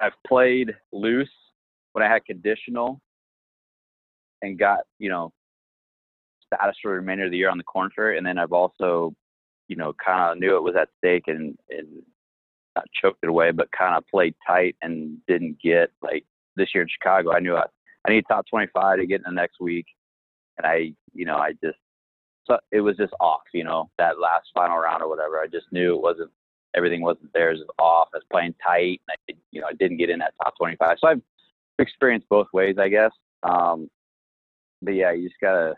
I've 0.00 0.14
played 0.26 0.74
loose 0.90 1.28
when 1.92 2.04
I 2.04 2.12
had 2.12 2.24
conditional 2.24 3.00
and 4.42 4.58
got 4.58 4.80
you 4.98 5.08
know 5.08 5.32
status 6.46 6.76
for 6.82 6.90
the 6.90 6.96
remainder 6.96 7.26
of 7.26 7.30
the 7.30 7.36
year 7.36 7.50
on 7.50 7.58
the 7.58 7.64
Korn 7.64 7.90
Ferry, 7.94 8.18
and 8.18 8.26
then 8.26 8.38
I've 8.38 8.52
also, 8.52 9.14
you 9.68 9.76
know, 9.76 9.92
kind 10.04 10.32
of 10.32 10.38
knew 10.38 10.56
it 10.56 10.62
was 10.62 10.74
at 10.80 10.88
stake 10.98 11.24
and 11.26 11.56
and 11.70 11.86
not 12.76 12.86
choked 13.00 13.20
it 13.22 13.28
away, 13.28 13.50
but 13.50 13.68
kind 13.76 13.96
of 13.96 14.06
played 14.06 14.34
tight 14.46 14.76
and 14.82 15.18
didn't 15.26 15.58
get 15.62 15.90
like 16.02 16.24
this 16.56 16.68
year 16.74 16.82
in 16.82 16.88
Chicago. 16.88 17.32
I 17.32 17.40
knew 17.40 17.56
I 17.56 17.64
I 18.06 18.12
need 18.12 18.24
top 18.28 18.46
25 18.48 18.98
to 18.98 19.06
get 19.06 19.16
in 19.16 19.34
the 19.34 19.40
next 19.40 19.60
week, 19.60 19.86
and 20.56 20.66
I, 20.66 20.92
you 21.12 21.24
know, 21.24 21.36
I 21.36 21.52
just 21.62 21.78
so 22.46 22.58
it 22.72 22.80
was 22.80 22.96
just 22.96 23.12
off, 23.20 23.42
you 23.52 23.64
know, 23.64 23.90
that 23.98 24.18
last 24.18 24.46
final 24.54 24.78
round 24.78 25.02
or 25.02 25.08
whatever. 25.08 25.38
I 25.38 25.46
just 25.46 25.66
knew 25.72 25.94
it 25.94 26.02
wasn't 26.02 26.30
everything 26.74 27.02
wasn't 27.02 27.32
there. 27.34 27.50
It 27.50 27.58
was 27.58 27.66
off. 27.78 28.08
I 28.14 28.18
was 28.18 28.24
playing 28.30 28.54
tight, 28.64 29.00
and 29.08 29.18
I, 29.28 29.34
you 29.50 29.60
know, 29.60 29.66
I 29.66 29.74
didn't 29.74 29.98
get 29.98 30.10
in 30.10 30.18
that 30.20 30.34
top 30.42 30.54
25. 30.58 30.96
So 31.00 31.08
I've 31.08 31.22
experienced 31.78 32.28
both 32.28 32.48
ways, 32.52 32.76
I 32.78 32.88
guess. 32.88 33.12
Um, 33.42 33.88
but 34.82 34.94
yeah, 34.94 35.12
you 35.12 35.28
just 35.28 35.40
gotta 35.40 35.74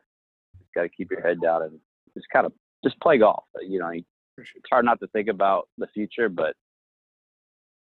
got 0.75 0.83
to 0.83 0.89
keep 0.89 1.11
your 1.11 1.23
head 1.23 1.41
down 1.41 1.63
and 1.63 1.79
just 2.15 2.27
kind 2.33 2.47
of 2.47 2.53
just 2.85 2.99
play 3.01 3.19
golf. 3.19 3.45
You 3.61 3.79
know, 3.79 3.89
it's 3.89 4.49
hard 4.71 4.85
not 4.85 5.01
to 5.01 5.07
think 5.09 5.29
about 5.29 5.69
the 5.79 5.87
future, 5.89 6.29
but 6.29 6.55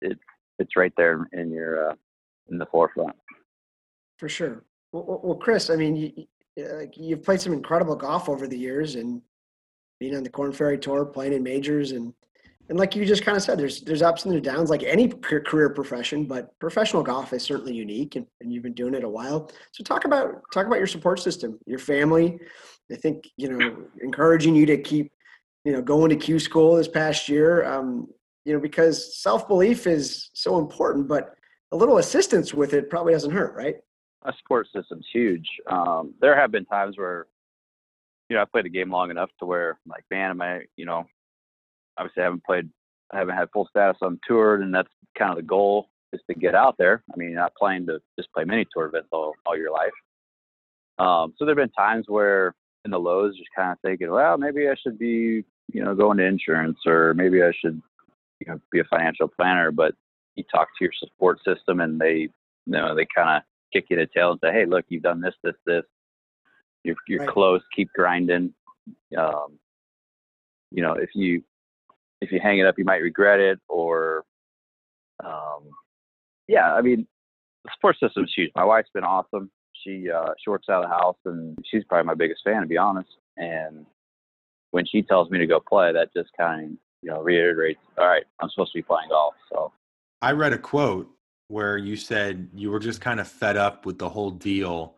it's 0.00 0.20
it's 0.58 0.76
right 0.76 0.92
there 0.96 1.28
in 1.32 1.50
your 1.50 1.90
uh, 1.90 1.94
in 2.50 2.58
the 2.58 2.66
forefront. 2.66 3.16
For 4.18 4.28
sure. 4.28 4.64
Well, 4.92 5.20
well 5.22 5.36
Chris, 5.36 5.70
I 5.70 5.76
mean, 5.76 5.96
you, 5.96 6.26
you've 6.94 7.22
played 7.22 7.40
some 7.40 7.52
incredible 7.52 7.96
golf 7.96 8.28
over 8.28 8.46
the 8.46 8.58
years, 8.58 8.96
and 8.96 9.22
being 9.98 10.16
on 10.16 10.22
the 10.22 10.30
Korn 10.30 10.52
Ferry 10.52 10.78
Tour, 10.78 11.04
playing 11.04 11.32
in 11.32 11.42
majors, 11.42 11.92
and 11.92 12.12
and 12.68 12.78
like 12.78 12.94
you 12.94 13.04
just 13.04 13.24
kind 13.24 13.36
of 13.36 13.42
said, 13.42 13.58
there's 13.58 13.80
there's 13.82 14.02
ups 14.02 14.24
and 14.24 14.42
downs 14.42 14.70
like 14.70 14.82
any 14.82 15.08
career 15.08 15.70
profession, 15.70 16.24
but 16.24 16.58
professional 16.58 17.02
golf 17.02 17.32
is 17.32 17.42
certainly 17.42 17.74
unique, 17.74 18.16
and, 18.16 18.26
and 18.40 18.52
you've 18.52 18.62
been 18.62 18.72
doing 18.72 18.94
it 18.94 19.04
a 19.04 19.08
while. 19.08 19.50
So 19.72 19.82
talk 19.82 20.04
about 20.04 20.42
talk 20.52 20.66
about 20.66 20.78
your 20.78 20.86
support 20.86 21.20
system, 21.20 21.58
your 21.66 21.78
family. 21.78 22.38
I 22.90 22.96
think 22.96 23.28
you 23.36 23.48
know 23.48 23.76
encouraging 24.00 24.54
you 24.54 24.66
to 24.66 24.78
keep 24.78 25.12
you 25.64 25.72
know 25.72 25.82
going 25.82 26.10
to 26.10 26.16
Q 26.16 26.38
school 26.38 26.76
this 26.76 26.88
past 26.88 27.28
year. 27.28 27.64
Um, 27.64 28.08
you 28.44 28.52
know 28.52 28.60
because 28.60 29.20
self 29.20 29.48
belief 29.48 29.86
is 29.86 30.30
so 30.32 30.58
important, 30.58 31.08
but 31.08 31.34
a 31.72 31.76
little 31.76 31.98
assistance 31.98 32.54
with 32.54 32.74
it 32.74 32.90
probably 32.90 33.12
doesn't 33.12 33.32
hurt, 33.32 33.54
right? 33.54 33.76
A 34.24 34.32
support 34.38 34.68
system's 34.74 35.06
huge. 35.12 35.48
Um, 35.66 36.14
there 36.20 36.36
have 36.36 36.52
been 36.52 36.64
times 36.64 36.96
where 36.96 37.26
you 38.28 38.36
know 38.36 38.42
I 38.42 38.44
played 38.44 38.66
the 38.66 38.70
game 38.70 38.90
long 38.90 39.10
enough 39.10 39.30
to 39.40 39.46
where 39.46 39.78
like, 39.86 40.04
man, 40.10 40.30
am 40.30 40.40
I 40.40 40.62
you 40.76 40.86
know 40.86 41.06
obviously 41.98 42.22
I 42.22 42.24
haven't 42.24 42.44
played, 42.44 42.68
I 43.12 43.18
haven't 43.18 43.36
had 43.36 43.48
full 43.52 43.66
status 43.68 43.98
on 44.02 44.18
tour, 44.26 44.60
and 44.60 44.74
that's 44.74 44.88
kind 45.18 45.30
of 45.30 45.36
the 45.36 45.42
goal 45.42 45.88
is 46.12 46.20
to 46.28 46.34
get 46.34 46.54
out 46.54 46.76
there. 46.78 47.02
I 47.12 47.16
mean, 47.16 47.30
you're 47.30 47.40
not 47.40 47.54
playing 47.54 47.86
to 47.86 48.00
just 48.18 48.32
play 48.32 48.44
mini 48.44 48.66
tour 48.72 48.86
events 48.86 49.08
all, 49.12 49.32
all 49.46 49.56
your 49.56 49.72
life. 49.72 49.92
Um, 50.98 51.34
so 51.36 51.44
there've 51.44 51.56
been 51.56 51.70
times 51.70 52.04
where 52.08 52.54
in 52.84 52.90
the 52.90 52.98
lows, 52.98 53.36
just 53.36 53.48
kind 53.56 53.72
of 53.72 53.78
thinking, 53.80 54.10
well, 54.10 54.36
maybe 54.36 54.68
I 54.68 54.74
should 54.82 54.98
be, 54.98 55.44
you 55.72 55.84
know, 55.84 55.94
going 55.94 56.18
to 56.18 56.24
insurance, 56.24 56.78
or 56.86 57.14
maybe 57.14 57.42
I 57.42 57.52
should, 57.58 57.80
you 58.40 58.46
know, 58.52 58.60
be 58.70 58.80
a 58.80 58.84
financial 58.84 59.28
planner. 59.28 59.70
But 59.70 59.94
you 60.34 60.44
talk 60.52 60.68
to 60.78 60.84
your 60.84 60.92
support 60.98 61.38
system, 61.46 61.80
and 61.80 62.00
they, 62.00 62.14
you 62.14 62.30
know, 62.66 62.94
they 62.94 63.06
kind 63.14 63.36
of 63.36 63.42
kick 63.72 63.86
you 63.88 63.96
to 63.96 64.06
tail 64.06 64.32
and 64.32 64.40
say, 64.42 64.52
hey, 64.52 64.66
look, 64.66 64.84
you've 64.88 65.02
done 65.02 65.20
this, 65.20 65.34
this, 65.42 65.54
this. 65.66 65.84
You're 66.84 66.96
you're 67.06 67.20
right. 67.20 67.28
close. 67.28 67.62
Keep 67.74 67.90
grinding. 67.94 68.52
Um, 69.16 69.58
you 70.72 70.82
know, 70.82 70.94
if 70.94 71.10
you 71.14 71.42
if 72.22 72.30
you 72.30 72.40
hang 72.40 72.58
it 72.58 72.66
up, 72.66 72.78
you 72.78 72.84
might 72.84 73.02
regret 73.02 73.40
it. 73.40 73.58
Or, 73.68 74.24
um, 75.24 75.64
yeah, 76.48 76.72
I 76.72 76.80
mean, 76.80 77.06
the 77.64 77.70
support 77.74 77.96
system's 77.98 78.32
huge. 78.34 78.52
My 78.54 78.64
wife's 78.64 78.90
been 78.94 79.04
awesome. 79.04 79.50
She 79.84 80.08
uh, 80.10 80.30
she 80.42 80.48
works 80.48 80.68
out 80.70 80.84
of 80.84 80.88
the 80.88 80.94
house, 80.94 81.16
and 81.24 81.58
she's 81.68 81.82
probably 81.84 82.06
my 82.06 82.14
biggest 82.14 82.42
fan, 82.44 82.62
to 82.62 82.68
be 82.68 82.78
honest. 82.78 83.10
And 83.36 83.84
when 84.70 84.86
she 84.86 85.02
tells 85.02 85.30
me 85.30 85.38
to 85.38 85.46
go 85.46 85.60
play, 85.60 85.92
that 85.92 86.12
just 86.14 86.30
kind 86.38 86.64
of 86.64 86.70
you 87.02 87.10
know 87.10 87.20
reiterates, 87.20 87.80
all 87.98 88.06
right, 88.06 88.24
I'm 88.40 88.48
supposed 88.50 88.72
to 88.72 88.78
be 88.78 88.82
playing 88.82 89.08
golf. 89.08 89.34
So 89.50 89.72
I 90.20 90.32
read 90.32 90.52
a 90.52 90.58
quote 90.58 91.10
where 91.48 91.76
you 91.76 91.96
said 91.96 92.48
you 92.54 92.70
were 92.70 92.78
just 92.78 93.00
kind 93.00 93.18
of 93.18 93.26
fed 93.26 93.56
up 93.56 93.84
with 93.84 93.98
the 93.98 94.08
whole 94.08 94.30
deal, 94.30 94.94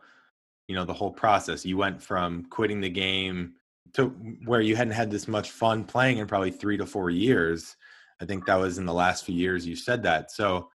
you 0.67 0.75
know, 0.75 0.85
the 0.85 0.93
whole 0.93 1.11
process. 1.11 1.65
You 1.65 1.77
went 1.77 2.01
from 2.01 2.45
quitting 2.45 2.79
the 2.79 2.89
game 2.89 3.53
to 3.95 4.07
where 4.45 4.61
you 4.61 4.75
hadn't 4.75 4.93
had 4.93 5.09
this 5.09 5.27
much 5.27 5.51
fun 5.51 5.85
playing 5.85 6.17
in 6.17 6.27
probably 6.27 6.51
three 6.51 6.77
to 6.77 6.85
four 6.85 7.09
years. 7.09 7.75
I 8.21 8.25
think 8.25 8.45
that 8.45 8.55
was 8.55 8.77
in 8.77 8.85
the 8.85 8.93
last 8.93 9.25
few 9.25 9.35
years 9.35 9.65
you 9.65 9.75
said 9.75 10.03
that. 10.03 10.31
So 10.31 10.69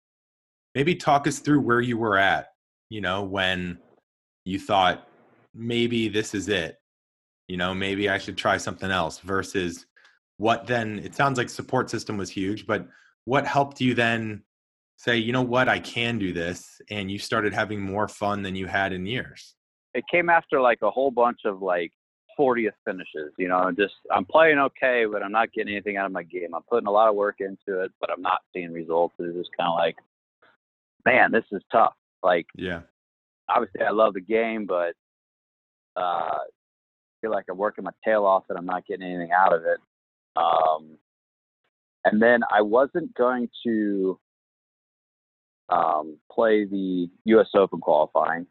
maybe 0.74 0.94
talk 0.94 1.26
us 1.26 1.40
through 1.40 1.60
where 1.60 1.80
you 1.80 1.98
were 1.98 2.16
at, 2.16 2.50
you 2.90 3.00
know, 3.00 3.24
when 3.24 3.78
you 4.44 4.58
thought 4.58 5.08
maybe 5.52 6.08
this 6.08 6.32
is 6.32 6.48
it, 6.48 6.76
you 7.48 7.56
know, 7.56 7.74
maybe 7.74 8.08
I 8.08 8.18
should 8.18 8.36
try 8.36 8.56
something 8.56 8.90
else 8.90 9.18
versus 9.18 9.86
what 10.36 10.68
then 10.68 11.00
it 11.00 11.16
sounds 11.16 11.38
like 11.38 11.48
support 11.48 11.90
system 11.90 12.16
was 12.16 12.30
huge, 12.30 12.66
but 12.66 12.86
what 13.24 13.46
helped 13.46 13.80
you 13.80 13.94
then 13.94 14.44
say, 14.96 15.16
you 15.16 15.32
know 15.32 15.42
what, 15.42 15.68
I 15.68 15.80
can 15.80 16.18
do 16.18 16.32
this 16.32 16.80
and 16.90 17.10
you 17.10 17.18
started 17.18 17.52
having 17.52 17.80
more 17.80 18.06
fun 18.06 18.42
than 18.42 18.54
you 18.54 18.66
had 18.66 18.92
in 18.92 19.06
years? 19.06 19.56
It 19.94 20.04
came 20.08 20.30
after 20.30 20.60
like 20.60 20.78
a 20.82 20.90
whole 20.90 21.10
bunch 21.10 21.40
of 21.44 21.62
like 21.62 21.90
40th 22.38 22.72
finishes. 22.84 23.32
You 23.36 23.48
know, 23.48 23.70
just 23.76 23.94
I'm 24.14 24.24
playing 24.24 24.58
okay, 24.58 25.04
but 25.10 25.22
I'm 25.22 25.32
not 25.32 25.52
getting 25.52 25.72
anything 25.72 25.96
out 25.96 26.06
of 26.06 26.12
my 26.12 26.22
game. 26.22 26.54
I'm 26.54 26.62
putting 26.62 26.86
a 26.86 26.92
lot 26.92 27.08
of 27.08 27.16
work 27.16 27.36
into 27.40 27.80
it, 27.82 27.92
but 28.00 28.10
I'm 28.10 28.22
not 28.22 28.40
seeing 28.52 28.72
results. 28.72 29.14
It's 29.18 29.36
just 29.36 29.50
kind 29.58 29.68
of 29.68 29.76
like, 29.76 29.96
man, 31.04 31.32
this 31.32 31.44
is 31.52 31.62
tough. 31.72 31.94
Like, 32.22 32.46
yeah, 32.54 32.80
obviously 33.48 33.82
I 33.82 33.90
love 33.90 34.14
the 34.14 34.20
game, 34.20 34.66
but 34.66 34.94
uh, 35.96 36.38
I 36.38 36.46
feel 37.20 37.30
like 37.30 37.46
I'm 37.50 37.58
working 37.58 37.84
my 37.84 37.90
tail 38.04 38.24
off 38.24 38.44
and 38.48 38.58
I'm 38.58 38.66
not 38.66 38.86
getting 38.86 39.06
anything 39.06 39.30
out 39.32 39.52
of 39.52 39.62
it. 39.64 39.78
Um, 40.36 40.98
and 42.04 42.22
then 42.22 42.40
I 42.50 42.62
wasn't 42.62 43.14
going 43.14 43.48
to 43.66 44.18
um, 45.68 46.16
play 46.30 46.64
the 46.64 47.08
U.S. 47.24 47.48
Open 47.54 47.80
qualifying, 47.80 48.46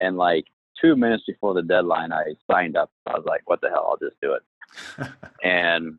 and 0.00 0.16
like 0.16 0.44
two 0.80 0.96
minutes 0.96 1.24
before 1.26 1.54
the 1.54 1.62
deadline, 1.62 2.12
I 2.12 2.34
signed 2.50 2.76
up. 2.76 2.90
I 3.06 3.12
was 3.12 3.24
like, 3.26 3.42
what 3.46 3.60
the 3.60 3.68
hell? 3.68 3.88
I'll 3.90 4.08
just 4.08 4.20
do 4.20 4.34
it. 4.34 5.08
and, 5.42 5.98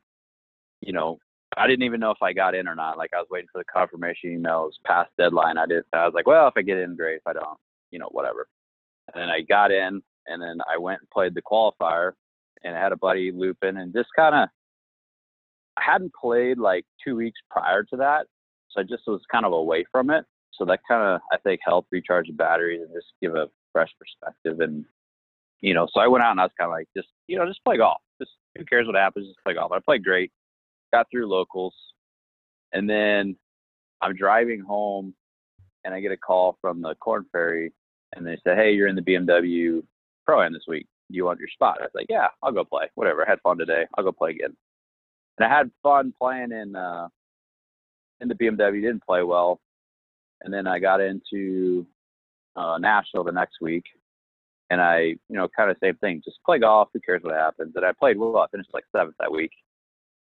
you 0.82 0.94
know, 0.94 1.20
I 1.58 1.68
didn't 1.68 1.84
even 1.84 2.00
know 2.00 2.12
if 2.12 2.22
I 2.22 2.34
got 2.34 2.56
in 2.56 2.68
or 2.68 2.76
not. 2.76 2.98
Like 2.98 3.12
I 3.14 3.18
was 3.18 3.28
waiting 3.30 3.50
for 3.52 3.60
the 3.60 3.66
confirmation 3.66 4.32
email. 4.32 4.64
It 4.64 4.68
was 4.68 4.80
past 4.86 5.10
deadline. 5.18 5.58
I 5.58 5.66
did. 5.66 5.84
I 5.94 6.06
was 6.06 6.14
like, 6.14 6.28
well, 6.28 6.48
if 6.48 6.54
I 6.56 6.62
get 6.62 6.78
in, 6.78 6.96
great. 6.96 7.18
If 7.18 7.28
I 7.28 7.34
don't, 7.34 7.58
you 7.92 8.00
know, 8.00 8.10
whatever. 8.12 8.48
And 9.14 9.22
then 9.22 9.30
I 9.30 9.42
got 9.42 9.72
in, 9.72 10.02
and 10.28 10.42
then 10.42 10.60
I 10.72 10.78
went 10.78 11.02
and 11.02 11.10
played 11.10 11.34
the 11.36 11.42
qualifier, 11.42 12.14
and 12.64 12.76
I 12.76 12.80
had 12.80 12.94
a 12.94 12.98
buddy 12.98 13.32
looping, 13.32 13.78
and 13.78 13.94
just 13.94 14.10
kind 14.16 14.36
of. 14.36 14.50
I 15.78 15.84
hadn't 15.94 16.14
played 16.14 16.58
like 16.58 16.86
two 17.04 17.16
weeks 17.16 17.40
prior 17.50 17.84
to 17.84 17.98
that, 17.98 18.28
so 18.70 18.82
I 18.82 18.84
just 18.84 19.04
was 19.08 19.22
kind 19.32 19.46
of 19.46 19.54
away 19.54 19.86
from 19.92 20.10
it. 20.10 20.26
So 20.54 20.66
that 20.66 20.80
kind 20.88 21.02
of 21.02 21.22
I 21.32 21.38
think 21.38 21.62
helped 21.66 21.92
recharge 21.92 22.28
the 22.28 22.34
batteries 22.34 22.82
and 22.82 22.94
just 22.94 23.08
give 23.22 23.36
a 23.36 23.48
fresh 23.72 23.90
perspective. 24.00 24.60
And, 24.60 24.86
you 25.62 25.74
know, 25.74 25.88
so 25.92 26.00
I 26.02 26.08
went 26.08 26.24
out 26.24 26.32
and 26.32 26.40
I 26.40 26.44
was 26.44 26.52
kind 26.58 26.70
of 26.70 26.74
like, 26.74 26.88
just, 26.96 27.10
you 27.28 27.38
know, 27.38 27.46
just 27.46 27.64
play 27.64 27.78
golf. 27.78 28.02
Just 28.20 28.32
who 28.58 28.66
cares 28.66 28.88
what 28.88 28.96
happens? 28.96 29.28
Just 29.28 29.44
play 29.44 29.54
golf. 29.54 29.72
I 29.72 29.80
played 29.80 30.04
great, 30.04 30.32
got 30.94 31.08
through 31.12 31.28
locals. 31.28 31.74
And 32.74 32.90
then 32.90 33.36
I'm 34.02 34.16
driving 34.16 34.62
home 34.62 35.14
and 35.84 35.94
I 35.94 36.00
get 36.00 36.12
a 36.12 36.18
call 36.18 36.58
from 36.62 36.82
the 36.82 36.96
Korn 36.96 37.26
Ferry 37.32 37.74
and 38.16 38.26
they 38.26 38.38
said, 38.44 38.58
Hey, 38.58 38.72
you're 38.72 38.88
in 38.88 38.96
the 38.96 39.02
BMW 39.02 39.84
Pro 40.26 40.42
Am 40.42 40.54
this 40.54 40.64
week. 40.68 40.88
do 41.10 41.18
you 41.18 41.26
want 41.26 41.40
your 41.40 41.50
spot? 41.50 41.78
I 41.80 41.84
was 41.84 41.92
like, 41.96 42.08
yeah, 42.10 42.28
I'll 42.44 42.52
go 42.52 42.64
play. 42.64 42.86
Whatever. 42.96 43.26
I 43.26 43.30
had 43.30 43.42
fun 43.42 43.58
today. 43.58 43.86
I'll 43.98 44.04
go 44.04 44.12
play 44.12 44.32
again. 44.32 44.56
And 45.38 45.52
I 45.52 45.58
had 45.58 45.72
fun 45.82 46.14
playing 46.20 46.52
in 46.52 46.76
uh, 46.76 47.08
in 48.20 48.28
the 48.28 48.36
BMW. 48.36 48.82
Didn't 48.82 49.06
play 49.06 49.24
well, 49.24 49.60
and 50.42 50.54
then 50.54 50.68
I 50.68 50.80
got 50.80 51.02
into 51.02 51.86
uh, 52.56 52.78
Nashville 52.80 53.24
the 53.24 53.32
next 53.32 53.58
week, 53.62 53.84
and 54.70 54.82
I, 54.82 55.00
you 55.00 55.18
know, 55.30 55.48
kind 55.56 55.70
of 55.72 55.78
same 55.82 55.96
thing. 55.98 56.22
Just 56.24 56.40
play 56.46 56.60
golf. 56.60 56.90
Who 56.94 57.00
cares 57.00 57.22
what 57.24 57.36
happens? 57.36 57.74
And 57.76 57.86
I 57.86 57.92
played 57.92 58.18
well. 58.18 58.38
I 58.38 58.48
finished 58.52 58.70
like 58.74 58.86
seventh 58.96 59.16
that 59.20 59.32
week. 59.32 59.52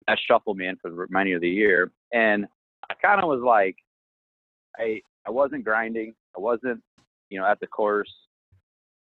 That 0.07 0.17
shuffled 0.27 0.57
me 0.57 0.67
in 0.67 0.77
for 0.77 0.89
the 0.89 0.95
remainder 0.95 1.35
of 1.35 1.41
the 1.41 1.49
year, 1.49 1.91
and 2.13 2.45
I 2.89 2.93
kind 2.95 3.21
of 3.21 3.27
was 3.27 3.41
like, 3.45 3.75
I 4.77 5.01
I 5.27 5.31
wasn't 5.31 5.63
grinding. 5.63 6.13
I 6.35 6.39
wasn't, 6.39 6.81
you 7.29 7.39
know, 7.39 7.45
at 7.45 7.59
the 7.59 7.67
course 7.67 8.11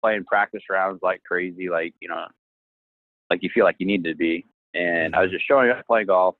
playing 0.01 0.23
practice 0.25 0.63
rounds 0.69 0.99
like 1.01 1.21
crazy, 1.23 1.69
like 1.69 1.93
you 1.99 2.09
know, 2.09 2.25
like 3.29 3.43
you 3.43 3.49
feel 3.53 3.65
like 3.65 3.77
you 3.79 3.85
need 3.85 4.03
to 4.03 4.15
be. 4.15 4.45
And 4.73 5.15
I 5.15 5.21
was 5.21 5.31
just 5.31 5.47
showing 5.47 5.69
up 5.69 5.85
playing 5.87 6.07
golf, 6.07 6.35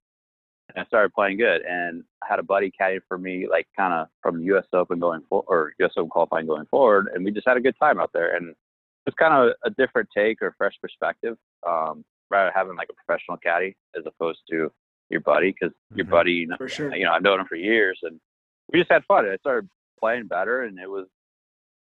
and 0.75 0.83
I 0.83 0.87
started 0.87 1.13
playing 1.13 1.37
good. 1.37 1.61
And 1.61 2.03
I 2.23 2.27
had 2.29 2.39
a 2.39 2.43
buddy 2.43 2.71
caddy 2.71 2.99
for 3.07 3.17
me, 3.17 3.47
like 3.49 3.67
kind 3.75 3.93
of 3.93 4.07
from 4.21 4.39
the 4.39 4.45
U.S. 4.45 4.65
Open 4.73 4.99
going 4.99 5.21
for 5.29 5.43
or 5.47 5.73
U.S. 5.79 5.93
Open 5.97 6.09
qualifying 6.09 6.47
going 6.47 6.65
forward, 6.67 7.09
and 7.13 7.23
we 7.23 7.31
just 7.31 7.47
had 7.47 7.57
a 7.57 7.61
good 7.61 7.75
time 7.79 7.99
out 7.99 8.11
there. 8.13 8.35
And 8.35 8.53
it's 9.05 9.15
kind 9.15 9.33
of 9.33 9.55
a 9.63 9.69
different 9.69 10.09
take 10.15 10.41
or 10.41 10.53
fresh 10.57 10.73
perspective, 10.81 11.37
um, 11.67 12.03
rather 12.29 12.51
having 12.53 12.75
like 12.75 12.89
a 12.89 13.05
professional 13.05 13.37
caddy 13.37 13.75
as 13.97 14.03
opposed 14.05 14.39
to 14.51 14.71
your 15.09 15.21
buddy, 15.21 15.51
because 15.57 15.73
your 15.95 16.05
Mhm. 16.05 16.09
buddy, 16.09 16.33
you 16.33 16.47
know, 16.47 16.67
sure. 16.67 16.93
you 16.93 17.05
know, 17.05 17.13
I've 17.13 17.21
known 17.21 17.39
him 17.39 17.45
for 17.47 17.55
years, 17.55 17.99
and 18.03 18.19
we 18.71 18.79
just 18.79 18.91
had 18.91 19.05
fun. 19.05 19.25
I 19.29 19.37
started 19.37 19.69
playing 19.99 20.27
better, 20.27 20.63
and 20.63 20.77
it 20.77 20.89
was, 20.89 21.07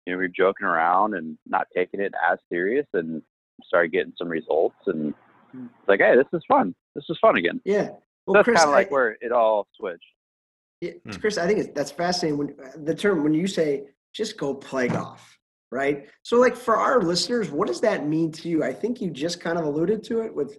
you 0.04 0.12
know, 0.12 0.18
we 0.18 0.24
were 0.24 0.28
joking 0.28 0.66
around 0.66 1.14
and 1.14 1.38
not 1.46 1.66
taking 1.74 2.00
it 2.00 2.12
as 2.30 2.38
serious, 2.50 2.86
and 2.92 3.22
started 3.64 3.88
getting 3.92 4.12
some 4.18 4.28
results, 4.28 4.76
and 4.86 5.14
Hmm. 5.52 5.66
it's 5.80 5.88
like, 5.88 6.00
hey, 6.00 6.14
this 6.14 6.26
is 6.34 6.44
fun. 6.46 6.74
This 6.94 7.08
is 7.08 7.18
fun 7.18 7.38
again. 7.38 7.62
Yeah. 7.64 7.96
Well, 8.28 8.34
That's 8.34 8.44
Chris, 8.44 8.58
kind 8.58 8.68
of 8.68 8.74
like 8.74 8.88
I- 8.88 8.90
where 8.90 9.16
it 9.22 9.32
all 9.32 9.66
switched. 9.74 10.04
Yeah, 10.82 10.92
Hmm. 11.04 11.10
Chris, 11.12 11.38
I 11.38 11.46
think 11.46 11.58
it's, 11.60 11.70
that's 11.74 11.90
fascinating. 11.90 12.38
When 12.38 12.54
the 12.84 12.94
term 12.94 13.24
when 13.24 13.32
you 13.34 13.46
say 13.46 13.88
just 14.14 14.36
go 14.36 14.54
play 14.54 14.86
golf, 14.88 15.38
right? 15.72 16.06
So, 16.22 16.38
like 16.38 16.54
for 16.54 16.76
our 16.76 17.00
listeners, 17.00 17.50
what 17.50 17.66
does 17.68 17.80
that 17.80 18.06
mean 18.06 18.30
to 18.32 18.48
you? 18.48 18.62
I 18.62 18.72
think 18.72 19.00
you 19.00 19.10
just 19.10 19.40
kind 19.40 19.58
of 19.58 19.64
alluded 19.64 20.04
to 20.04 20.20
it 20.20 20.32
with 20.34 20.58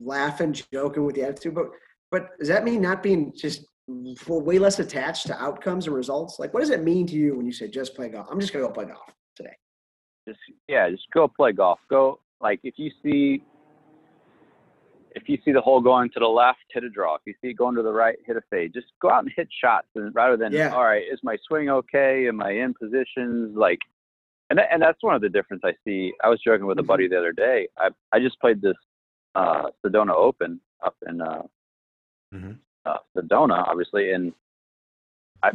laughing, 0.00 0.52
joking 0.72 1.04
with 1.04 1.14
the 1.14 1.22
attitude, 1.22 1.54
but 1.54 1.66
but 2.10 2.36
does 2.38 2.48
that 2.48 2.64
mean 2.64 2.82
not 2.82 3.02
being 3.02 3.32
just 3.34 3.66
well, 3.86 4.40
way 4.40 4.58
less 4.58 4.78
attached 4.80 5.26
to 5.28 5.42
outcomes 5.42 5.86
and 5.86 5.94
results? 5.94 6.38
Like, 6.38 6.52
what 6.52 6.60
does 6.60 6.70
it 6.70 6.82
mean 6.82 7.06
to 7.06 7.14
you 7.14 7.36
when 7.36 7.46
you 7.46 7.52
say 7.52 7.68
just 7.68 7.94
play 7.94 8.08
golf? 8.08 8.26
I'm 8.30 8.40
just 8.40 8.52
gonna 8.52 8.66
go 8.66 8.72
play 8.72 8.86
golf 8.86 9.14
today. 9.36 9.56
just 10.28 10.40
yeah, 10.68 10.90
just 10.90 11.06
go 11.14 11.28
play 11.28 11.52
golf. 11.52 11.78
Go 11.88 12.20
like 12.40 12.60
if 12.64 12.74
you 12.76 12.90
see 13.02 13.42
if 15.14 15.28
you 15.28 15.38
see 15.44 15.52
the 15.52 15.60
hole 15.60 15.80
going 15.80 16.10
to 16.10 16.20
the 16.20 16.26
left, 16.26 16.58
hit 16.72 16.84
a 16.84 16.90
draw. 16.90 17.14
If 17.14 17.22
you 17.26 17.34
see 17.40 17.48
it 17.48 17.54
going 17.54 17.76
to 17.76 17.82
the 17.82 17.92
right, 17.92 18.16
hit 18.26 18.36
a 18.36 18.42
fade. 18.50 18.72
Just 18.74 18.86
go 19.00 19.10
out 19.10 19.24
and 19.24 19.32
hit 19.34 19.48
shots, 19.62 19.86
and 19.94 20.14
rather 20.14 20.36
than 20.36 20.52
Yeah. 20.52 20.74
all 20.74 20.84
right, 20.84 21.04
is 21.10 21.20
my 21.22 21.36
swing 21.46 21.70
okay? 21.70 22.26
Am 22.28 22.42
I 22.42 22.50
in 22.52 22.74
positions? 22.74 23.56
Like, 23.56 23.78
and 24.50 24.58
that, 24.58 24.68
and 24.72 24.82
that's 24.82 25.02
one 25.02 25.14
of 25.14 25.20
the 25.22 25.28
difference 25.28 25.62
I 25.64 25.72
see. 25.84 26.12
I 26.22 26.28
was 26.28 26.40
joking 26.44 26.66
with 26.66 26.78
a 26.78 26.82
buddy 26.82 27.08
the 27.08 27.18
other 27.18 27.32
day. 27.32 27.68
I 27.78 27.90
I 28.12 28.18
just 28.20 28.38
played 28.40 28.60
this 28.60 28.76
uh, 29.34 29.70
Sedona 29.84 30.14
Open 30.14 30.60
up 30.84 30.96
in 31.08 31.20
uh, 31.20 31.42
Mhm. 32.34 32.58
uh, 32.84 32.98
Sedona, 33.16 33.66
obviously, 33.68 34.12
and 34.12 34.32
I, 35.42 35.52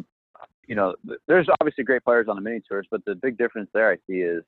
you 0.67 0.76
know, 0.76 0.95
th- 1.08 1.19
there's 1.28 1.48
obviously 1.60 1.84
great 1.84 2.04
players 2.04 2.28
on 2.28 2.36
the 2.36 2.41
mini 2.41 2.62
tours, 2.62 2.88
but 2.89 3.04
the 3.06 3.15
big 3.15 3.38
difference 3.38 3.69
there 3.74 3.91
I 3.91 3.98
see 4.08 4.22
is 4.22 4.43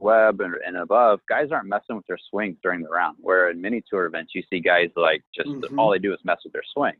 web 0.00 0.40
and, 0.40 0.54
and 0.66 0.76
above, 0.76 1.20
guys 1.28 1.50
aren't 1.52 1.68
messing 1.68 1.96
with 1.96 2.06
their 2.06 2.18
swings 2.30 2.56
during 2.62 2.82
the 2.82 2.88
round. 2.88 3.16
Where 3.20 3.50
in 3.50 3.60
mini 3.60 3.82
tour 3.88 4.06
events, 4.06 4.32
you 4.34 4.42
see 4.50 4.60
guys 4.60 4.88
like 4.96 5.22
just 5.34 5.48
Mhm. 5.48 5.78
all 5.78 5.90
they 5.90 5.98
do 5.98 6.12
is 6.12 6.20
mess 6.24 6.38
with 6.44 6.52
their 6.52 6.62
swing, 6.74 6.94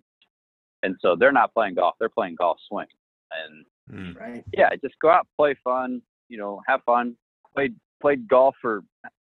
and 0.83 0.97
so 1.01 1.17
they're 1.17 1.33
not 1.33 1.53
playing 1.55 1.75
golf; 1.75 1.95
they're 1.99 2.09
playing 2.09 2.37
golf 2.37 2.59
swing. 2.69 2.87
And 3.33 3.65
Mm. 3.91 4.21
Right? 4.21 4.45
yeah, 4.53 4.71
just 4.83 4.97
go 5.01 5.11
out, 5.11 5.27
play 5.37 5.55
fun, 5.65 6.01
you 6.29 6.39
know, 6.39 6.61
have 6.69 6.83
fun. 6.85 7.17
Played 7.55 7.75
played 8.01 8.29
golf 8.29 8.55
for 8.61 8.83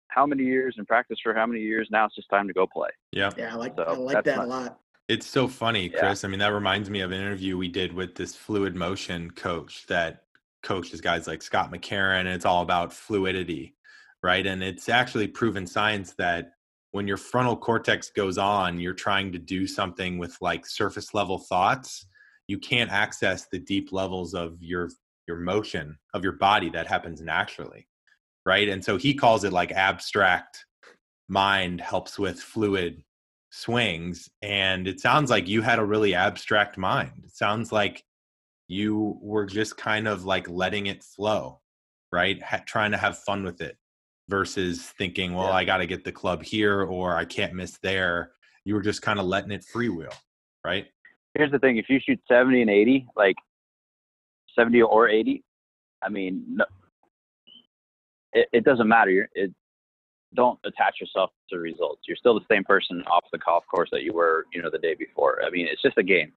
how 0.08 0.26
many 0.26 0.44
years 0.44 0.76
and 0.78 0.88
practice 0.88 1.20
for 1.22 1.34
how 1.34 1.46
many 1.46 1.60
years? 1.62 1.90
Now 1.92 2.06
it's 2.06 2.16
just 2.16 2.30
time 2.30 2.48
to 2.48 2.54
go 2.54 2.66
play. 2.68 2.90
Yeah, 3.12 3.32
Yeah, 3.38 3.54
I 3.54 3.56
like 3.58 3.76
So 3.76 3.84
I 3.84 3.94
like 3.96 4.24
that 4.26 4.38
my- 4.38 4.44
a 4.44 4.48
lot. 4.48 4.80
It's 5.10 5.26
so 5.28 5.48
funny, 5.50 5.90
Yeah. 5.90 6.00
Chris. 6.00 6.24
I 6.24 6.28
mean, 6.30 6.40
that 6.40 6.54
reminds 6.54 6.90
me 6.90 7.02
of 7.02 7.12
an 7.12 7.20
interview 7.20 7.58
we 7.58 7.68
did 7.68 7.92
with 7.94 8.16
this 8.16 8.36
fluid 8.38 8.74
motion 8.76 9.32
coach 9.32 9.86
that 9.88 10.23
coaches 10.63 11.02
guys 11.02 11.28
like 11.28 11.41
Scott 11.41 11.71
McCarron, 11.71 12.21
and 12.21 12.30
it's 12.30 12.45
all 12.45 12.62
about 12.62 12.93
fluidity, 12.93 13.76
right? 14.21 14.45
And 14.45 14.63
it's 14.63 14.89
actually 14.89 15.28
proven 15.28 15.67
science 15.67 16.13
that 16.17 16.52
when 16.91 17.08
your 17.08 17.17
frontal 17.17 17.58
cortex 17.58 18.10
goes 18.10 18.38
on, 18.38 18.80
you're 18.80 18.93
trying 18.93 19.32
to 19.32 19.39
do 19.39 19.67
something 19.67 20.17
with 20.17 20.38
like 20.41 20.65
surface 20.65 21.13
level 21.13 21.38
thoughts. 21.38 22.06
You 22.47 22.58
can't 22.60 22.91
access 22.91 23.47
the 23.47 23.60
deep 23.60 23.91
levels 23.91 24.34
of 24.34 24.62
your 24.62 24.89
your 25.28 25.38
motion 25.38 25.97
of 26.13 26.23
your 26.23 26.34
body 26.34 26.69
that 26.69 26.88
happens 26.88 27.21
naturally, 27.21 27.88
right? 28.45 28.67
And 28.67 28.84
so 28.84 28.97
he 28.97 29.13
calls 29.13 29.43
it 29.43 29.54
like 29.54 29.71
abstract 29.71 30.65
mind 31.30 31.80
helps 31.82 32.19
with 32.19 32.39
fluid 32.39 33.04
swings 33.49 34.30
and 34.41 34.88
it 34.88 34.99
sounds 34.99 35.30
like 35.30 35.47
you 35.47 35.62
had 35.62 35.78
a 35.78 35.86
really 35.86 36.15
abstract 36.15 36.76
mind 36.76 37.12
it 37.23 37.36
sounds 37.36 37.71
like 37.71 38.04
you 38.74 39.18
were 39.22 39.46
just 39.46 39.78
kind 39.78 40.08
of 40.08 40.26
like 40.26 40.48
letting 40.50 40.86
it 40.88 41.04
flow 41.04 41.60
right 42.12 42.42
ha- 42.44 42.64
trying 42.66 42.92
to 42.92 42.98
have 42.98 43.18
fun 43.20 43.44
with 43.44 43.60
it 43.62 43.78
versus 44.30 44.82
thinking 44.98 45.34
well 45.34 45.48
Yeah. 45.48 45.62
i 45.62 45.64
got 45.66 45.78
to 45.78 45.86
get 45.94 46.04
the 46.04 46.12
club 46.12 46.44
here 46.44 46.84
or 46.84 47.16
i 47.16 47.26
can't 47.26 47.54
miss 47.54 47.78
there 47.90 48.32
you 48.66 48.74
were 48.76 48.82
just 48.82 49.02
kind 49.02 49.20
of 49.20 49.26
letting 49.26 49.52
it 49.52 49.66
freewheel 49.74 50.14
right 50.66 50.88
Here's 51.36 51.52
the 51.52 51.58
thing: 51.58 51.78
if 51.78 51.88
you 51.90 52.00
shoot 52.00 52.20
70 52.28 52.62
and 52.62 52.70
80, 52.70 53.08
like 53.16 53.36
70 54.56 54.84
or 54.84 55.10
80, 55.10 55.44
I 56.04 56.10
mean, 56.10 56.44
no, 56.48 56.66
it, 58.34 58.48
it 58.54 58.64
doesn't 58.64 58.88
matter. 58.88 59.10
You're, 59.10 59.30
it 59.34 59.52
don't 60.36 60.60
attach 60.64 60.98
yourself 61.02 61.32
to 61.50 61.58
results. 61.58 62.02
You're 62.08 62.18
still 62.18 62.36
the 62.36 62.46
same 62.52 62.64
person 62.64 63.04
off 63.12 63.24
the 63.32 63.40
golf 63.40 63.64
course 63.66 63.90
that 63.92 64.04
you 64.04 64.14
were, 64.14 64.46
you 64.54 64.62
know, 64.62 64.70
the 64.72 64.78
day 64.78 64.94
before. 64.94 65.42
I 65.44 65.50
mean, 65.50 65.68
it's 65.68 65.82
just 65.82 65.98
a 65.98 66.04
game, 66.04 66.34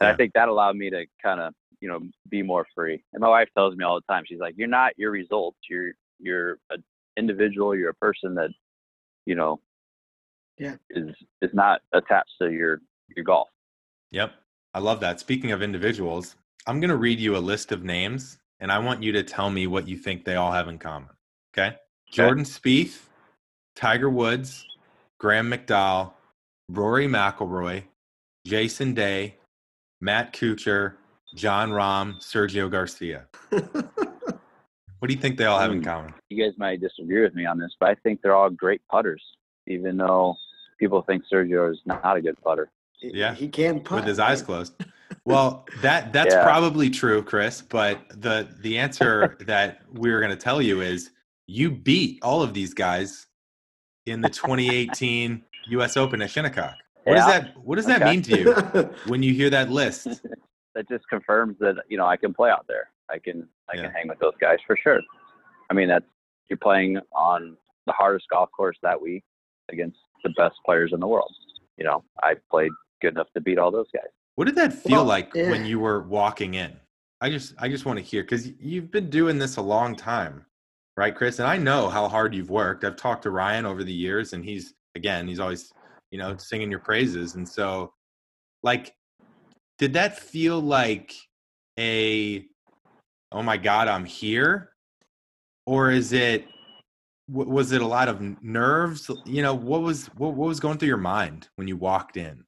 and 0.00 0.08
Yeah. 0.08 0.12
I 0.12 0.16
think 0.16 0.32
that 0.34 0.48
allowed 0.48 0.76
me 0.76 0.90
to 0.90 1.06
kind 1.22 1.40
of, 1.40 1.54
you 1.80 1.88
know, 1.88 2.00
be 2.28 2.42
more 2.42 2.66
free. 2.74 3.04
And 3.12 3.20
my 3.20 3.28
wife 3.28 3.48
tells 3.56 3.76
me 3.76 3.84
all 3.84 3.96
the 3.96 4.12
time, 4.12 4.24
she's 4.26 4.40
like, 4.40 4.54
"You're 4.56 4.68
not 4.68 4.98
your 4.98 5.10
results. 5.10 5.58
You're 5.68 5.92
you're 6.18 6.58
an 6.70 6.82
individual. 7.16 7.74
You're 7.74 7.90
a 7.90 7.94
person 7.94 8.34
that, 8.36 8.50
you 9.26 9.34
know, 9.34 9.60
Yeah. 10.58 10.76
is 10.90 11.14
is 11.42 11.52
not 11.54 11.82
attached 11.92 12.32
to 12.40 12.52
your 12.52 12.80
your 13.16 13.24
golf." 13.24 13.48
Yep. 14.10 14.34
I 14.74 14.78
love 14.80 15.00
that. 15.00 15.20
Speaking 15.20 15.52
of 15.52 15.62
individuals, 15.62 16.36
I'm 16.66 16.80
going 16.80 16.90
to 16.90 16.96
read 16.96 17.20
you 17.20 17.36
a 17.36 17.38
list 17.38 17.72
of 17.72 17.84
names 17.84 18.38
and 18.60 18.72
I 18.72 18.78
want 18.78 19.02
you 19.02 19.12
to 19.12 19.22
tell 19.22 19.50
me 19.50 19.66
what 19.66 19.88
you 19.88 19.96
think 19.96 20.24
they 20.24 20.36
all 20.36 20.52
have 20.52 20.68
in 20.68 20.78
common. 20.78 21.10
Okay? 21.52 21.76
Jordan 22.10 22.44
Spieth, 22.44 23.02
Tiger 23.76 24.08
Woods, 24.10 24.66
Graham 25.18 25.50
McDowell, 25.50 26.12
Rory 26.68 27.06
McIlroy, 27.06 27.84
Jason 28.46 28.94
Day, 28.94 29.36
Matt 30.04 30.34
Kuchar, 30.34 30.94
Jon 31.34 31.70
Rahm, 31.70 32.16
Sergio 32.20 32.70
Garcia. 32.70 33.26
What 35.00 35.08
do 35.08 35.14
you 35.16 35.20
think 35.20 35.36
they 35.36 35.44
all 35.44 35.58
have 35.58 35.70
in 35.70 35.78
Hmm. 35.78 35.84
common? 35.84 36.14
you 36.30 36.42
guys 36.42 36.54
might 36.56 36.80
disagree 36.80 37.20
with 37.20 37.34
me 37.34 37.44
on 37.44 37.58
this, 37.58 37.70
but 37.78 37.90
I 37.90 37.94
think 37.96 38.22
they're 38.22 38.34
all 38.34 38.48
great 38.48 38.80
putters, 38.90 39.22
even 39.66 39.98
though 39.98 40.34
people 40.78 41.02
think 41.02 41.24
Sergio 41.30 41.70
is 41.70 41.78
not 41.84 42.16
a 42.16 42.22
good 42.22 42.40
putter. 42.42 42.70
Yeah. 43.02 43.34
he 43.34 43.48
can 43.48 43.80
putt, 43.80 43.96
with 43.96 44.06
his 44.06 44.18
eyes 44.18 44.40
closed. 44.40 44.72
Well, 45.26 45.66
that 45.82 46.14
that's 46.14 46.32
Yeah. 46.34 46.42
probably 46.42 46.88
true, 46.88 47.22
Chris. 47.22 47.60
But 47.60 48.00
the 48.22 48.48
the 48.62 48.78
answer 48.78 49.36
that 49.40 49.82
we 49.92 50.10
were 50.10 50.20
going 50.20 50.30
to 50.30 50.36
tell 50.42 50.62
you 50.62 50.80
is 50.80 51.10
you 51.46 51.70
beat 51.70 52.20
all 52.22 52.40
of 52.42 52.54
these 52.54 52.72
guys 52.72 53.26
in 54.06 54.22
the 54.22 54.30
2018 54.30 55.44
U.S. 55.68 55.98
Open 55.98 56.22
at 56.22 56.30
Shinnecock. 56.30 56.76
What 57.04 57.14
does 57.16 57.26
that 57.26 57.56
What 57.64 57.76
does 57.76 57.86
that 57.86 58.00
Okay. 58.02 58.10
mean 58.10 58.22
to 58.22 58.38
you 58.38 58.94
when 59.06 59.22
you 59.22 59.32
hear 59.34 59.50
that 59.50 59.70
list? 59.70 60.06
That 60.74 60.88
just 60.88 61.08
confirms 61.08 61.56
that 61.60 61.76
you 61.88 61.96
know 61.96 62.06
I 62.06 62.16
can 62.16 62.34
play 62.34 62.50
out 62.50 62.66
there. 62.66 62.90
I 63.10 63.18
can 63.18 63.48
I 63.70 63.76
Yeah. 63.76 63.82
can 63.84 63.90
hang 63.92 64.08
with 64.08 64.18
those 64.18 64.34
guys 64.40 64.58
for 64.66 64.76
sure. 64.76 65.00
I 65.70 65.74
mean 65.74 65.88
that's 65.88 66.04
you're 66.48 66.56
playing 66.58 66.98
on 67.14 67.56
the 67.86 67.92
hardest 67.92 68.26
golf 68.30 68.50
course 68.56 68.76
that 68.82 69.00
week 69.00 69.24
against 69.70 69.98
the 70.22 70.30
best 70.36 70.56
players 70.64 70.92
in 70.92 71.00
the 71.00 71.06
world. 71.06 71.32
You 71.76 71.84
know 71.84 72.04
I 72.22 72.34
played 72.50 72.72
good 73.02 73.14
enough 73.14 73.28
to 73.34 73.40
beat 73.40 73.58
all 73.58 73.70
those 73.70 73.88
guys. 73.92 74.08
What 74.36 74.46
did 74.46 74.56
that 74.56 74.72
feel 74.72 74.96
Well, 74.96 75.04
like 75.04 75.34
yeah. 75.34 75.50
when 75.50 75.64
you 75.64 75.78
were 75.78 76.02
walking 76.02 76.54
in? 76.54 76.72
I 77.20 77.30
just 77.30 77.54
I 77.58 77.68
just 77.68 77.84
want 77.84 77.98
to 77.98 78.04
hear 78.04 78.22
because 78.22 78.48
you've 78.60 78.90
been 78.90 79.10
doing 79.10 79.38
this 79.38 79.56
a 79.56 79.62
long 79.62 79.94
time, 79.94 80.44
right, 80.96 81.14
Chris? 81.14 81.38
And 81.38 81.46
I 81.48 81.56
know 81.56 81.88
how 81.88 82.08
hard 82.08 82.34
you've 82.34 82.50
worked. 82.50 82.84
I've 82.84 82.96
talked 82.96 83.22
to 83.22 83.30
Ryan 83.30 83.64
over 83.64 83.84
the 83.84 83.92
years, 83.92 84.32
and 84.32 84.44
he's 84.44 84.74
again 84.96 85.28
he's 85.28 85.40
always 85.40 85.72
you 86.14 86.18
know 86.18 86.36
singing 86.36 86.70
your 86.70 86.78
praises. 86.78 87.34
And 87.34 87.46
so, 87.46 87.92
like, 88.62 88.94
did 89.80 89.94
that 89.94 90.16
feel 90.16 90.60
like 90.60 91.12
a 91.76 92.46
oh 93.32 93.42
my 93.42 93.56
god 93.56 93.88
I'm 93.88 94.04
here, 94.04 94.70
or 95.66 95.90
is 95.90 96.12
it 96.12 96.46
was 97.28 97.72
it 97.72 97.82
a 97.82 97.86
lot 97.86 98.08
of 98.08 98.20
nerves? 98.44 99.10
You 99.24 99.42
know, 99.42 99.54
what 99.54 99.82
was 99.82 100.06
what, 100.14 100.34
what 100.34 100.46
was 100.46 100.60
going 100.60 100.78
through 100.78 100.86
your 100.86 100.98
mind 100.98 101.48
when 101.56 101.66
you 101.66 101.76
walked 101.76 102.16
in? 102.16 102.44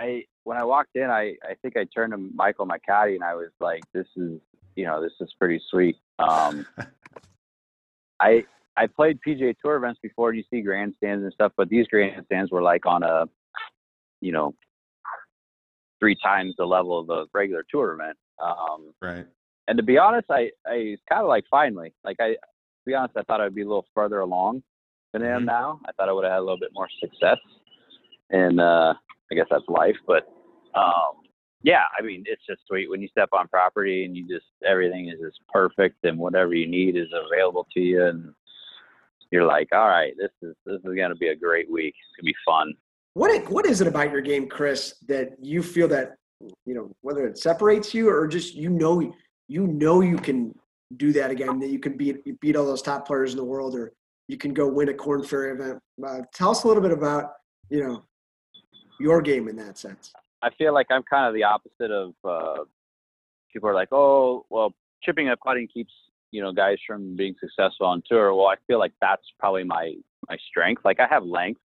I 0.00 0.24
when 0.44 0.56
I 0.56 0.64
walked 0.64 0.96
in, 0.96 1.10
I 1.10 1.36
I 1.44 1.56
think 1.60 1.76
I 1.76 1.84
turned 1.94 2.12
to 2.12 2.16
Michael, 2.16 2.64
my 2.64 2.78
caddy, 2.78 3.16
and 3.16 3.22
I 3.22 3.34
was 3.34 3.50
like, 3.60 3.82
"This 3.92 4.06
is 4.16 4.40
you 4.76 4.86
know 4.86 5.02
this 5.02 5.12
is 5.20 5.30
pretty 5.38 5.60
sweet." 5.68 5.98
Um, 6.18 6.64
I 8.20 8.46
I 8.78 8.86
played 8.86 9.18
PGA 9.26 9.54
Tour 9.62 9.76
events 9.76 9.98
before, 10.00 10.28
and 10.30 10.38
you 10.38 10.44
see 10.50 10.62
grandstands 10.62 11.24
and 11.24 11.32
stuff, 11.32 11.52
but 11.56 11.68
these 11.68 11.86
grandstands 11.88 12.52
were 12.52 12.62
like 12.62 12.86
on 12.86 13.02
a 13.02 13.24
you 14.20 14.32
know 14.32 14.54
three 16.00 16.16
times 16.22 16.54
the 16.56 16.64
level 16.64 16.98
of 16.98 17.10
a 17.10 17.26
regular 17.34 17.64
tour 17.68 17.92
event. 17.92 18.16
Um, 18.42 18.92
right. 19.02 19.26
And 19.66 19.76
to 19.76 19.82
be 19.82 19.98
honest, 19.98 20.26
I 20.30 20.50
I 20.66 20.96
kind 21.08 21.22
of 21.22 21.26
like 21.28 21.44
finally 21.50 21.92
like 22.04 22.18
I 22.20 22.30
to 22.30 22.86
be 22.86 22.94
honest, 22.94 23.16
I 23.16 23.22
thought 23.22 23.40
I'd 23.40 23.54
be 23.54 23.62
a 23.62 23.66
little 23.66 23.86
further 23.94 24.20
along 24.20 24.62
than 25.12 25.22
I 25.22 25.30
am 25.30 25.42
Mhm. 25.42 25.46
now. 25.46 25.80
I 25.86 25.92
thought 25.92 26.08
I 26.08 26.12
would 26.12 26.24
have 26.24 26.32
had 26.32 26.38
a 26.38 26.46
little 26.48 26.58
bit 26.58 26.70
more 26.72 26.88
success, 27.00 27.38
and 28.30 28.60
uh, 28.60 28.94
I 29.30 29.34
guess 29.34 29.46
that's 29.50 29.68
life. 29.68 29.96
But 30.06 30.28
um, 30.74 31.26
yeah, 31.62 31.82
I 31.98 32.02
mean, 32.02 32.22
it's 32.26 32.46
just 32.46 32.60
sweet 32.68 32.88
when 32.88 33.02
you 33.02 33.08
step 33.08 33.30
on 33.32 33.48
property 33.48 34.04
and 34.04 34.16
you 34.16 34.28
just 34.28 34.46
everything 34.64 35.08
is 35.08 35.18
just 35.20 35.40
perfect 35.52 36.04
and 36.04 36.16
whatever 36.16 36.54
you 36.54 36.68
need 36.68 36.96
is 36.96 37.08
available 37.12 37.66
to 37.74 37.80
you, 37.80 38.04
and 38.06 38.32
you're 39.30 39.44
like, 39.44 39.68
all 39.72 39.88
right, 39.88 40.14
this 40.18 40.30
is 40.42 40.54
this 40.64 40.80
is 40.84 40.94
gonna 40.96 41.14
be 41.14 41.28
a 41.28 41.36
great 41.36 41.70
week. 41.70 41.94
It's 41.98 42.16
gonna 42.20 42.26
be 42.26 42.36
fun. 42.44 42.74
What 43.14 43.50
what 43.50 43.66
is 43.66 43.80
it 43.80 43.86
about 43.86 44.10
your 44.10 44.20
game, 44.20 44.48
Chris, 44.48 44.94
that 45.06 45.30
you 45.42 45.62
feel 45.62 45.88
that 45.88 46.16
you 46.64 46.74
know 46.74 46.90
whether 47.02 47.26
it 47.26 47.38
separates 47.38 47.92
you 47.92 48.08
or 48.08 48.26
just 48.26 48.54
you 48.54 48.70
know 48.70 49.12
you 49.48 49.66
know 49.66 50.00
you 50.00 50.16
can 50.16 50.54
do 50.96 51.12
that 51.12 51.30
again, 51.30 51.58
that 51.60 51.68
you 51.68 51.78
can 51.78 51.96
beat 51.96 52.40
beat 52.40 52.56
all 52.56 52.64
those 52.64 52.82
top 52.82 53.06
players 53.06 53.32
in 53.32 53.36
the 53.36 53.44
world, 53.44 53.74
or 53.74 53.92
you 54.28 54.36
can 54.36 54.54
go 54.54 54.66
win 54.68 54.88
a 54.88 54.94
Korn 54.94 55.22
Ferry 55.22 55.52
event. 55.52 55.78
Uh, 56.06 56.20
tell 56.32 56.50
us 56.50 56.64
a 56.64 56.68
little 56.68 56.82
bit 56.82 56.92
about 56.92 57.32
you 57.68 57.82
know 57.84 58.04
your 59.00 59.20
game 59.20 59.48
in 59.48 59.56
that 59.56 59.76
sense. 59.78 60.12
I 60.42 60.50
feel 60.56 60.72
like 60.72 60.86
I'm 60.90 61.02
kind 61.02 61.26
of 61.26 61.34
the 61.34 61.44
opposite 61.44 61.90
of 61.90 62.14
uh, 62.24 62.64
people 63.52 63.68
are 63.68 63.74
like, 63.74 63.88
oh, 63.92 64.46
well, 64.50 64.72
chipping 65.02 65.28
and 65.28 65.38
putting 65.40 65.66
keeps 65.66 65.92
you 66.30 66.42
know 66.42 66.52
guys 66.52 66.78
from 66.86 67.16
being 67.16 67.34
successful 67.40 67.86
on 67.86 68.02
tour. 68.06 68.34
Well, 68.34 68.46
I 68.46 68.56
feel 68.66 68.78
like 68.78 68.92
that's 69.00 69.22
probably 69.38 69.64
my 69.64 69.94
my 70.28 70.36
strength. 70.48 70.82
Like 70.84 71.00
I 71.00 71.06
have 71.08 71.24
length, 71.24 71.60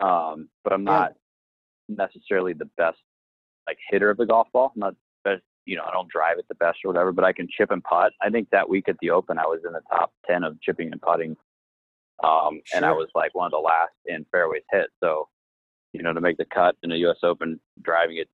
um, 0.00 0.48
but 0.64 0.72
I'm 0.72 0.84
Yeah. 0.84 1.08
not 1.08 1.12
necessarily 1.88 2.52
the 2.52 2.68
best 2.76 2.98
like 3.66 3.78
hitter 3.90 4.10
of 4.10 4.16
the 4.16 4.26
golf 4.26 4.48
ball. 4.52 4.72
I'm 4.74 4.80
not 4.80 4.94
best, 5.24 5.42
you 5.66 5.76
know, 5.76 5.84
I 5.86 5.92
don't 5.92 6.08
drive 6.08 6.38
it 6.38 6.46
the 6.48 6.54
best 6.54 6.78
or 6.84 6.88
whatever, 6.88 7.12
but 7.12 7.24
I 7.24 7.32
can 7.32 7.48
chip 7.50 7.70
and 7.70 7.82
putt. 7.84 8.12
I 8.22 8.30
think 8.30 8.48
that 8.50 8.68
week 8.68 8.88
at 8.88 8.96
the 9.00 9.10
Open, 9.10 9.38
I 9.38 9.42
was 9.46 9.60
in 9.66 9.72
the 9.72 9.82
top 9.90 10.12
ten 10.26 10.42
of 10.44 10.60
chipping 10.62 10.90
and 10.92 11.00
putting, 11.02 11.36
um, 12.24 12.60
and 12.74 12.84
I 12.84 12.92
was 12.92 13.08
like 13.14 13.34
one 13.34 13.46
of 13.46 13.52
the 13.52 13.58
last 13.58 13.92
in 14.06 14.24
fairways 14.30 14.62
hit. 14.72 14.88
So 15.00 15.28
you 15.92 16.02
know, 16.02 16.12
to 16.12 16.20
make 16.20 16.36
the 16.36 16.44
cut 16.46 16.76
in 16.82 16.90
the 16.90 16.98
U.S. 16.98 17.18
Open, 17.22 17.58
driving 17.82 18.18
it, 18.18 18.28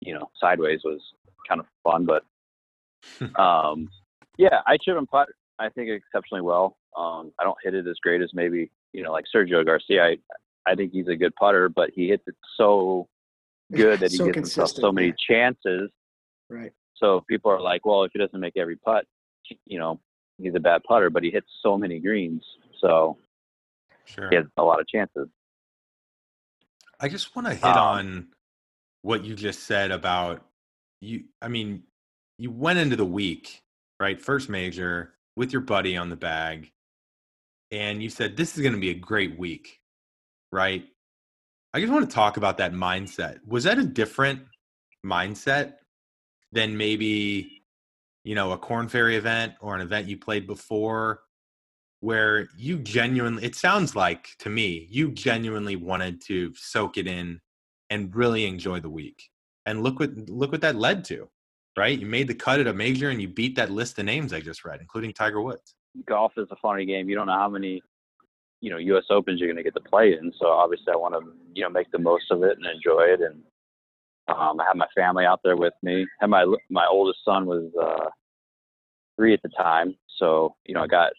you 0.00 0.14
know, 0.14 0.30
sideways 0.40 0.80
was 0.84 1.00
kind 1.48 1.60
of 1.60 1.66
fun. 1.82 2.06
But 2.06 2.24
um, 3.40 3.88
yeah, 4.38 4.60
I 4.66 4.76
chip 4.76 4.96
and 4.96 5.08
putt. 5.08 5.28
I 5.58 5.68
think 5.68 5.88
exceptionally 5.90 6.42
well. 6.42 6.76
Um, 6.96 7.32
I 7.40 7.44
don't 7.44 7.56
hit 7.62 7.74
it 7.74 7.86
as 7.86 7.96
great 8.02 8.22
as 8.22 8.30
maybe 8.34 8.70
you 8.92 9.02
know, 9.02 9.12
like 9.12 9.24
Sergio 9.34 9.64
Garcia. 9.64 10.04
I 10.04 10.16
I 10.66 10.74
think 10.74 10.92
he's 10.92 11.08
a 11.08 11.16
good 11.16 11.34
putter, 11.36 11.68
but 11.68 11.90
he 11.94 12.08
hits 12.08 12.24
it 12.26 12.34
so 12.56 13.08
good 13.72 14.00
that 14.00 14.10
he 14.10 14.16
So 14.18 14.24
gives 14.26 14.36
himself 14.36 14.70
so 14.70 14.92
many 14.92 15.08
yeah. 15.08 15.14
chances. 15.28 15.90
Right. 16.48 16.72
So 16.96 17.22
people 17.28 17.50
are 17.50 17.60
like, 17.60 17.84
well, 17.84 18.04
if 18.04 18.12
he 18.12 18.18
doesn't 18.18 18.38
make 18.38 18.56
every 18.56 18.76
putt, 18.76 19.04
you 19.66 19.78
know, 19.78 20.00
he's 20.38 20.54
a 20.54 20.60
bad 20.60 20.82
putter, 20.84 21.10
but 21.10 21.22
he 21.22 21.30
hits 21.30 21.48
so 21.62 21.76
many 21.76 21.98
greens, 22.00 22.44
so 22.80 23.18
Sure. 24.06 24.28
he 24.30 24.36
has 24.36 24.44
a 24.58 24.62
lot 24.62 24.80
of 24.80 24.86
chances. 24.86 25.28
I 27.00 27.08
just 27.08 27.34
want 27.34 27.48
to 27.48 27.54
hit 27.54 27.64
Um, 27.64 27.76
on 27.78 28.28
what 29.02 29.24
you 29.24 29.34
just 29.34 29.64
said 29.64 29.90
about 29.90 30.46
you. 31.00 31.24
I 31.42 31.48
mean, 31.48 31.82
you 32.38 32.50
went 32.50 32.78
into 32.78 32.96
the 32.96 33.04
week, 33.04 33.62
right? 34.00 34.20
First 34.20 34.48
major 34.48 35.14
with 35.36 35.52
your 35.52 35.62
buddy 35.62 35.96
on 35.96 36.10
the 36.10 36.16
bag, 36.16 36.70
and 37.70 38.02
you 38.02 38.10
said, 38.10 38.36
This 38.36 38.56
is 38.56 38.62
going 38.62 38.74
to 38.74 38.80
be 38.80 38.90
a 38.90 38.94
great 38.94 39.38
week, 39.38 39.80
right? 40.52 40.84
I 41.72 41.80
just 41.80 41.92
want 41.92 42.08
to 42.08 42.14
talk 42.14 42.36
about 42.36 42.58
that 42.58 42.72
mindset. 42.72 43.38
Was 43.46 43.64
that 43.64 43.78
a 43.78 43.84
different 43.84 44.40
mindset 45.04 45.74
than 46.52 46.76
maybe, 46.76 47.62
you 48.22 48.34
know, 48.34 48.52
a 48.52 48.58
Korn 48.58 48.88
Ferry 48.88 49.16
event 49.16 49.54
or 49.60 49.74
an 49.74 49.80
event 49.80 50.08
you 50.08 50.16
played 50.16 50.46
before? 50.46 51.20
where 52.04 52.48
you 52.58 52.76
genuinely 52.80 53.42
it 53.42 53.54
sounds 53.54 53.96
like 53.96 54.28
to 54.38 54.50
me 54.50 54.86
you 54.90 55.10
genuinely 55.10 55.74
wanted 55.74 56.20
to 56.20 56.52
soak 56.54 56.98
it 56.98 57.06
in 57.06 57.40
and 57.88 58.14
really 58.14 58.44
enjoy 58.44 58.78
the 58.78 58.90
week 58.90 59.30
and 59.64 59.82
look 59.82 59.98
what 59.98 60.14
look 60.28 60.52
what 60.52 60.60
that 60.60 60.76
led 60.76 61.02
to 61.02 61.26
right 61.76 61.98
you 61.98 62.06
made 62.06 62.28
the 62.28 62.34
cut 62.34 62.60
at 62.60 62.66
a 62.66 62.72
major 62.72 63.10
and 63.10 63.20
you 63.20 63.28
beat 63.28 63.56
that 63.56 63.70
list 63.70 63.98
of 63.98 64.04
names 64.04 64.32
i 64.32 64.40
just 64.40 64.64
read 64.64 64.80
including 64.80 65.12
tiger 65.12 65.40
woods 65.40 65.74
golf 66.06 66.32
is 66.36 66.48
a 66.50 66.56
funny 66.56 66.84
game. 66.84 67.08
You 67.08 67.14
don't 67.14 67.26
know 67.26 67.38
how 67.38 67.48
many, 67.48 67.82
you 68.60 68.70
know, 68.70 68.78
U.S. 68.78 69.04
Opens 69.10 69.40
you're 69.40 69.48
going 69.48 69.56
to 69.56 69.62
get 69.62 69.74
to 69.74 69.88
play 69.88 70.16
in. 70.18 70.32
So 70.38 70.48
obviously, 70.48 70.92
I 70.92 70.96
want 70.96 71.14
to, 71.14 71.32
you 71.54 71.62
know, 71.62 71.70
make 71.70 71.90
the 71.90 71.98
most 71.98 72.30
of 72.30 72.42
it 72.42 72.56
and 72.56 72.66
enjoy 72.66 73.02
it. 73.02 73.20
And 73.20 73.42
um, 74.28 74.60
I 74.60 74.64
have 74.66 74.76
my 74.76 74.86
family 74.94 75.24
out 75.24 75.40
there 75.44 75.56
with 75.56 75.74
me. 75.82 76.06
And 76.20 76.30
my 76.30 76.44
my 76.70 76.86
oldest 76.90 77.20
son 77.24 77.46
was 77.46 77.70
uh, 77.80 78.10
three 79.16 79.34
at 79.34 79.42
the 79.42 79.50
time, 79.50 79.96
so 80.18 80.56
you 80.64 80.74
know, 80.74 80.82
I 80.82 80.86
got 80.86 81.12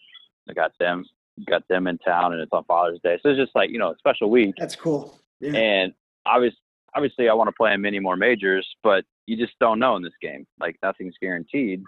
I 0.48 0.52
got 0.52 0.72
them 0.78 1.04
got 1.46 1.66
them 1.68 1.86
in 1.86 1.98
town, 1.98 2.32
and 2.32 2.40
it's 2.40 2.52
on 2.52 2.64
Father's 2.64 3.00
Day. 3.02 3.18
So 3.22 3.30
it's 3.30 3.38
just 3.38 3.54
like 3.54 3.70
you 3.70 3.78
know, 3.78 3.92
a 3.92 3.98
special 3.98 4.30
week. 4.30 4.54
That's 4.58 4.76
cool. 4.76 5.18
Yeah. 5.40 5.52
And 5.52 5.92
obviously, 6.24 6.58
obviously, 6.94 7.28
I 7.28 7.34
want 7.34 7.48
to 7.48 7.54
play 7.56 7.72
in 7.72 7.80
many 7.80 8.00
more 8.00 8.16
majors, 8.16 8.66
but 8.82 9.04
you 9.26 9.36
just 9.36 9.58
don't 9.60 9.78
know 9.78 9.96
in 9.96 10.02
this 10.02 10.12
game. 10.22 10.46
Like 10.58 10.76
nothing's 10.82 11.14
guaranteed. 11.20 11.82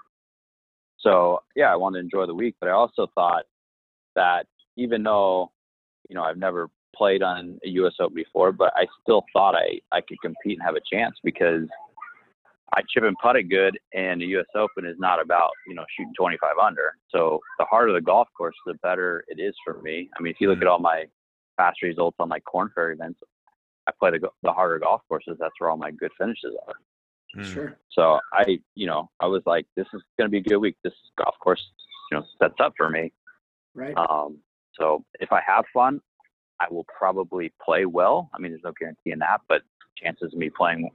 So 0.99 1.41
yeah, 1.55 1.73
I 1.73 1.77
wanted 1.77 1.99
to 1.99 2.05
enjoy 2.05 2.27
the 2.27 2.35
week, 2.35 2.57
but 2.61 2.69
I 2.69 2.73
also 2.73 3.07
thought 3.15 3.45
that 4.15 4.47
even 4.77 5.03
though 5.03 5.51
you 6.09 6.17
know 6.17 6.23
I've 6.23 6.37
never 6.37 6.69
played 6.95 7.23
on 7.23 7.59
a 7.65 7.69
U.S. 7.69 7.95
Open 8.01 8.15
before, 8.15 8.53
but 8.53 8.73
I 8.77 8.87
still 9.03 9.25
thought 9.33 9.55
I 9.55 9.81
I 9.93 10.01
could 10.01 10.21
compete 10.21 10.59
and 10.59 10.63
have 10.63 10.75
a 10.75 10.81
chance 10.93 11.17
because 11.23 11.67
I 12.75 12.83
chip 12.93 13.05
and 13.05 13.17
putt 13.23 13.37
it 13.37 13.45
good, 13.45 13.79
and 13.95 14.21
the 14.21 14.27
U.S. 14.27 14.47
Open 14.55 14.85
is 14.85 14.97
not 14.99 15.23
about 15.23 15.51
you 15.67 15.75
know 15.75 15.85
shooting 15.97 16.13
25 16.19 16.51
under. 16.63 16.95
So 17.11 17.41
the 17.59 17.65
harder 17.65 17.93
the 17.93 18.01
golf 18.01 18.29
course, 18.37 18.57
the 18.67 18.75
better 18.83 19.25
it 19.29 19.41
is 19.41 19.55
for 19.65 19.81
me. 19.83 20.11
I 20.19 20.23
mean, 20.23 20.33
if 20.33 20.41
you 20.41 20.51
look 20.51 20.61
at 20.61 20.67
all 20.67 20.81
my 20.81 21.05
past 21.59 21.83
results 21.83 22.17
on 22.19 22.29
like 22.29 22.45
Korn 22.45 22.71
Ferry 22.75 22.95
events, 22.95 23.21
I 23.87 23.93
play 23.99 24.11
the, 24.11 24.29
the 24.43 24.53
harder 24.53 24.79
golf 24.79 25.03
courses. 25.09 25.37
That's 25.39 25.55
where 25.59 25.71
all 25.71 25.77
my 25.77 25.91
good 25.91 26.13
finishes 26.19 26.55
are. 26.67 26.75
Mm. 27.37 27.45
Sure. 27.45 27.77
So 27.91 28.19
I, 28.33 28.59
you 28.75 28.87
know, 28.87 29.11
I 29.21 29.27
was 29.27 29.43
like, 29.47 29.67
this 29.77 29.87
is 29.93 30.03
going 30.19 30.29
to 30.29 30.31
be 30.31 30.39
a 30.39 30.43
good 30.43 30.59
week. 30.59 30.77
This 30.83 30.95
golf 31.17 31.35
course, 31.41 31.63
you 32.11 32.19
know, 32.19 32.25
sets 32.41 32.55
up 32.61 32.75
for 32.77 32.89
me. 32.91 33.13
Right. 33.75 33.97
Um, 33.97 34.39
so 34.75 35.05
if 35.21 35.33
I 35.33 35.41
have 35.47 35.65
fun, 35.75 36.01
I 36.61 36.67
will 36.71 36.87
probably 36.97 37.53
play 37.65 37.85
well. 37.85 38.31
I 38.35 38.39
mean, 38.39 38.53
there's 38.53 38.63
no 38.65 38.73
guarantee 38.79 39.13
in 39.13 39.19
that, 39.21 39.43
but 39.49 39.63
chances 39.97 40.33
of 40.33 40.39
me 40.39 40.51
playing 40.51 40.91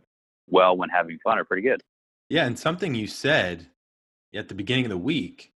well 0.49 0.75
when 0.77 0.89
having 0.89 1.17
fun 1.23 1.37
are 1.39 1.45
pretty 1.45 1.63
good. 1.63 1.81
yeah 2.29 2.45
and 2.45 2.57
something 2.57 2.93
you 2.95 3.07
said 3.07 3.67
at 4.33 4.47
the 4.47 4.55
beginning 4.55 4.85
of 4.85 4.89
the 4.89 4.97
week 4.97 5.51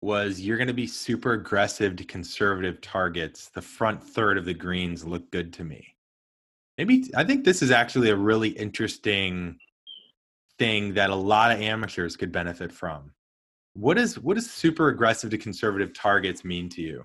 was 0.00 0.40
you're 0.40 0.56
going 0.56 0.68
to 0.68 0.74
be 0.74 0.86
super 0.86 1.32
aggressive 1.32 1.96
to 1.96 2.04
conservative 2.04 2.80
targets 2.80 3.48
the 3.50 3.62
front 3.62 4.02
third 4.02 4.38
of 4.38 4.44
the 4.44 4.54
greens 4.54 5.04
look 5.04 5.28
good 5.30 5.52
to 5.52 5.64
me 5.64 5.94
maybe 6.76 7.10
i 7.16 7.24
think 7.24 7.44
this 7.44 7.62
is 7.62 7.70
actually 7.70 8.10
a 8.10 8.16
really 8.16 8.50
interesting 8.50 9.58
thing 10.58 10.94
that 10.94 11.10
a 11.10 11.14
lot 11.14 11.52
of 11.52 11.60
amateurs 11.60 12.16
could 12.16 12.32
benefit 12.32 12.72
from 12.72 13.12
what 13.74 13.96
is 13.98 14.18
what 14.18 14.34
does 14.34 14.50
super 14.50 14.88
aggressive 14.88 15.30
to 15.30 15.38
conservative 15.38 15.92
targets 15.92 16.44
mean 16.44 16.68
to 16.68 16.82
you 16.82 17.04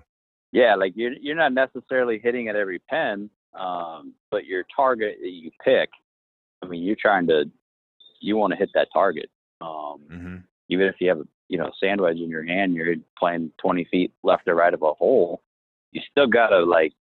Yeah, 0.52 0.74
like 0.74 0.92
you're 0.96 1.12
you're 1.12 1.36
not 1.36 1.52
necessarily 1.52 2.18
hitting 2.18 2.48
at 2.48 2.56
every 2.56 2.78
pen, 2.78 3.30
um, 3.58 4.14
but 4.30 4.44
your 4.44 4.64
target 4.74 5.18
that 5.20 5.30
you 5.30 5.50
pick. 5.64 5.90
I 6.62 6.66
mean, 6.66 6.82
you're 6.82 6.96
trying 6.98 7.26
to, 7.26 7.50
you 8.20 8.36
want 8.36 8.52
to 8.52 8.56
hit 8.56 8.70
that 8.74 8.88
target. 8.92 9.30
Um, 9.60 10.00
hmm 10.08 10.36
even 10.70 10.86
if 10.86 10.94
you 10.98 11.08
have 11.10 11.20
a 11.20 11.24
you 11.48 11.58
know 11.58 11.70
sand 11.78 12.00
wedge 12.00 12.16
in 12.18 12.30
your 12.30 12.44
hand, 12.44 12.74
you're 12.74 12.94
playing 13.18 13.52
20 13.60 13.86
feet 13.90 14.12
left 14.22 14.48
or 14.48 14.54
right 14.54 14.74
of 14.74 14.82
a 14.82 14.94
hole. 14.94 15.42
You 15.92 16.00
still 16.10 16.26
gotta 16.26 16.60
like, 16.60 16.92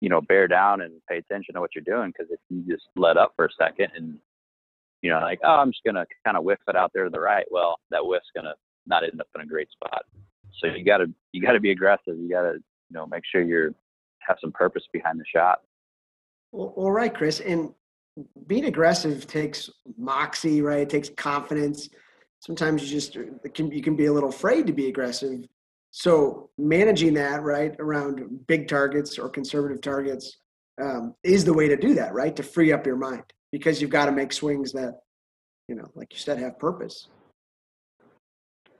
you 0.00 0.08
know, 0.08 0.20
bear 0.20 0.46
down 0.46 0.82
and 0.82 0.94
pay 1.08 1.18
attention 1.18 1.54
to 1.54 1.60
what 1.60 1.74
you're 1.74 1.84
doing 1.84 2.12
because 2.12 2.30
if 2.30 2.40
you 2.50 2.62
just 2.68 2.86
let 2.96 3.16
up 3.16 3.32
for 3.34 3.46
a 3.46 3.52
second 3.58 3.88
and 3.96 4.18
you 5.02 5.10
know 5.10 5.20
like 5.20 5.40
oh 5.44 5.56
I'm 5.56 5.70
just 5.70 5.84
gonna 5.84 6.06
kind 6.24 6.36
of 6.36 6.44
whiff 6.44 6.60
it 6.68 6.76
out 6.76 6.90
there 6.94 7.04
to 7.04 7.10
the 7.10 7.20
right, 7.20 7.46
well 7.50 7.76
that 7.90 8.00
whiff's 8.00 8.30
gonna 8.34 8.54
not 8.86 9.04
end 9.04 9.20
up 9.20 9.28
in 9.34 9.42
a 9.42 9.46
great 9.46 9.68
spot. 9.70 10.02
So 10.60 10.68
you 10.68 10.84
gotta 10.84 11.06
you 11.32 11.42
gotta 11.42 11.60
be 11.60 11.70
aggressive. 11.70 12.16
You 12.18 12.28
gotta 12.30 12.54
you 12.54 12.94
know 12.94 13.06
make 13.06 13.24
sure 13.30 13.42
you're 13.42 13.74
have 14.20 14.38
some 14.40 14.52
purpose 14.52 14.84
behind 14.92 15.18
the 15.20 15.24
shot. 15.32 15.60
Well, 16.52 16.72
all 16.76 16.92
right, 16.92 17.12
Chris. 17.12 17.40
And 17.40 17.70
being 18.46 18.66
aggressive 18.66 19.26
takes 19.26 19.70
moxie, 19.96 20.62
right? 20.62 20.82
It 20.82 20.90
takes 20.90 21.08
confidence. 21.08 21.88
Sometimes 22.40 22.82
you 22.82 22.88
just 22.88 23.16
can 23.54 23.70
you 23.70 23.82
can 23.82 23.96
be 23.96 24.06
a 24.06 24.12
little 24.12 24.28
afraid 24.28 24.66
to 24.66 24.72
be 24.72 24.88
aggressive. 24.88 25.44
So 25.90 26.50
managing 26.56 27.14
that 27.14 27.42
right 27.42 27.74
around 27.78 28.46
big 28.46 28.68
targets 28.68 29.18
or 29.18 29.28
conservative 29.28 29.82
targets 29.82 30.38
um, 30.80 31.14
is 31.22 31.44
the 31.44 31.52
way 31.52 31.68
to 31.68 31.76
do 31.76 31.94
that, 31.94 32.14
right? 32.14 32.34
To 32.36 32.42
free 32.42 32.72
up 32.72 32.86
your 32.86 32.96
mind 32.96 33.24
because 33.52 33.80
you've 33.80 33.90
got 33.90 34.06
to 34.06 34.12
make 34.12 34.32
swings 34.32 34.72
that, 34.72 35.00
you 35.68 35.74
know, 35.74 35.88
like 35.94 36.12
you 36.12 36.18
said, 36.18 36.38
have 36.38 36.58
purpose. 36.58 37.08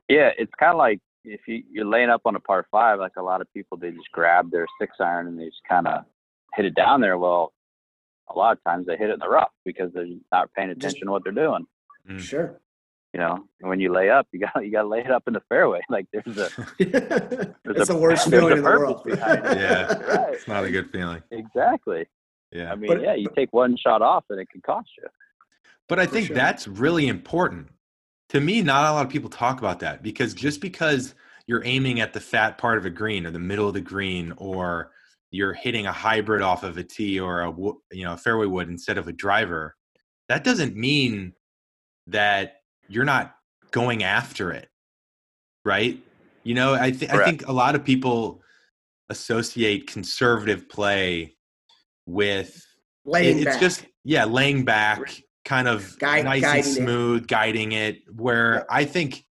Yeah, 0.09 0.31
it's 0.37 0.53
kind 0.59 0.73
of 0.73 0.79
like 0.79 1.01
if 1.25 1.41
you, 1.47 1.63
you're 1.71 1.87
laying 1.87 2.11
up 2.11 2.23
on 2.25 2.35
a 2.35 2.41
par 2.41 2.67
five, 2.71 2.99
like 2.99 3.13
a 3.17 3.23
lot 3.23 3.41
of 3.41 3.53
people, 3.53 3.77
they 3.77 3.91
just 3.91 4.11
grab 4.13 4.51
their 4.51 4.67
six 4.81 4.97
iron 4.99 5.29
and 5.29 5.39
they 5.39 5.47
just 5.47 5.63
kind 5.69 5.87
of 5.87 6.05
hit 6.55 6.65
it 6.65 6.75
down 6.75 7.01
there. 7.01 7.19
Well, 7.19 7.53
a 8.29 8.39
lot 8.39 8.57
of 8.57 8.65
times 8.65 8.87
they 8.87 8.97
hit 8.97 9.11
it 9.11 9.15
in 9.15 9.19
the 9.21 9.29
rough 9.29 9.51
because 9.65 9.93
they're 9.93 10.07
not 10.33 10.53
paying 10.55 10.71
attention 10.71 10.91
just, 10.91 11.03
to 11.03 11.11
what 11.11 11.23
they're 11.25 11.33
doing. 11.33 11.67
Mm. 12.09 12.19
Sure. 12.19 12.61
You 13.13 13.21
know, 13.21 13.45
and 13.61 13.69
when 13.69 13.79
you 13.79 13.93
lay 13.93 14.09
up, 14.09 14.27
you 14.33 14.41
got 14.41 14.65
you 14.65 14.73
got 14.73 14.83
to 14.83 14.89
lay 14.89 15.01
it 15.01 15.11
up 15.11 15.25
in 15.27 15.35
the 15.35 15.43
fairway. 15.49 15.81
Like 15.91 16.07
there's 16.13 16.39
a 16.39 16.49
there's 16.79 17.77
it's 17.77 17.91
a, 17.91 17.93
the 17.93 17.99
worst 17.99 18.31
feeling 18.31 18.57
in 18.57 18.63
the 18.63 18.71
world. 18.71 19.03
yeah, 19.07 19.93
right. 20.09 20.35
it's 20.35 20.49
not 20.49 20.65
a 20.65 20.71
good 20.71 20.91
feeling. 20.91 21.23
Exactly. 21.31 22.07
Yeah. 22.53 22.73
I 22.73 22.77
mean, 22.77 22.89
but, 22.89 23.03
yeah, 23.03 23.15
you 23.15 23.29
take 23.35 23.53
one 23.53 23.77
shot 23.77 24.03
off 24.03 24.25
and 24.31 24.39
it 24.39 24.49
can 24.51 24.61
cost 24.61 24.91
you. 24.99 25.09
But 25.89 25.99
I 25.99 26.07
think 26.07 26.29
sure. 26.29 26.37
that's 26.37 26.69
really 26.69 27.09
important. 27.09 27.69
To 28.31 28.41
me, 28.41 28.63
not 28.63 28.91
a 28.91 28.93
lot 28.93 29.05
of 29.05 29.13
people 29.13 29.31
talk 29.31 29.59
about 29.59 29.81
that 29.81 30.03
because 30.03 30.33
just 30.33 30.61
because 30.61 31.15
you're 31.47 31.65
aiming 31.65 32.01
at 32.01 32.13
the 32.13 32.21
fat 32.21 32.57
part 32.57 32.79
of 32.79 32.87
a 32.87 32.91
green 32.91 33.27
or 33.27 33.31
the 33.31 33.39
middle 33.39 33.69
of 33.69 33.75
the 33.75 33.81
green 33.81 34.33
or 34.37 34.93
you're 35.31 35.53
hitting 35.53 35.87
a 35.87 35.93
hybrid 35.93 36.43
off 36.43 36.63
of 36.63 36.79
a 36.79 36.85
tee 36.85 37.19
or 37.19 37.43
a 37.43 37.51
you 37.91 38.05
know 38.05 38.13
a 38.13 38.17
fairway 38.17 38.47
wood 38.47 38.69
instead 38.69 38.99
of 38.99 39.09
a 39.09 39.13
driver, 39.13 39.75
that 40.29 40.45
doesn't 40.45 40.77
mean 40.77 41.33
that 42.07 42.61
you're 42.89 43.05
not 43.05 43.35
going 43.71 44.03
after 44.03 44.53
it, 44.53 44.69
right? 45.65 45.99
You 46.45 46.55
know, 46.55 46.75
I, 46.75 46.91
th- 46.91 47.11
I 47.11 47.25
think 47.25 47.47
a 47.49 47.53
lot 47.53 47.75
of 47.75 47.85
people 47.85 48.43
associate 49.09 49.87
conservative 49.87 50.69
play 50.69 51.37
with 52.07 52.65
laying 53.05 53.39
it, 53.39 53.43
it's 53.43 53.53
back. 53.53 53.61
just 53.61 53.87
yeah, 54.05 54.25
laying 54.25 54.65
back, 54.65 55.23
kind 55.45 55.69
of 55.69 55.99
Guide, 55.99 56.25
nice 56.25 56.45
and 56.45 56.65
smooth, 56.65 57.23
it. 57.23 57.29
guiding 57.29 57.73
it. 57.73 58.03
Where 58.15 58.55
yep. 58.55 58.67
I 58.71 58.85
think, 58.85 59.25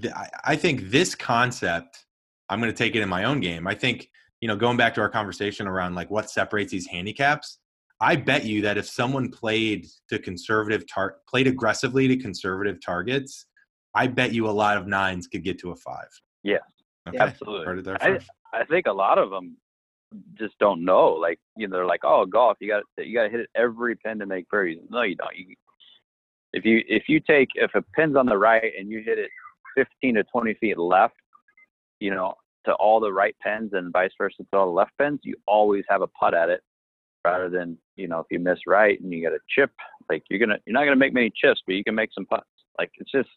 th- 0.00 0.14
I 0.44 0.56
think 0.56 0.90
this 0.90 1.14
concept, 1.14 2.04
I'm 2.48 2.60
going 2.60 2.72
to 2.72 2.76
take 2.76 2.94
it 2.94 3.02
in 3.02 3.08
my 3.08 3.24
own 3.24 3.40
game. 3.40 3.66
I 3.66 3.74
think 3.74 4.08
you 4.40 4.48
know, 4.48 4.56
going 4.56 4.76
back 4.76 4.94
to 4.94 5.00
our 5.00 5.08
conversation 5.08 5.66
around 5.66 5.94
like 5.94 6.10
what 6.10 6.30
separates 6.30 6.70
these 6.70 6.86
handicaps. 6.86 7.58
I 8.00 8.14
bet 8.14 8.44
you 8.44 8.62
that 8.62 8.78
if 8.78 8.86
someone 8.86 9.28
played 9.30 9.86
to 10.08 10.20
conservative 10.20 10.84
tar- 10.86 11.16
played 11.28 11.48
aggressively 11.48 12.06
to 12.06 12.16
conservative 12.16 12.78
targets, 12.84 13.46
I 13.94 14.06
bet 14.06 14.32
you 14.32 14.48
a 14.48 14.52
lot 14.52 14.76
of 14.76 14.86
nines 14.86 15.26
could 15.26 15.42
get 15.42 15.58
to 15.60 15.72
a 15.72 15.76
five. 15.76 16.08
Yeah, 16.44 16.58
okay. 17.08 17.18
absolutely. 17.18 17.92
I, 18.00 18.18
I 18.52 18.64
think 18.64 18.86
a 18.86 18.92
lot 18.92 19.18
of 19.18 19.30
them 19.30 19.56
just 20.38 20.58
don't 20.58 20.84
know. 20.84 21.08
Like 21.10 21.38
you 21.56 21.68
know, 21.68 21.76
they're 21.76 21.86
like, 21.86 22.04
"Oh, 22.04 22.26
golf, 22.26 22.58
you 22.60 22.68
got 22.68 22.82
you 22.98 23.14
got 23.14 23.24
to 23.24 23.30
hit 23.30 23.40
it 23.40 23.50
every 23.54 23.96
pin 23.96 24.18
to 24.18 24.26
make 24.26 24.48
birdies." 24.48 24.78
No, 24.90 25.02
you 25.02 25.16
don't. 25.16 25.36
You, 25.36 25.54
if 26.52 26.64
you 26.64 26.82
if 26.88 27.04
you 27.08 27.20
take 27.20 27.48
if 27.54 27.70
a 27.74 27.82
pin's 27.94 28.16
on 28.16 28.26
the 28.26 28.36
right 28.36 28.72
and 28.78 28.90
you 28.90 29.02
hit 29.04 29.18
it 29.18 29.30
15 29.76 30.16
to 30.16 30.24
20 30.24 30.54
feet 30.54 30.78
left, 30.78 31.14
you 32.00 32.10
know, 32.10 32.34
to 32.64 32.72
all 32.74 33.00
the 33.00 33.12
right 33.12 33.36
pins 33.42 33.70
and 33.74 33.92
vice 33.92 34.10
versa 34.18 34.36
to 34.38 34.58
all 34.58 34.66
the 34.66 34.72
left 34.72 34.92
pins, 34.98 35.20
you 35.22 35.34
always 35.46 35.84
have 35.88 36.02
a 36.02 36.06
putt 36.08 36.34
at 36.34 36.48
it 36.48 36.62
rather 37.24 37.48
than 37.48 37.76
you 37.96 38.08
know 38.08 38.20
if 38.20 38.26
you 38.30 38.38
miss 38.38 38.58
right 38.66 39.00
and 39.00 39.12
you 39.12 39.20
get 39.20 39.32
a 39.32 39.38
chip 39.48 39.70
like 40.08 40.22
you're 40.30 40.38
gonna 40.38 40.58
you're 40.66 40.74
not 40.74 40.84
gonna 40.84 40.96
make 40.96 41.12
many 41.12 41.30
chips 41.34 41.60
but 41.66 41.74
you 41.74 41.84
can 41.84 41.94
make 41.94 42.10
some 42.14 42.26
putts 42.26 42.46
like 42.78 42.90
it's 42.98 43.10
just 43.10 43.28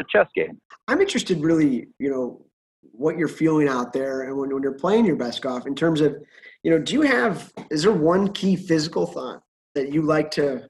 a 0.00 0.04
chess 0.10 0.26
game 0.34 0.60
i'm 0.88 1.00
interested 1.00 1.40
really 1.40 1.88
you 1.98 2.10
know 2.10 2.44
what 2.82 3.16
you're 3.16 3.28
feeling 3.28 3.68
out 3.68 3.92
there 3.92 4.22
and 4.22 4.36
when, 4.36 4.52
when 4.52 4.62
you're 4.62 4.72
playing 4.72 5.04
your 5.04 5.16
best 5.16 5.42
golf 5.42 5.66
in 5.66 5.74
terms 5.74 6.00
of 6.00 6.16
you 6.62 6.70
know 6.70 6.78
do 6.78 6.94
you 6.94 7.02
have 7.02 7.52
is 7.70 7.82
there 7.82 7.92
one 7.92 8.32
key 8.32 8.56
physical 8.56 9.06
thought 9.06 9.42
that 9.74 9.92
you 9.92 10.02
like 10.02 10.30
to 10.30 10.66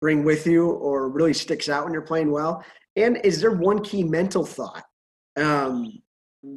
bring 0.00 0.24
with 0.24 0.46
you 0.46 0.70
or 0.70 1.08
really 1.08 1.34
sticks 1.34 1.68
out 1.68 1.84
when 1.84 1.92
you're 1.92 2.02
playing 2.02 2.30
well 2.30 2.64
and 2.96 3.18
is 3.24 3.40
there 3.40 3.52
one 3.52 3.82
key 3.82 4.02
mental 4.02 4.44
thought 4.44 4.84
um, 5.36 5.90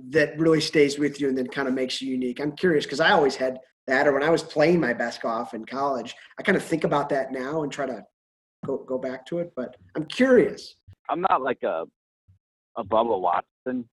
that 0.10 0.38
really 0.38 0.62
stays 0.62 1.00
with 1.00 1.20
you 1.20 1.30
and 1.30 1.38
then 1.38 1.48
kind 1.48 1.68
of 1.68 1.74
makes 1.74 2.02
you 2.02 2.12
unique 2.12 2.40
i'm 2.40 2.52
curious 2.52 2.86
because 2.86 3.00
i 3.00 3.12
always 3.12 3.36
had 3.36 3.60
that 3.88 4.08
or 4.08 4.14
when 4.14 4.24
I 4.24 4.30
was 4.30 4.44
playing 4.44 4.80
my 4.80 4.94
best 4.94 5.22
golf 5.22 5.54
in 5.54 5.66
college. 5.66 6.16
I 6.38 6.44
kind 6.44 6.58
of 6.58 6.64
think 6.64 6.84
about 6.84 7.10
that 7.10 7.32
now 7.32 7.64
and 7.64 7.72
try 7.72 7.86
to 7.86 8.04
go 8.66 8.78
go 8.78 8.98
back 8.98 9.26
to 9.28 9.40
it. 9.40 9.54
But 9.56 9.76
I'm 9.96 10.06
curious. 10.06 10.76
I'm 11.10 11.22
not 11.22 11.42
like 11.42 11.64
a 11.64 11.86
a 12.76 12.84
Bubba 12.84 13.20
Watson. 13.20 13.90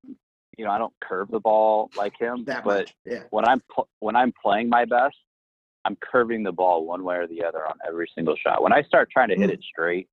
You 0.59 0.65
know, 0.65 0.71
I 0.71 0.79
don't 0.79 0.95
curve 1.03 1.31
the 1.31 1.41
ball 1.41 1.91
like 1.97 2.13
him. 2.19 2.45
That 2.45 2.65
but. 2.65 2.93
Yeah. 3.05 3.23
when 3.31 3.47
I'm 3.47 3.63
when 4.01 4.17
I'm 4.17 4.33
playing 4.43 4.69
my 4.69 4.85
best, 4.85 5.17
I'm 5.85 5.97
curving 5.97 6.43
the 6.43 6.53
ball 6.53 6.87
one 6.87 7.05
way 7.05 7.17
or 7.17 7.27
the 7.27 7.45
other 7.45 7.67
on 7.67 7.75
every 7.87 8.11
single 8.15 8.37
shot. 8.37 8.63
When 8.63 8.73
I 8.73 8.83
start 8.83 9.11
trying 9.11 9.29
to 9.29 9.37
hit 9.37 9.51
mm. 9.51 9.55
it 9.55 9.61
straight, 9.63 10.09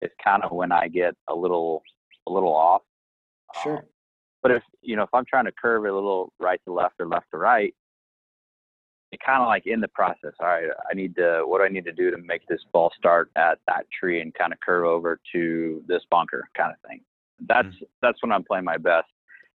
it's 0.00 0.14
kind 0.22 0.42
of 0.42 0.52
when 0.52 0.72
I 0.72 0.88
get 0.88 1.14
a 1.28 1.34
little 1.34 1.82
a 2.26 2.32
little 2.32 2.54
off. 2.54 2.82
Sure. 3.62 3.78
Um, 3.78 3.84
but 4.42 4.50
if 4.52 4.62
you 4.82 4.96
know 4.96 5.02
if 5.02 5.10
I'm 5.12 5.24
trying 5.24 5.46
to 5.46 5.52
curve 5.52 5.84
it 5.86 5.90
a 5.90 5.94
little 5.94 6.32
right 6.38 6.60
to 6.66 6.72
left 6.72 6.96
or 7.00 7.06
left 7.06 7.26
to 7.30 7.38
right, 7.38 7.74
it 9.12 9.20
kind 9.24 9.40
of 9.40 9.46
like 9.46 9.66
in 9.66 9.80
the 9.80 9.88
process. 9.88 10.32
All 10.40 10.46
right, 10.46 10.68
I 10.90 10.94
need 10.94 11.16
to. 11.16 11.42
What 11.46 11.58
do 11.58 11.64
I 11.64 11.68
need 11.68 11.84
to 11.84 11.92
do 11.92 12.10
to 12.10 12.18
make 12.18 12.46
this 12.46 12.60
ball 12.72 12.92
start 12.98 13.30
at 13.36 13.58
that 13.66 13.86
tree 13.98 14.20
and 14.20 14.34
kind 14.34 14.52
of 14.52 14.60
curve 14.60 14.84
over 14.84 15.18
to 15.32 15.82
this 15.86 16.02
bunker, 16.10 16.48
kind 16.56 16.72
of 16.72 16.88
thing. 16.88 17.00
That's 17.48 17.68
mm-hmm. 17.68 17.84
that's 18.02 18.22
when 18.22 18.32
I'm 18.32 18.44
playing 18.44 18.64
my 18.64 18.76
best, 18.76 19.08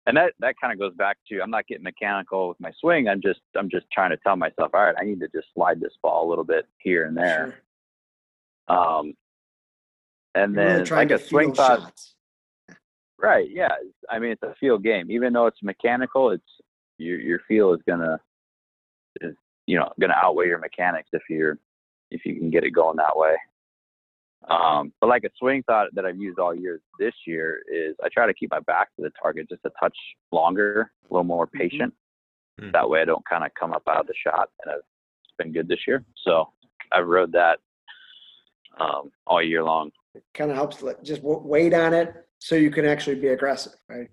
and 0.07 0.17
that 0.17 0.33
that 0.41 0.55
kind 0.61 0.73
of 0.73 0.79
goes 0.79 0.95
back 0.95 1.19
to 1.29 1.41
I'm 1.41 1.51
not 1.51 1.67
getting 1.67 1.85
mechanical 1.85 2.49
with 2.49 2.61
my 2.61 2.73
swing. 2.81 3.09
I'm 3.09 3.21
just 3.21 3.41
I'm 3.57 3.69
just 3.69 3.87
trying 3.93 4.11
to 4.11 4.17
tell 4.19 4.37
myself, 4.37 4.71
all 4.75 4.85
right, 4.85 4.95
I 4.99 5.05
need 5.05 5.21
to 5.21 5.29
just 5.29 5.49
slide 5.55 5.81
this 5.81 5.95
ball 6.03 6.27
a 6.27 6.29
little 6.29 6.45
bit 6.45 6.67
here 6.79 7.07
and 7.07 7.17
there. 7.17 7.63
Sure. 8.69 8.79
Um, 8.79 9.15
and 10.35 10.55
You're 10.55 10.65
then 10.65 10.79
really 10.85 10.91
like 10.91 11.11
a 11.11 11.19
swing 11.19 11.55
thought. 11.55 11.81
Shots. 11.81 12.15
Right. 13.19 13.49
Yeah. 13.51 13.73
I 14.11 14.19
mean, 14.19 14.33
it's 14.33 14.43
a 14.43 14.55
feel 14.61 14.79
game. 14.79 15.11
Even 15.11 15.33
though 15.33 15.47
it's 15.47 15.63
mechanical, 15.63 16.31
it's 16.31 16.45
your 16.99 17.19
your 17.19 17.41
feel 17.49 17.73
is 17.73 17.81
gonna 17.87 18.21
is 19.21 19.35
you 19.67 19.79
know 19.79 19.91
going 20.01 20.11
to 20.11 20.17
outweigh 20.17 20.47
your 20.47 20.59
mechanics 20.59 21.09
if 21.13 21.23
you're 21.29 21.59
if 22.11 22.25
you 22.25 22.37
can 22.37 22.51
get 22.51 22.65
it 22.65 22.71
going 22.71 22.97
that 22.97 23.17
way. 23.17 23.35
Um, 24.49 24.93
but 25.01 25.09
like 25.09 25.25
a 25.25 25.31
swing 25.39 25.63
thought 25.67 25.89
that 25.95 26.05
I've 26.05 26.19
used 26.19 26.39
all 26.39 26.55
year 26.55 26.81
this 26.99 27.15
year 27.27 27.63
is 27.73 27.97
I 28.05 28.09
try 28.13 28.27
to 28.27 28.35
keep 28.35 28.51
my 28.51 28.61
back 28.61 28.95
to 28.97 29.03
the 29.03 29.11
target 29.21 29.49
just 29.49 29.65
a 29.65 29.71
touch 29.81 29.97
longer, 30.31 30.93
a 31.11 31.13
little 31.13 31.25
more 31.25 31.47
mm-hmm. 31.47 31.59
patient. 31.59 31.95
Mm-hmm. 32.61 32.71
That 32.73 32.89
way 32.89 33.03
I 33.03 33.05
don't 33.05 33.25
kind 33.29 33.45
of 33.45 33.51
come 33.59 33.73
up 33.73 33.83
out 33.89 34.01
of 34.01 34.07
the 34.07 34.15
shot, 34.25 34.49
and 34.65 34.75
it's 34.75 35.35
been 35.39 35.53
good 35.53 35.69
this 35.69 35.81
year. 35.87 36.05
So 36.25 36.53
I've 36.93 37.07
rode 37.07 37.33
that 37.33 37.59
um, 38.79 39.11
all 39.27 39.43
year 39.43 39.63
long. 39.63 39.91
It 40.15 40.25
kind 40.33 40.51
of 40.51 40.57
helps 40.57 40.83
just 41.03 41.23
wait 41.23 41.75
on 41.75 41.93
it 41.93 42.15
so 42.39 42.55
you 42.55 42.71
can 42.71 42.87
actually 42.87 43.17
be 43.17 43.29
aggressive, 43.29 43.75
right? 43.89 44.09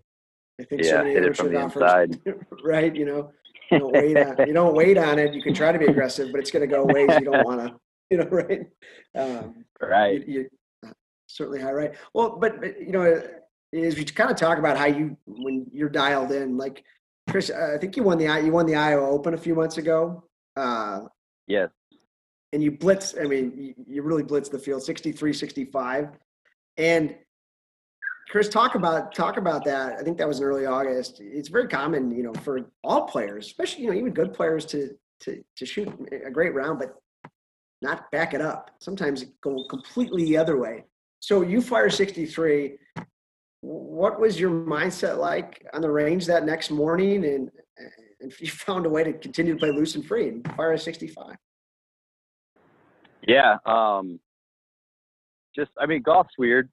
I 0.59 0.63
think 0.63 0.83
yeah, 0.83 0.89
so 0.89 0.97
many 0.99 1.13
hit 1.13 1.23
it 1.23 1.37
from 1.37 1.51
the 1.51 1.61
offers, 1.61 1.81
inside. 1.81 2.19
right? 2.63 2.95
You 2.95 3.05
know, 3.05 3.31
you 3.71 3.79
don't 3.79 3.91
wait 3.93 4.17
on 4.17 4.47
you 4.47 4.53
don't 4.53 4.75
wait 4.75 4.97
on 4.97 5.19
it. 5.19 5.33
You 5.33 5.41
can 5.41 5.53
try 5.53 5.71
to 5.71 5.79
be 5.79 5.85
aggressive, 5.85 6.31
but 6.31 6.39
it's 6.39 6.51
going 6.51 6.67
to 6.67 6.73
go 6.73 6.85
ways 6.85 7.09
you 7.19 7.25
don't 7.25 7.45
want 7.45 7.61
to. 7.61 7.75
You 8.09 8.17
know, 8.17 8.25
right? 8.25 8.61
Um, 9.15 9.65
right. 9.81 10.27
You, 10.27 10.49
you, 10.83 10.91
certainly 11.25 11.59
high 11.59 11.71
right. 11.71 11.93
Well, 12.13 12.37
but, 12.39 12.61
but 12.61 12.79
you 12.79 12.91
know, 12.91 13.23
as 13.73 13.95
we 13.95 14.03
kind 14.05 14.29
of 14.29 14.37
talk 14.37 14.59
about 14.59 14.77
how 14.77 14.85
you 14.85 15.17
when 15.25 15.65
you're 15.73 15.89
dialed 15.89 16.31
in, 16.31 16.57
like 16.57 16.83
Chris, 17.29 17.49
I 17.49 17.77
think 17.77 17.97
you 17.97 18.03
won 18.03 18.17
the 18.17 18.25
you 18.43 18.51
won 18.51 18.65
the 18.65 18.75
Iowa 18.75 19.09
Open 19.09 19.33
a 19.33 19.37
few 19.37 19.55
months 19.55 19.77
ago. 19.77 20.23
Uh, 20.55 21.01
yes. 21.47 21.69
And 22.51 22.61
you 22.61 22.71
blitz. 22.71 23.15
I 23.19 23.23
mean, 23.23 23.53
you, 23.57 23.73
you 23.87 24.03
really 24.03 24.23
blitz 24.23 24.49
the 24.49 24.59
field, 24.59 24.83
63, 24.83 25.33
65. 25.33 26.09
And 26.77 27.15
Chris, 28.29 28.49
talk 28.49 28.75
about 28.75 29.13
talk 29.15 29.37
about 29.37 29.65
that. 29.65 29.97
I 29.99 30.03
think 30.03 30.17
that 30.17 30.27
was 30.27 30.39
in 30.39 30.45
early 30.45 30.65
August. 30.65 31.19
It's 31.19 31.49
very 31.49 31.67
common, 31.67 32.11
you 32.11 32.23
know, 32.23 32.33
for 32.33 32.61
all 32.83 33.07
players, 33.07 33.47
especially 33.47 33.83
you 33.83 33.91
know 33.91 33.97
even 33.97 34.13
good 34.13 34.33
players 34.33 34.65
to 34.67 34.95
to 35.21 35.43
to 35.57 35.65
shoot 35.65 35.91
a 36.25 36.29
great 36.29 36.53
round, 36.53 36.79
but 36.79 36.95
not 37.83 38.09
back 38.11 38.33
it 38.33 38.41
up. 38.41 38.71
Sometimes 38.79 39.21
it 39.21 39.29
go 39.41 39.65
completely 39.69 40.23
the 40.25 40.37
other 40.37 40.57
way. 40.57 40.85
So 41.19 41.41
you 41.41 41.61
fire 41.61 41.89
63. 41.89 42.77
What 43.61 44.19
was 44.19 44.39
your 44.39 44.49
mindset 44.49 45.17
like 45.17 45.65
on 45.73 45.81
the 45.81 45.89
range 45.89 46.25
that 46.25 46.45
next 46.45 46.71
morning, 46.71 47.25
and 47.25 47.51
and 48.19 48.33
you 48.39 48.47
found 48.67 48.85
a 48.85 48.89
way 48.89 49.03
to 49.03 49.13
continue 49.13 49.53
to 49.53 49.59
play 49.59 49.71
loose 49.71 49.95
and 49.95 50.05
free 50.05 50.29
and 50.29 50.55
fire 50.55 50.73
a 50.73 50.79
65? 50.79 51.35
Yeah, 53.25 53.57
um, 53.65 54.19
just 55.55 55.71
I 55.79 55.85
mean, 55.85 56.01
golf's 56.01 56.33
weird 56.37 56.69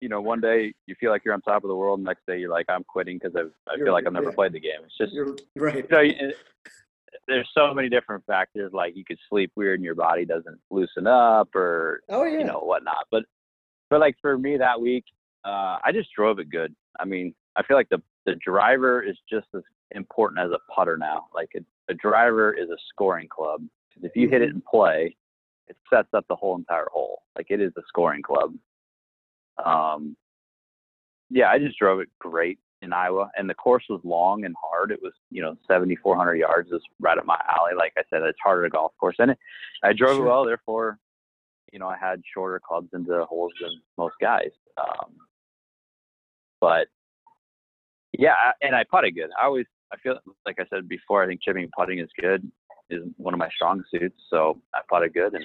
you 0.00 0.08
know, 0.08 0.20
one 0.20 0.40
day 0.40 0.72
you 0.86 0.94
feel 1.00 1.10
like 1.10 1.24
you're 1.24 1.34
on 1.34 1.40
top 1.40 1.64
of 1.64 1.68
the 1.68 1.74
world, 1.74 2.00
next 2.00 2.24
day 2.26 2.38
you're 2.38 2.50
like, 2.50 2.66
I'm 2.68 2.84
quitting 2.84 3.18
because 3.18 3.34
I 3.36 3.76
feel 3.76 3.92
like 3.92 4.06
I've 4.06 4.12
never 4.12 4.30
yeah. 4.30 4.34
played 4.34 4.52
the 4.52 4.60
game. 4.60 4.80
It's 4.84 4.96
just 4.96 5.12
you're 5.12 5.36
right. 5.56 5.84
You 5.90 5.98
know, 6.12 6.32
there's 7.26 7.48
so 7.56 7.72
many 7.74 7.88
different 7.88 8.24
factors. 8.26 8.72
Like 8.72 8.96
you 8.96 9.04
could 9.04 9.18
sleep 9.28 9.52
weird 9.56 9.78
and 9.78 9.84
your 9.84 9.94
body 9.94 10.24
doesn't 10.24 10.58
loosen 10.70 11.06
up, 11.06 11.54
or 11.54 12.00
oh 12.08 12.24
yeah, 12.24 12.38
you 12.38 12.44
know 12.44 12.60
whatnot. 12.60 13.06
But 13.10 13.24
but 13.90 14.00
like 14.00 14.16
for 14.20 14.38
me 14.38 14.56
that 14.56 14.80
week, 14.80 15.04
uh, 15.44 15.78
I 15.84 15.90
just 15.92 16.10
drove 16.14 16.38
it 16.38 16.50
good. 16.50 16.74
I 16.98 17.04
mean, 17.04 17.34
I 17.56 17.62
feel 17.62 17.76
like 17.76 17.88
the 17.88 18.02
the 18.26 18.36
driver 18.44 19.02
is 19.02 19.16
just 19.30 19.46
as 19.54 19.62
important 19.92 20.40
as 20.40 20.50
a 20.50 20.72
putter 20.72 20.96
now. 20.96 21.26
Like 21.34 21.50
a, 21.56 21.60
a 21.90 21.94
driver 21.94 22.52
is 22.52 22.68
a 22.70 22.76
scoring 22.92 23.28
club. 23.28 23.62
Because 23.88 24.04
if 24.04 24.16
you 24.16 24.28
hit 24.28 24.42
it 24.42 24.50
in 24.50 24.62
play, 24.68 25.16
it 25.68 25.76
sets 25.92 26.08
up 26.12 26.26
the 26.28 26.36
whole 26.36 26.56
entire 26.56 26.88
hole. 26.92 27.22
Like 27.36 27.46
it 27.50 27.60
is 27.60 27.72
a 27.76 27.82
scoring 27.88 28.22
club. 28.22 28.54
Um, 29.64 30.16
yeah, 31.30 31.50
I 31.50 31.58
just 31.58 31.78
drove 31.78 32.00
it 32.00 32.08
great 32.18 32.58
in 32.82 32.92
Iowa, 32.92 33.30
and 33.36 33.48
the 33.50 33.54
course 33.54 33.84
was 33.88 34.00
long 34.04 34.44
and 34.44 34.54
hard. 34.62 34.90
It 34.92 35.00
was, 35.02 35.12
you 35.30 35.42
know, 35.42 35.56
7,400 35.66 36.36
yards 36.36 36.70
is 36.70 36.80
right 37.00 37.18
up 37.18 37.26
my 37.26 37.40
alley. 37.48 37.72
Like 37.76 37.92
I 37.98 38.02
said, 38.10 38.22
it's 38.22 38.38
harder 38.42 38.64
to 38.64 38.70
golf 38.70 38.92
course, 39.00 39.16
and 39.18 39.32
it, 39.32 39.38
I 39.82 39.92
drove 39.92 40.16
Sure. 40.16 40.26
well. 40.26 40.44
Therefore, 40.44 40.98
you 41.72 41.78
know, 41.78 41.88
I 41.88 41.96
had 41.98 42.22
shorter 42.32 42.60
clubs 42.66 42.88
into 42.94 43.10
the 43.10 43.24
holes 43.24 43.52
than 43.60 43.70
most 43.96 44.14
guys. 44.20 44.50
Um, 44.76 45.12
but 46.60 46.86
yeah, 48.16 48.34
and 48.62 48.74
I 48.74 48.84
putted 48.84 49.14
good. 49.14 49.30
I 49.40 49.44
always, 49.46 49.66
I 49.92 49.96
feel 49.98 50.18
like 50.46 50.58
I 50.60 50.64
said 50.70 50.88
before, 50.88 51.22
I 51.22 51.26
think 51.26 51.42
chipping 51.42 51.64
and 51.64 51.72
putting 51.76 51.98
is 51.98 52.08
good, 52.20 52.50
is 52.90 53.02
one 53.16 53.34
of 53.34 53.38
my 53.38 53.50
strong 53.54 53.82
suits. 53.90 54.16
So 54.30 54.60
I 54.74 54.80
putted 54.88 55.14
good, 55.14 55.34
and 55.34 55.44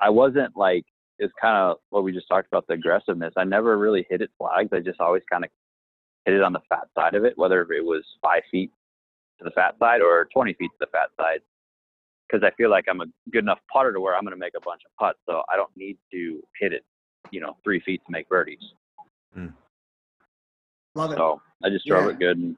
I 0.00 0.08
wasn't 0.10 0.56
like 0.56 0.84
it's 1.18 1.32
kind 1.40 1.56
of 1.56 1.76
what 1.90 2.04
we 2.04 2.12
just 2.12 2.28
talked 2.28 2.48
about 2.48 2.66
the 2.66 2.74
aggressiveness. 2.74 3.34
I 3.36 3.44
never 3.44 3.76
really 3.78 4.06
hit 4.08 4.22
it 4.22 4.30
flags. 4.38 4.70
I 4.72 4.80
just 4.80 5.00
always 5.00 5.22
kind 5.30 5.44
of 5.44 5.50
hit 6.24 6.34
it 6.34 6.42
on 6.42 6.52
the 6.52 6.60
fat 6.68 6.88
side 6.96 7.14
of 7.14 7.24
it, 7.24 7.34
whether 7.36 7.60
it 7.62 7.84
was 7.84 8.04
five 8.22 8.42
feet 8.50 8.70
to 9.38 9.44
the 9.44 9.50
fat 9.52 9.74
side 9.78 10.00
or 10.00 10.28
20 10.32 10.52
feet 10.54 10.68
to 10.68 10.76
the 10.80 10.86
fat 10.92 11.08
side. 11.18 11.40
Because 12.28 12.44
I 12.46 12.50
feel 12.56 12.70
like 12.70 12.86
I'm 12.88 13.00
a 13.00 13.06
good 13.30 13.44
enough 13.44 13.58
putter 13.72 13.92
to 13.92 14.00
where 14.00 14.14
I'm 14.16 14.22
going 14.22 14.32
to 14.32 14.38
make 14.38 14.54
a 14.56 14.60
bunch 14.60 14.82
of 14.86 14.92
putts, 14.98 15.18
so 15.28 15.42
I 15.52 15.56
don't 15.56 15.70
need 15.76 15.98
to 16.12 16.42
hit 16.58 16.72
it, 16.72 16.84
you 17.30 17.40
know, 17.40 17.56
three 17.62 17.80
feet 17.80 18.00
to 18.06 18.12
make 18.12 18.28
birdies. 18.28 18.62
Hmm. 19.34 19.48
Love 20.94 21.12
it. 21.12 21.16
So 21.16 21.40
I 21.62 21.68
just 21.70 21.86
drove 21.86 22.04
Yeah. 22.04 22.10
it 22.12 22.18
good 22.18 22.38
and 22.38 22.56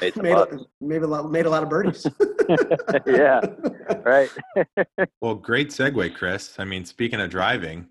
made 0.00 0.14
some 0.14 0.22
made, 0.22 0.34
putts. 0.34 0.54
a, 0.54 0.84
made, 0.84 1.02
a 1.02 1.06
lot, 1.06 1.30
made 1.30 1.46
a 1.46 1.50
lot 1.50 1.62
of 1.62 1.68
birdies. 1.68 2.06
yeah, 3.06 3.40
right. 4.04 4.30
Well, 5.20 5.34
great 5.34 5.68
segue, 5.68 6.14
Chris. 6.14 6.58
I 6.58 6.64
mean, 6.64 6.84
speaking 6.84 7.20
of 7.20 7.30
driving, 7.30 7.86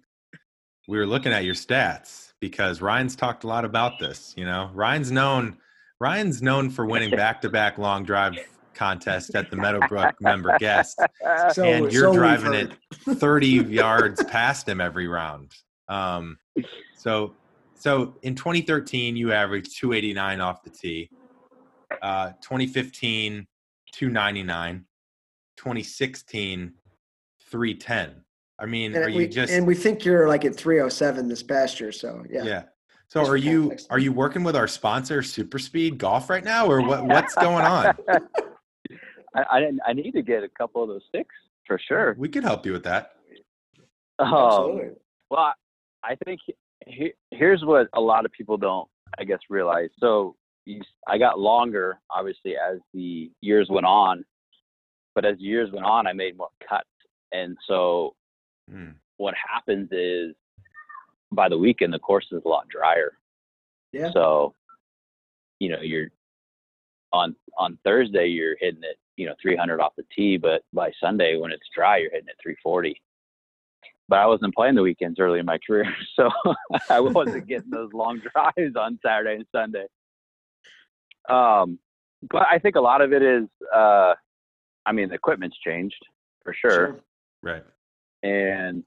we 0.87 0.97
were 0.97 1.05
looking 1.05 1.31
at 1.31 1.43
your 1.43 1.53
stats 1.55 2.28
because 2.39 2.81
Ryan's 2.81 3.15
talked 3.15 3.43
a 3.43 3.47
lot 3.47 3.65
about 3.65 3.99
this. 3.99 4.33
You 4.37 4.45
know, 4.45 4.69
Ryan's 4.73 5.11
known 5.11 5.57
Ryan's 5.99 6.41
known 6.41 6.69
for 6.69 6.85
winning 6.85 7.11
back-to-back 7.15 7.77
long 7.77 8.03
drive 8.03 8.37
contests 8.73 9.35
at 9.35 9.49
the 9.49 9.57
Meadowbrook 9.57 10.15
member 10.21 10.57
guest, 10.59 10.99
So- 11.53 11.65
and 11.65 11.91
you're 11.91 12.13
so 12.13 12.13
driving 12.13 12.53
it 12.53 12.71
30 13.17 13.47
yards 13.69 14.23
past 14.25 14.67
him 14.69 14.79
every 14.79 15.07
round. 15.07 15.51
Um, 15.89 16.37
so, 16.95 17.35
so 17.75 18.15
in 18.21 18.35
2013, 18.35 19.15
you 19.17 19.33
averaged 19.33 19.77
289 19.77 20.39
off 20.39 20.63
the 20.63 20.69
tee. 20.69 21.09
Uh, 22.01 22.29
2015, 22.41 23.45
299. 23.91 24.85
2016, 25.57 26.73
310. 27.49 28.23
I 28.59 28.65
mean, 28.65 28.93
And 28.95 29.05
are 29.05 29.07
we, 29.07 29.23
you 29.23 29.27
just 29.27 29.51
and 29.53 29.65
we 29.65 29.75
think 29.75 30.03
you're 30.03 30.27
like 30.27 30.43
at 30.45 30.55
307 30.55 31.27
this 31.27 31.41
past 31.43 31.79
year. 31.79 31.91
So 31.91 32.23
yeah. 32.29 32.43
yeah? 32.43 32.63
So 33.07 33.21
Just 33.21 33.31
are 33.31 33.37
you 33.37 33.61
context. 33.61 33.87
are 33.89 33.99
you 33.99 34.11
working 34.13 34.43
with 34.43 34.55
our 34.55 34.67
sponsor, 34.67 35.23
Super 35.23 35.57
Speed 35.59 35.97
Golf, 35.97 36.29
right 36.29 36.43
now, 36.43 36.67
or 36.67 36.81
what? 36.81 37.03
What's 37.05 37.33
going 37.35 37.65
on? 37.65 37.95
I, 39.35 39.41
I 39.49 39.71
I 39.87 39.93
need 39.93 40.11
to 40.11 40.21
get 40.21 40.43
a 40.43 40.49
couple 40.49 40.83
of 40.83 40.89
those 40.89 41.01
sticks 41.07 41.33
for 41.65 41.79
sure. 41.87 42.15
We 42.19 42.29
could 42.29 42.43
help 42.43 42.65
you 42.65 42.71
with 42.73 42.83
that. 42.83 43.13
Um, 44.19 44.33
Absolutely. 44.33 44.89
Well, 45.29 45.39
I- 45.41 45.53
I 46.01 46.15
think 46.23 46.39
he, 46.87 47.11
here's 47.31 47.61
what 47.65 47.87
a 47.93 47.99
lot 47.99 48.23
of 48.23 48.31
people 48.31 48.55
don't, 48.55 48.87
I 49.19 49.25
guess, 49.25 49.39
realize. 49.49 49.89
So 49.99 50.37
you, 50.65 50.79
I 51.09 51.17
got 51.17 51.37
longer, 51.37 51.99
obviously, 52.09 52.55
as 52.55 52.79
the 52.93 53.29
years 53.41 53.67
went 53.69 53.85
on. 53.85 54.23
But 55.13 55.25
as 55.25 55.35
the 55.37 55.43
years 55.43 55.69
went 55.73 55.85
on, 55.85 56.07
I 56.07 56.13
made 56.13 56.37
more 56.37 56.47
cuts, 56.67 56.87
and 57.33 57.57
so 57.67 58.15
Hmm. 58.69 58.89
what 59.17 59.33
happens 59.35 59.89
is, 59.91 60.35
by 61.31 61.49
the 61.49 61.57
weekend, 61.57 61.93
the 61.93 61.99
course 61.99 62.27
is 62.31 62.41
a 62.45 62.47
lot 62.47 62.67
drier. 62.69 63.13
Yeah. 63.91 64.11
So, 64.13 64.53
you 65.59 65.69
know, 65.69 65.81
you're 65.81 66.09
on 67.11 67.35
on 67.57 67.77
Thursday 67.83 68.27
you're 68.27 68.55
hitting 68.59 68.83
it, 68.83 68.97
you 69.17 69.25
know, 69.25 69.33
300 69.41 69.79
off 69.81 69.93
the 69.97 70.03
tee, 70.15 70.37
but 70.37 70.63
by 70.73 70.91
Sunday 71.01 71.37
when 71.37 71.51
it's 71.51 71.67
dry, 71.75 71.97
you're 71.97 72.11
hitting 72.11 72.27
it 72.27 72.35
340. 72.41 72.99
But 74.07 74.19
I 74.19 74.25
wasn't 74.25 74.55
playing 74.55 74.75
the 74.75 74.81
weekends 74.81 75.19
early 75.19 75.39
in 75.39 75.45
my 75.45 75.59
career, 75.65 75.85
so 76.15 76.29
I 76.89 76.99
wasn't 76.99 77.47
getting 77.47 77.69
those 77.69 77.93
long 77.93 78.21
drives 78.33 78.75
on 78.75 78.99
Saturday 79.05 79.35
and 79.35 79.45
Sunday. 79.51 79.85
Um, 81.29 81.79
but 82.29 82.47
I 82.51 82.57
think 82.57 82.75
a 82.75 82.81
lot 82.81 83.01
of 83.01 83.13
it 83.13 83.21
is, 83.21 83.47
uh, 83.73 84.13
I 84.85 84.91
mean, 84.91 85.09
the 85.09 85.15
equipment's 85.15 85.57
changed 85.59 86.03
for 86.43 86.53
sure. 86.53 87.01
Right. 87.43 87.63
And 88.23 88.83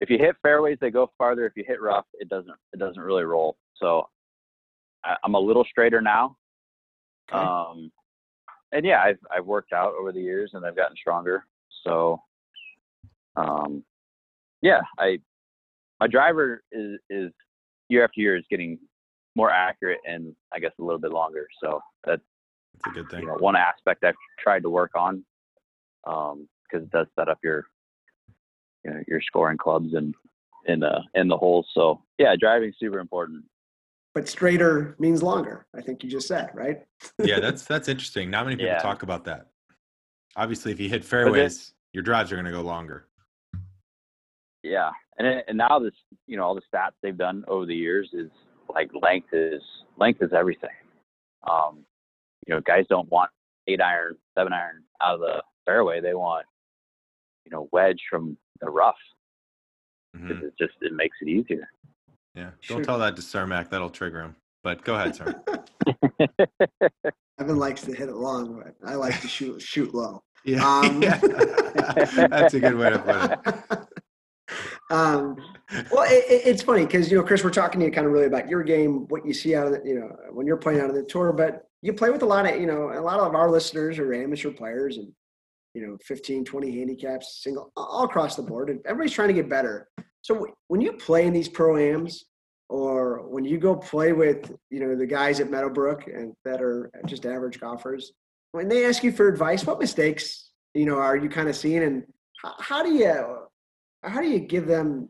if 0.00 0.10
you 0.10 0.18
hit 0.18 0.36
fairways 0.42 0.78
they 0.80 0.90
go 0.90 1.10
farther. 1.18 1.46
If 1.46 1.52
you 1.56 1.64
hit 1.66 1.80
rough 1.80 2.06
it 2.14 2.28
doesn't 2.28 2.54
it 2.72 2.78
doesn't 2.78 3.02
really 3.02 3.24
roll. 3.24 3.56
So 3.76 4.08
I, 5.04 5.16
i'm 5.24 5.34
a 5.34 5.38
little 5.40 5.64
straighter 5.64 6.00
now. 6.00 6.36
Okay. 7.32 7.42
um 7.44 7.90
and 8.72 8.84
yeah 8.84 9.02
i've 9.02 9.18
i've 9.34 9.46
worked 9.46 9.72
out 9.72 9.94
over 9.98 10.12
the 10.12 10.20
years 10.20 10.50
and 10.54 10.64
i've 10.64 10.76
gotten 10.76 10.96
stronger. 10.96 11.44
So 11.84 12.20
um 13.36 13.82
yeah 14.62 14.80
i 14.98 15.18
my 16.00 16.06
driver 16.06 16.62
is 16.72 16.98
is 17.08 17.30
year 17.88 18.04
after 18.04 18.20
year 18.20 18.36
is 18.36 18.44
getting 18.50 18.78
more 19.36 19.50
accurate 19.50 20.00
and 20.06 20.34
i 20.52 20.58
guess 20.58 20.72
a 20.78 20.82
little 20.82 21.00
bit 21.00 21.12
longer. 21.12 21.46
So 21.62 21.80
that's 22.04 22.22
That's 22.84 22.96
a 22.96 23.00
good 23.00 23.10
thing. 23.10 23.20
you 23.20 23.26
know, 23.26 23.34
one 23.34 23.56
aspect 23.56 24.04
I've 24.04 24.14
tried 24.38 24.62
to 24.62 24.70
work 24.70 24.92
on 24.94 25.24
because 26.04 26.84
it 26.84 26.90
does 26.90 27.06
set 27.18 27.28
up 27.28 27.38
your 27.42 27.66
you 28.84 28.90
know 28.90 29.00
your 29.08 29.20
scoring 29.20 29.58
clubs 29.58 29.94
and 29.94 30.14
in 30.66 30.80
the 30.80 31.00
in 31.14 31.28
the 31.28 31.36
holes. 31.36 31.66
So 31.74 32.02
yeah, 32.18 32.34
driving 32.38 32.72
super 32.78 32.98
important. 32.98 33.44
But 34.14 34.28
straighter 34.28 34.96
means 34.98 35.22
longer. 35.22 35.66
I 35.76 35.80
think 35.82 36.02
you 36.02 36.10
just 36.10 36.26
said, 36.26 36.50
right? 36.54 36.82
yeah, 37.22 37.38
that's 37.40 37.64
that's 37.64 37.88
interesting. 37.88 38.30
Not 38.30 38.44
many 38.44 38.56
people 38.56 38.72
Yeah. 38.72 38.78
talk 38.78 39.02
about 39.02 39.24
that. 39.24 39.48
Obviously, 40.36 40.72
if 40.72 40.80
you 40.80 40.88
hit 40.88 41.04
fairways, 41.04 41.74
your 41.92 42.02
drives 42.02 42.32
are 42.32 42.36
going 42.36 42.46
to 42.46 42.52
go 42.52 42.60
longer. 42.60 43.06
Yeah, 44.62 44.90
and 45.18 45.26
it, 45.26 45.44
and 45.48 45.56
now 45.58 45.78
this 45.78 45.94
you 46.26 46.36
know 46.36 46.44
all 46.44 46.54
the 46.54 46.62
stats 46.72 46.92
they've 47.02 47.16
done 47.16 47.44
over 47.48 47.66
the 47.66 47.74
years 47.74 48.10
is 48.12 48.30
like 48.72 48.90
length 49.00 49.28
is 49.32 49.62
length 49.96 50.22
is 50.22 50.32
everything. 50.32 50.70
Um, 51.50 51.84
you 52.46 52.54
know, 52.54 52.60
guys 52.60 52.84
don't 52.88 53.10
want 53.10 53.30
eight 53.66 53.80
iron, 53.80 54.16
seven 54.36 54.52
iron 54.52 54.82
out 55.02 55.14
of 55.14 55.20
the 55.20 55.42
fairway. 55.64 56.00
They 56.00 56.14
want 56.14 56.46
you 57.44 57.52
know 57.52 57.68
wedge 57.72 58.00
from 58.10 58.36
the 58.60 58.70
rough. 58.70 58.96
'cause 60.14 60.22
Mhm. 60.22 60.42
It 60.42 60.54
just 60.58 60.74
it 60.80 60.92
makes 60.92 61.16
it 61.20 61.28
easier. 61.28 61.68
Yeah. 62.34 62.50
Don't 62.68 62.84
tell 62.84 62.98
that 62.98 63.16
to 63.16 63.22
Cermak. 63.22 63.70
That'll 63.70 63.90
trigger 63.90 64.20
him. 64.22 64.36
But 64.62 64.84
go 64.84 64.94
ahead, 64.94 65.14
sir. 65.16 65.34
Evan 67.40 67.56
likes 67.58 67.82
to 67.82 67.94
hit 67.94 68.08
it 68.08 68.14
long, 68.16 68.60
but 68.62 68.74
I 68.88 68.94
like 68.96 69.20
to 69.20 69.28
shoot 69.28 69.60
shoot 69.62 69.94
low. 69.94 70.22
Yeah. 70.44 70.64
Um, 70.66 71.02
Yeah. 71.02 71.18
That's 72.28 72.54
a 72.54 72.60
good 72.60 72.74
way 72.76 72.88
to 72.90 72.98
put 72.98 73.76
it. 73.76 73.88
um, 74.90 75.36
well, 75.92 76.04
it, 76.10 76.24
it- 76.28 76.46
it's 76.46 76.62
funny 76.62 76.86
because 76.86 77.10
you 77.10 77.18
know, 77.18 77.24
Chris, 77.24 77.44
we're 77.44 77.50
talking 77.50 77.78
to 77.80 77.86
you 77.86 77.92
kind 77.92 78.06
of 78.06 78.12
really 78.12 78.24
about 78.26 78.48
your 78.48 78.62
game, 78.62 79.06
what 79.08 79.24
you 79.26 79.34
see 79.34 79.54
out 79.54 79.66
of 79.66 79.72
the, 79.74 79.82
you 79.88 79.94
know, 80.00 80.08
when 80.32 80.46
you're 80.46 80.56
playing 80.56 80.80
out 80.80 80.88
of 80.88 80.96
the 80.96 81.04
tour, 81.04 81.32
but 81.32 81.66
you 81.82 81.92
play 81.92 82.10
with 82.10 82.22
a 82.22 82.26
lot 82.26 82.50
of, 82.52 82.58
you 82.60 82.66
know, 82.66 82.90
a 82.92 83.00
lot 83.02 83.20
of 83.20 83.34
our 83.34 83.50
listeners 83.50 83.98
are 83.98 84.12
amateur 84.14 84.50
players 84.50 84.96
and, 84.96 85.12
you 85.74 85.86
know, 85.86 85.96
15, 86.04 86.44
20 86.44 86.78
handicaps, 86.78 87.40
single, 87.42 87.72
all 87.76 88.04
across 88.04 88.36
the 88.36 88.42
board, 88.42 88.70
and 88.70 88.80
everybody's 88.86 89.12
trying 89.12 89.28
to 89.28 89.34
get 89.34 89.48
better. 89.48 89.88
So 90.22 90.46
when 90.68 90.80
you 90.80 90.92
play 90.92 91.26
in 91.26 91.32
these 91.32 91.48
pro 91.48 91.76
ams, 91.76 92.24
or 92.68 93.28
when 93.28 93.44
you 93.44 93.58
go 93.58 93.74
play 93.74 94.12
with, 94.12 94.52
you 94.70 94.80
know, 94.80 94.94
the 94.94 95.06
guys 95.06 95.40
at 95.40 95.50
Meadowbrook 95.50 96.06
and 96.06 96.32
that 96.44 96.62
are 96.62 96.90
just 97.06 97.26
average 97.26 97.58
golfers, 97.58 98.12
when 98.52 98.68
they 98.68 98.84
ask 98.84 99.02
you 99.02 99.12
for 99.12 99.28
advice, 99.28 99.66
what 99.66 99.80
mistakes, 99.80 100.50
you 100.74 100.86
know, 100.86 100.96
are 100.96 101.16
you 101.16 101.28
kind 101.28 101.48
of 101.48 101.56
seeing, 101.56 101.82
and 101.82 102.04
how, 102.42 102.54
how 102.58 102.82
do 102.82 102.92
you, 102.92 103.38
how 104.04 104.20
do 104.20 104.28
you 104.28 104.40
give 104.40 104.66
them, 104.66 105.08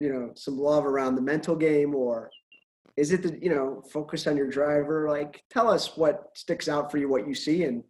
you 0.00 0.12
know, 0.12 0.30
some 0.34 0.58
love 0.58 0.86
around 0.86 1.14
the 1.14 1.22
mental 1.22 1.56
game, 1.56 1.94
or 1.94 2.30
is 2.96 3.12
it 3.12 3.22
the, 3.22 3.38
you 3.42 3.50
know, 3.50 3.82
focus 3.92 4.26
on 4.26 4.36
your 4.36 4.48
driver? 4.48 5.08
Like, 5.08 5.42
tell 5.50 5.68
us 5.68 5.96
what 5.96 6.28
sticks 6.34 6.68
out 6.68 6.90
for 6.90 6.98
you, 6.98 7.08
what 7.08 7.28
you 7.28 7.34
see, 7.34 7.64
and 7.64 7.82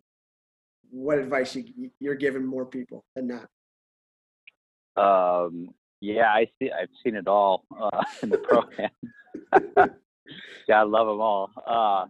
what 0.94 1.18
advice 1.18 1.56
you, 1.56 1.90
you're 1.98 2.14
giving 2.14 2.46
more 2.46 2.64
people 2.64 3.04
than 3.16 3.26
not. 3.26 3.48
Um, 4.96 5.70
yeah, 6.00 6.28
I 6.28 6.46
see. 6.58 6.70
I've 6.70 6.88
seen 7.02 7.16
it 7.16 7.26
all 7.26 7.64
uh, 7.78 8.02
in 8.22 8.30
the 8.30 8.38
program. 8.48 8.90
yeah, 10.68 10.80
I 10.80 10.82
love 10.82 11.08
them 11.08 11.20
all. 11.20 11.50
Uh, 11.66 12.06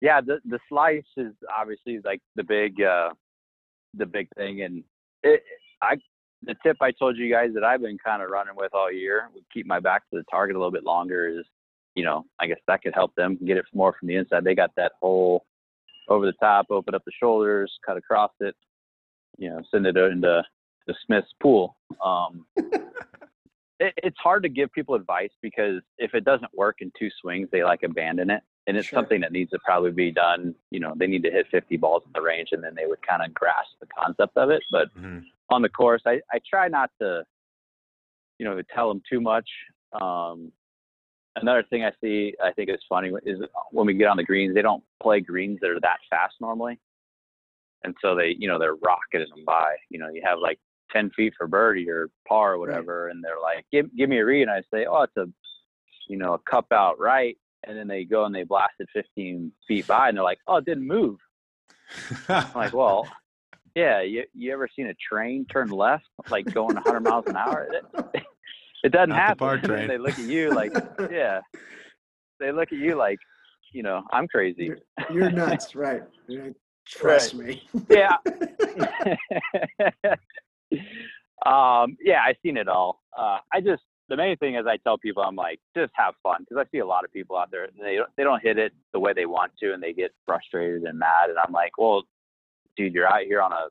yeah, 0.00 0.22
the 0.22 0.38
the 0.46 0.58
slice 0.68 1.04
is 1.18 1.34
obviously 1.54 2.00
like 2.02 2.20
the 2.36 2.44
big 2.44 2.80
uh, 2.80 3.10
the 3.94 4.06
big 4.06 4.28
thing, 4.34 4.62
and 4.62 4.82
it, 5.22 5.42
I 5.82 5.96
the 6.42 6.54
tip 6.62 6.78
I 6.80 6.92
told 6.92 7.18
you 7.18 7.30
guys 7.30 7.50
that 7.52 7.64
I've 7.64 7.82
been 7.82 7.98
kind 8.02 8.22
of 8.22 8.30
running 8.30 8.56
with 8.56 8.72
all 8.72 8.90
year 8.90 9.28
would 9.34 9.44
keep 9.52 9.66
my 9.66 9.78
back 9.78 10.08
to 10.08 10.16
the 10.16 10.24
target 10.30 10.56
a 10.56 10.58
little 10.58 10.72
bit 10.72 10.84
longer. 10.84 11.28
Is 11.28 11.44
you 11.94 12.04
know 12.04 12.24
I 12.40 12.46
guess 12.46 12.60
that 12.66 12.82
could 12.82 12.94
help 12.94 13.14
them 13.14 13.38
get 13.44 13.58
it 13.58 13.66
more 13.74 13.94
from 13.98 14.08
the 14.08 14.16
inside. 14.16 14.44
They 14.44 14.54
got 14.54 14.70
that 14.76 14.92
whole 15.02 15.44
over 16.10 16.26
the 16.26 16.32
top, 16.32 16.66
open 16.70 16.94
up 16.94 17.04
the 17.06 17.12
shoulders, 17.18 17.72
cut 17.86 17.96
across 17.96 18.32
it, 18.40 18.54
you 19.38 19.48
know, 19.48 19.60
send 19.70 19.86
it 19.86 19.96
into 19.96 20.42
the 20.86 20.94
Smith's 21.06 21.32
pool. 21.40 21.76
Um, 22.04 22.44
it, 22.56 23.94
it's 23.96 24.18
hard 24.18 24.42
to 24.42 24.48
give 24.48 24.72
people 24.72 24.94
advice 24.96 25.30
because 25.40 25.80
if 25.98 26.14
it 26.14 26.24
doesn't 26.24 26.52
work 26.52 26.78
in 26.80 26.92
two 26.98 27.08
swings, 27.20 27.48
they 27.52 27.62
like 27.62 27.84
abandon 27.84 28.28
it. 28.28 28.42
And 28.66 28.76
it's 28.76 28.88
Sure. 28.88 28.98
something 28.98 29.20
that 29.22 29.32
needs 29.32 29.50
to 29.52 29.58
probably 29.64 29.90
be 29.90 30.10
done. 30.10 30.54
You 30.70 30.80
know, 30.80 30.92
they 30.96 31.06
need 31.06 31.22
to 31.22 31.30
hit 31.30 31.46
50 31.50 31.76
balls 31.78 32.02
in 32.06 32.12
the 32.12 32.20
range 32.20 32.48
and 32.52 32.62
then 32.62 32.74
they 32.76 32.86
would 32.86 33.04
kind 33.06 33.22
of 33.24 33.32
grasp 33.32 33.70
the 33.80 33.86
concept 33.86 34.36
of 34.36 34.50
it. 34.50 34.62
But 34.70 34.92
Mhm. 34.94 35.24
on 35.48 35.62
the 35.62 35.68
course, 35.68 36.02
I, 36.06 36.20
I 36.32 36.40
try 36.48 36.68
not 36.68 36.90
to, 37.00 37.24
you 38.38 38.44
know, 38.44 38.60
tell 38.74 38.88
them 38.88 39.02
too 39.08 39.20
much. 39.20 39.48
Um, 40.00 40.52
another 41.36 41.62
thing 41.62 41.84
I 41.84 41.92
see, 42.02 42.34
I 42.42 42.52
think 42.52 42.70
is 42.70 42.80
funny 42.88 43.10
is 43.24 43.38
when 43.70 43.86
we 43.86 43.94
get 43.94 44.08
on 44.08 44.16
the 44.16 44.24
greens, 44.24 44.54
they 44.54 44.62
don't 44.62 44.82
play 45.02 45.20
greens 45.20 45.58
that 45.60 45.70
are 45.70 45.80
that 45.80 45.98
fast 46.08 46.34
normally. 46.40 46.78
And 47.84 47.94
so 48.02 48.14
they, 48.14 48.34
you 48.38 48.48
know, 48.48 48.58
they're 48.58 48.74
rocketing 48.74 49.28
them 49.34 49.44
by. 49.46 49.74
You 49.88 49.98
know, 49.98 50.08
you 50.10 50.22
have 50.24 50.38
like 50.38 50.58
10 50.92 51.10
feet 51.10 51.32
for 51.36 51.46
birdie 51.46 51.88
or 51.88 52.08
par 52.28 52.54
or 52.54 52.58
whatever, 52.58 53.08
and 53.08 53.24
they're 53.24 53.40
like, 53.40 53.64
give, 53.72 53.94
give 53.96 54.10
me 54.10 54.18
a 54.18 54.24
read. 54.24 54.42
And 54.42 54.50
I 54.50 54.62
say, 54.72 54.86
oh, 54.86 55.02
it's 55.02 55.16
a, 55.16 55.26
you 56.08 56.18
know, 56.18 56.34
a 56.34 56.38
cup 56.50 56.66
out 56.72 56.98
right. 56.98 57.36
And 57.64 57.76
then 57.76 57.88
they 57.88 58.04
go 58.04 58.24
and 58.24 58.34
they 58.34 58.44
blast 58.44 58.74
it 58.78 58.88
15 58.92 59.52
feet 59.68 59.86
by, 59.86 60.08
and 60.08 60.16
they're 60.16 60.24
like, 60.24 60.40
oh, 60.46 60.56
it 60.56 60.64
didn't 60.64 60.86
move. 60.86 61.18
I'm 62.28 62.46
like, 62.54 62.72
well, 62.74 63.06
yeah, 63.74 64.02
you, 64.02 64.24
you 64.34 64.52
ever 64.52 64.68
seen 64.74 64.88
a 64.88 64.94
train 64.94 65.46
turn 65.46 65.68
left, 65.68 66.06
like 66.30 66.52
going 66.52 66.74
100 66.74 67.00
miles 67.00 67.24
an 67.26 67.36
hour? 67.36 67.68
It, 68.82 68.92
doesn't 68.92 69.10
Not 69.10 69.18
happen. 69.18 69.70
And 69.70 69.90
they 69.90 69.98
look 69.98 70.18
at 70.18 70.24
you 70.24 70.50
like, 70.54 70.72
yeah, 71.10 71.40
they 72.38 72.52
look 72.52 72.72
at 72.72 72.78
you 72.78 72.96
like, 72.96 73.18
you 73.72 73.82
know, 73.82 74.02
I'm 74.12 74.26
crazy. 74.28 74.72
You're 75.12 75.30
nuts, 75.32 75.74
right? 75.74 76.02
You're 76.26 76.52
Trust 76.86 77.34
me. 77.34 77.62
Yeah. 77.88 78.16
um, 81.46 81.96
yeah, 82.02 82.22
I've 82.26 82.36
seen 82.42 82.56
it 82.56 82.68
all. 82.68 83.00
Uh, 83.16 83.38
I 83.52 83.60
just 83.60 83.82
the 84.10 84.16
main 84.16 84.36
thing 84.38 84.56
is 84.56 84.66
I 84.66 84.76
tell 84.78 84.98
people 84.98 85.22
I'm 85.22 85.36
like 85.36 85.60
just 85.74 85.92
have 85.94 86.14
fun 86.22 86.40
because 86.40 86.64
I 86.66 86.68
see 86.72 86.80
a 86.80 86.86
lot 86.86 87.04
of 87.04 87.12
people 87.12 87.38
out 87.38 87.50
there 87.52 87.64
and 87.64 87.74
they 87.80 87.94
don't, 87.94 88.10
they 88.16 88.24
don't 88.24 88.42
hit 88.42 88.58
it 88.58 88.72
the 88.92 88.98
way 88.98 89.12
they 89.12 89.24
want 89.24 89.52
to 89.62 89.72
and 89.72 89.80
they 89.80 89.92
get 89.92 90.12
frustrated 90.26 90.82
and 90.82 90.98
mad 90.98 91.30
and 91.30 91.38
I'm 91.38 91.52
like, 91.52 91.78
well, 91.78 92.02
dude, 92.76 92.92
you're 92.92 93.06
out 93.06 93.22
here 93.22 93.40
on 93.40 93.52
a 93.52 93.68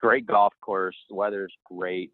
great 0.00 0.26
golf 0.26 0.54
course, 0.62 0.96
the 1.08 1.14
weather's 1.14 1.52
great. 1.70 2.12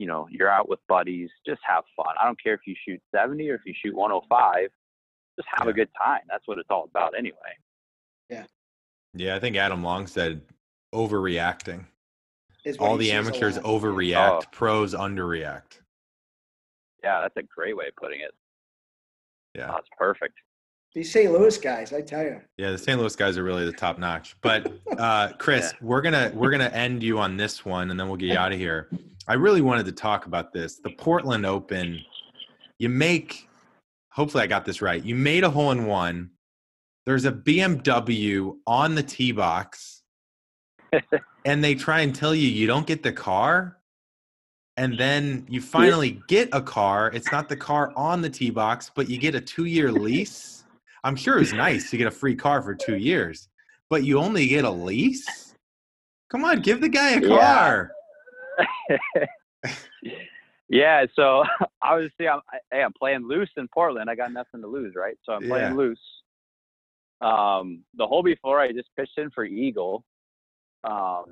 You 0.00 0.06
know, 0.06 0.26
you're 0.30 0.48
out 0.50 0.66
with 0.66 0.78
buddies, 0.88 1.28
just 1.46 1.60
have 1.62 1.84
fun. 1.94 2.14
I 2.18 2.24
don't 2.24 2.42
care 2.42 2.54
if 2.54 2.60
you 2.66 2.74
shoot 2.88 2.98
70 3.14 3.50
or 3.50 3.56
if 3.56 3.60
you 3.66 3.74
shoot 3.84 3.94
105, 3.94 4.70
just 5.36 5.46
have 5.54 5.66
Yeah. 5.66 5.70
a 5.70 5.74
good 5.74 5.90
time. 6.02 6.22
That's 6.26 6.48
what 6.48 6.56
it's 6.58 6.70
all 6.70 6.84
about 6.84 7.12
anyway. 7.16 7.36
yeah, 8.30 8.46
Yeah, 9.12 9.34
I 9.36 9.40
think 9.40 9.56
Adam 9.56 9.82
Long 9.84 10.06
said 10.06 10.40
overreacting. 10.94 11.84
Is 12.64 12.78
All 12.78 12.96
the 12.96 13.12
amateurs 13.12 13.58
overreact, 13.58 14.42
Oh. 14.44 14.48
pros 14.52 14.94
underreact. 14.94 15.80
Yeah, 17.02 17.20
that's 17.20 17.36
a 17.36 17.42
great 17.42 17.76
way 17.76 17.88
of 17.88 17.96
putting 17.96 18.20
it. 18.20 18.32
Yeah. 19.54 19.66
That's 19.66 19.88
perfect. 19.98 20.38
These 20.94 21.12
St. 21.12 21.30
Louis 21.30 21.56
guys, 21.58 21.92
I 21.92 22.00
tell 22.02 22.22
you. 22.22 22.40
Yeah, 22.56 22.70
the 22.70 22.78
St. 22.78 22.98
Louis 22.98 23.14
guys 23.16 23.36
are 23.36 23.42
really 23.44 23.64
the 23.66 23.72
top 23.72 23.98
notch. 23.98 24.36
But 24.40 24.72
uh, 24.96 25.32
Chris, 25.38 25.74
we're 25.82 26.00
gonna 26.02 26.30
we're 26.34 26.50
gonna 26.50 26.64
end 26.72 27.02
you 27.02 27.18
on 27.18 27.36
this 27.36 27.64
one, 27.64 27.90
and 27.90 27.98
then 28.00 28.06
we'll 28.08 28.16
get 28.16 28.26
you 28.30 28.36
out 28.38 28.52
of 28.52 28.58
here. 28.58 28.88
I 29.30 29.34
really 29.34 29.60
wanted 29.60 29.86
to 29.86 29.92
talk 29.92 30.26
about 30.26 30.52
this. 30.52 30.80
The 30.82 30.90
Portland 30.90 31.46
Open. 31.46 32.00
You 32.80 32.88
make. 32.88 33.48
Hopefully, 34.10 34.42
I 34.42 34.48
got 34.48 34.64
this 34.64 34.82
right. 34.82 35.04
You 35.04 35.14
made 35.14 35.44
a 35.44 35.50
hole 35.50 35.70
in 35.70 35.86
one. 35.86 36.30
There's 37.06 37.26
a 37.26 37.30
BMW 37.30 38.56
on 38.66 38.96
the 38.96 39.04
tee 39.04 39.30
box, 39.30 40.02
and 41.44 41.62
they 41.62 41.76
try 41.76 42.00
and 42.00 42.12
tell 42.12 42.34
you 42.34 42.48
you 42.48 42.66
don't 42.66 42.88
get 42.88 43.04
the 43.04 43.12
car. 43.12 43.76
And 44.76 44.98
then 44.98 45.46
you 45.48 45.60
finally 45.60 46.20
get 46.26 46.48
a 46.52 46.60
car. 46.60 47.12
It's 47.14 47.30
not 47.30 47.48
the 47.48 47.56
car 47.56 47.92
on 47.94 48.22
the 48.22 48.30
tee 48.30 48.50
box, 48.50 48.90
but 48.92 49.08
you 49.08 49.16
get 49.16 49.36
a 49.36 49.40
two 49.40 49.66
year 49.66 49.92
lease. 50.06 50.64
I'm 51.04 51.14
sure 51.14 51.36
it 51.36 51.40
was 51.40 51.52
nice 51.52 51.88
to 51.90 51.96
get 51.96 52.08
a 52.08 52.10
free 52.10 52.34
car 52.34 52.62
for 52.62 52.74
two 52.74 52.96
years, 52.96 53.48
but 53.90 54.02
you 54.02 54.18
only 54.18 54.48
get 54.48 54.64
a 54.64 54.70
lease? 54.70 55.54
Come 56.32 56.44
on, 56.44 56.62
give 56.62 56.80
the 56.80 56.88
guy 56.88 57.10
a 57.12 57.20
car. 57.20 57.92
yeah, 57.92 57.99
so 61.16 61.44
obviously 61.82 62.28
I'm 62.28 62.40
hey, 62.72 62.82
I'm 62.82 62.92
playing 62.92 63.26
loose 63.26 63.50
in 63.56 63.68
Portland. 63.68 64.10
I 64.10 64.14
got 64.14 64.32
nothing 64.32 64.60
to 64.62 64.66
lose, 64.68 64.94
right? 64.96 65.16
So 65.24 65.32
I'm 65.32 65.44
playing 65.44 65.70
Yeah. 65.70 65.74
loose. 65.74 66.00
Um, 67.20 67.84
the 67.96 68.06
hole 68.06 68.22
before 68.22 68.60
I 68.60 68.72
just 68.72 68.88
pitched 68.96 69.18
in 69.18 69.30
for 69.30 69.44
eagle, 69.44 70.04
um, 70.84 71.26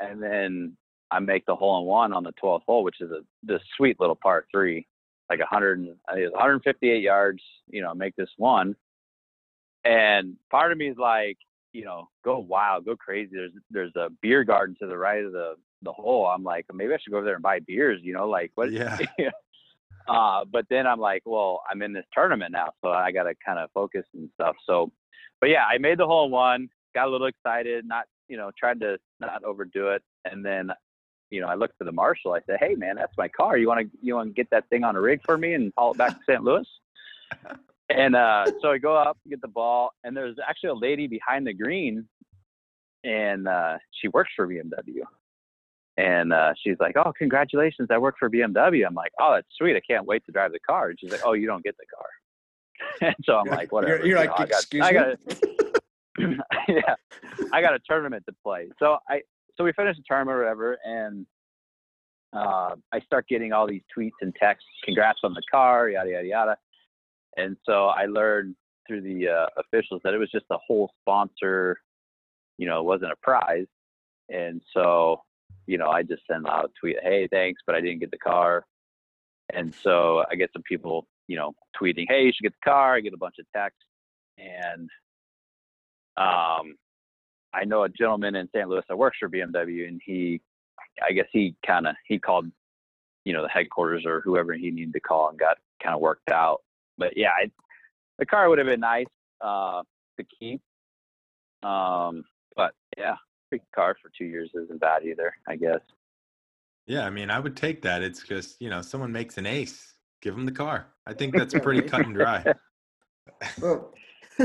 and 0.00 0.22
then 0.22 0.76
I 1.10 1.18
make 1.20 1.46
the 1.46 1.56
hole 1.56 1.80
in 1.80 1.86
one 1.86 2.12
on 2.12 2.24
the 2.24 2.32
12th 2.42 2.62
hole, 2.66 2.84
which 2.84 3.00
is 3.00 3.10
a 3.10 3.20
this 3.42 3.62
sweet 3.76 3.98
little 4.00 4.16
par 4.16 4.46
three, 4.50 4.86
like 5.30 5.40
100, 5.40 5.80
I 6.08 6.14
think 6.14 6.26
it's 6.26 6.34
158 6.34 7.02
yards. 7.02 7.42
You 7.68 7.82
know, 7.82 7.94
make 7.94 8.16
this 8.16 8.28
one, 8.36 8.76
and 9.84 10.36
part 10.50 10.72
of 10.72 10.78
me 10.78 10.88
is 10.88 10.98
like, 10.98 11.38
you 11.72 11.84
know, 11.84 12.08
go 12.24 12.38
wild, 12.38 12.84
go 12.84 12.96
crazy. 12.96 13.30
There's 13.34 13.52
there's 13.70 13.96
a 13.96 14.10
beer 14.22 14.44
garden 14.44 14.76
to 14.80 14.86
the 14.86 14.98
right 14.98 15.24
of 15.24 15.32
the 15.32 15.54
the 15.82 15.92
hole. 15.92 16.26
I'm 16.26 16.44
like, 16.44 16.66
maybe 16.72 16.92
I 16.92 16.98
should 16.98 17.10
go 17.10 17.18
over 17.18 17.24
there 17.24 17.34
and 17.34 17.42
buy 17.42 17.60
beers. 17.60 18.00
You 18.02 18.14
know, 18.14 18.28
like 18.28 18.52
what? 18.54 18.72
Yeah. 18.72 18.98
uh, 20.08 20.44
but 20.50 20.66
then 20.70 20.86
I'm 20.86 21.00
like, 21.00 21.22
well, 21.24 21.62
I'm 21.70 21.82
in 21.82 21.92
this 21.92 22.04
tournament 22.12 22.52
now, 22.52 22.72
so 22.82 22.90
I 22.90 23.12
got 23.12 23.24
to 23.24 23.34
kind 23.44 23.58
of 23.58 23.70
focus 23.72 24.04
and 24.14 24.28
stuff. 24.34 24.56
So, 24.66 24.90
but 25.40 25.50
yeah, 25.50 25.64
I 25.64 25.78
made 25.78 25.98
the 25.98 26.06
hole 26.06 26.30
one, 26.30 26.68
got 26.94 27.08
a 27.08 27.10
little 27.10 27.26
excited, 27.26 27.86
not, 27.86 28.04
you 28.28 28.36
know, 28.36 28.50
tried 28.58 28.80
to 28.80 28.98
not 29.20 29.44
overdo 29.44 29.88
it. 29.88 30.02
And 30.24 30.44
then, 30.44 30.70
you 31.30 31.40
know, 31.40 31.48
I 31.48 31.54
looked 31.54 31.78
to 31.78 31.84
the 31.84 31.92
marshal. 31.92 32.32
I 32.32 32.40
said, 32.46 32.58
hey, 32.60 32.74
man, 32.74 32.96
that's 32.96 33.16
my 33.16 33.28
car. 33.28 33.56
You 33.56 33.68
want 33.68 33.80
to, 33.80 33.98
you 34.02 34.14
want 34.14 34.28
to 34.28 34.34
get 34.34 34.50
that 34.50 34.68
thing 34.68 34.84
on 34.84 34.96
a 34.96 35.00
rig 35.00 35.20
for 35.24 35.38
me 35.38 35.54
and 35.54 35.72
haul 35.76 35.92
it 35.92 35.98
back 35.98 36.10
to 36.10 36.20
St. 36.26 36.42
Louis? 36.42 36.66
And 37.90 38.14
uh, 38.14 38.46
so 38.62 38.70
I 38.70 38.78
go 38.78 38.94
up, 38.94 39.18
to 39.24 39.28
get 39.28 39.40
the 39.40 39.48
ball, 39.48 39.90
and 40.04 40.16
there's 40.16 40.36
actually 40.48 40.70
a 40.70 40.74
lady 40.74 41.08
behind 41.08 41.46
the 41.46 41.52
green, 41.52 42.06
and 43.02 43.48
uh, 43.48 43.78
she 44.00 44.08
works 44.08 44.30
for 44.36 44.46
BMW. 44.46 45.02
And 46.00 46.32
uh, 46.32 46.54
she's 46.62 46.76
like, 46.80 46.96
"Oh, 46.96 47.12
congratulations! 47.16 47.88
I 47.90 47.98
work 47.98 48.14
for 48.18 48.30
BMW." 48.30 48.86
I'm 48.86 48.94
like, 48.94 49.12
"Oh, 49.20 49.34
that's 49.34 49.46
sweet! 49.58 49.76
I 49.76 49.80
can't 49.86 50.06
wait 50.06 50.24
to 50.24 50.32
drive 50.32 50.52
the 50.52 50.60
car." 50.60 50.88
And 50.88 50.98
she's 50.98 51.12
like, 51.12 51.20
"Oh, 51.24 51.34
you 51.34 51.46
don't 51.46 51.62
get 51.62 51.76
the 51.76 51.84
car." 51.94 53.08
and 53.08 53.16
so 53.22 53.36
I'm 53.36 53.46
You're 53.46 53.54
like, 53.54 53.72
"Whatever." 53.72 53.96
You're, 53.96 54.06
you're 54.06 54.22
you 54.22 54.28
like, 54.28 54.30
know, 54.30 54.44
I 54.44 54.46
got, 54.46 54.60
excuse 54.60 54.86
I 54.86 54.92
me. 54.92 54.98
got, 54.98 56.38
yeah, 56.68 56.94
I 57.52 57.60
got 57.60 57.74
a 57.74 57.80
tournament 57.86 58.24
to 58.26 58.34
play. 58.42 58.68
So 58.78 58.96
I, 59.10 59.20
so 59.56 59.64
we 59.64 59.72
finished 59.74 59.98
the 59.98 60.04
tournament 60.08 60.36
or 60.36 60.38
whatever, 60.38 60.78
and 60.84 61.26
uh, 62.34 62.76
I 62.92 63.00
start 63.00 63.28
getting 63.28 63.52
all 63.52 63.66
these 63.66 63.82
tweets 63.96 64.12
and 64.22 64.34
texts, 64.40 64.70
"Congrats 64.86 65.18
on 65.22 65.34
the 65.34 65.42
car!" 65.50 65.90
Yada 65.90 66.08
yada 66.08 66.26
yada. 66.26 66.56
And 67.36 67.58
so 67.66 67.88
I 67.88 68.06
learned 68.06 68.54
through 68.88 69.02
the 69.02 69.28
uh, 69.28 69.46
officials 69.58 70.00
that 70.04 70.14
it 70.14 70.18
was 70.18 70.30
just 70.30 70.46
a 70.50 70.56
whole 70.66 70.90
sponsor. 71.02 71.76
You 72.56 72.68
know, 72.68 72.80
it 72.80 72.84
wasn't 72.84 73.12
a 73.12 73.16
prize. 73.22 73.66
And 74.30 74.62
so, 74.74 75.20
you 75.66 75.78
know, 75.78 75.88
I 75.88 76.02
just 76.02 76.22
send 76.30 76.46
out 76.48 76.66
a 76.66 76.68
tweet, 76.80 76.96
"Hey, 77.02 77.28
thanks, 77.30 77.62
but 77.66 77.74
I 77.74 77.80
didn't 77.80 78.00
get 78.00 78.10
the 78.10 78.18
car." 78.18 78.64
And 79.52 79.74
so 79.74 80.24
I 80.30 80.36
get 80.36 80.50
some 80.52 80.62
people, 80.62 81.06
you 81.26 81.36
know, 81.36 81.52
tweeting, 81.80 82.06
"Hey, 82.08 82.24
you 82.24 82.32
should 82.32 82.42
get 82.42 82.54
the 82.54 82.70
car." 82.70 82.96
I 82.96 83.00
get 83.00 83.14
a 83.14 83.18
bunch 83.18 83.36
of 83.38 83.46
texts, 83.54 83.84
and 84.38 84.88
um, 86.16 86.76
I 87.52 87.64
know 87.64 87.84
a 87.84 87.88
gentleman 87.88 88.36
in 88.36 88.48
St. 88.54 88.68
Louis 88.68 88.84
that 88.88 88.96
works 88.96 89.18
for 89.18 89.28
BMW, 89.28 89.88
and 89.88 90.00
he, 90.04 90.40
I 91.06 91.12
guess 91.12 91.26
he 91.32 91.54
kind 91.66 91.86
of 91.86 91.94
he 92.06 92.18
called, 92.18 92.46
you 93.24 93.32
know, 93.32 93.42
the 93.42 93.48
headquarters 93.48 94.04
or 94.06 94.20
whoever 94.20 94.52
he 94.54 94.70
needed 94.70 94.92
to 94.92 95.00
call 95.00 95.28
and 95.28 95.38
got 95.38 95.58
kind 95.82 95.94
of 95.94 96.00
worked 96.00 96.30
out. 96.30 96.62
But 96.98 97.16
yeah, 97.16 97.30
I, 97.30 97.50
the 98.18 98.26
car 98.26 98.48
would 98.48 98.58
have 98.58 98.66
been 98.66 98.80
nice 98.80 99.06
uh, 99.40 99.82
to 100.18 100.26
keep. 100.38 100.60
Um, 101.62 102.24
but 102.56 102.74
yeah, 102.96 103.16
free 103.50 103.60
car 103.74 103.96
for 104.00 104.10
two 104.16 104.24
years 104.24 104.50
isn't 104.54 104.80
bad 104.80 105.04
either, 105.04 105.34
I 105.46 105.56
guess. 105.56 105.80
Yeah, 106.86 107.04
I 107.04 107.10
mean, 107.10 107.30
I 107.30 107.38
would 107.38 107.56
take 107.56 107.82
that. 107.82 108.02
It's 108.02 108.22
just, 108.22 108.60
you 108.60 108.70
know, 108.70 108.80
someone 108.80 109.12
makes 109.12 109.36
an 109.36 109.46
ace, 109.46 109.94
give 110.22 110.34
them 110.34 110.46
the 110.46 110.52
car. 110.52 110.86
I 111.06 111.12
think 111.12 111.36
that's 111.36 111.54
pretty 111.62 111.82
cut 111.82 112.06
and 112.06 112.14
dry. 112.14 112.44
Well, 113.62 113.94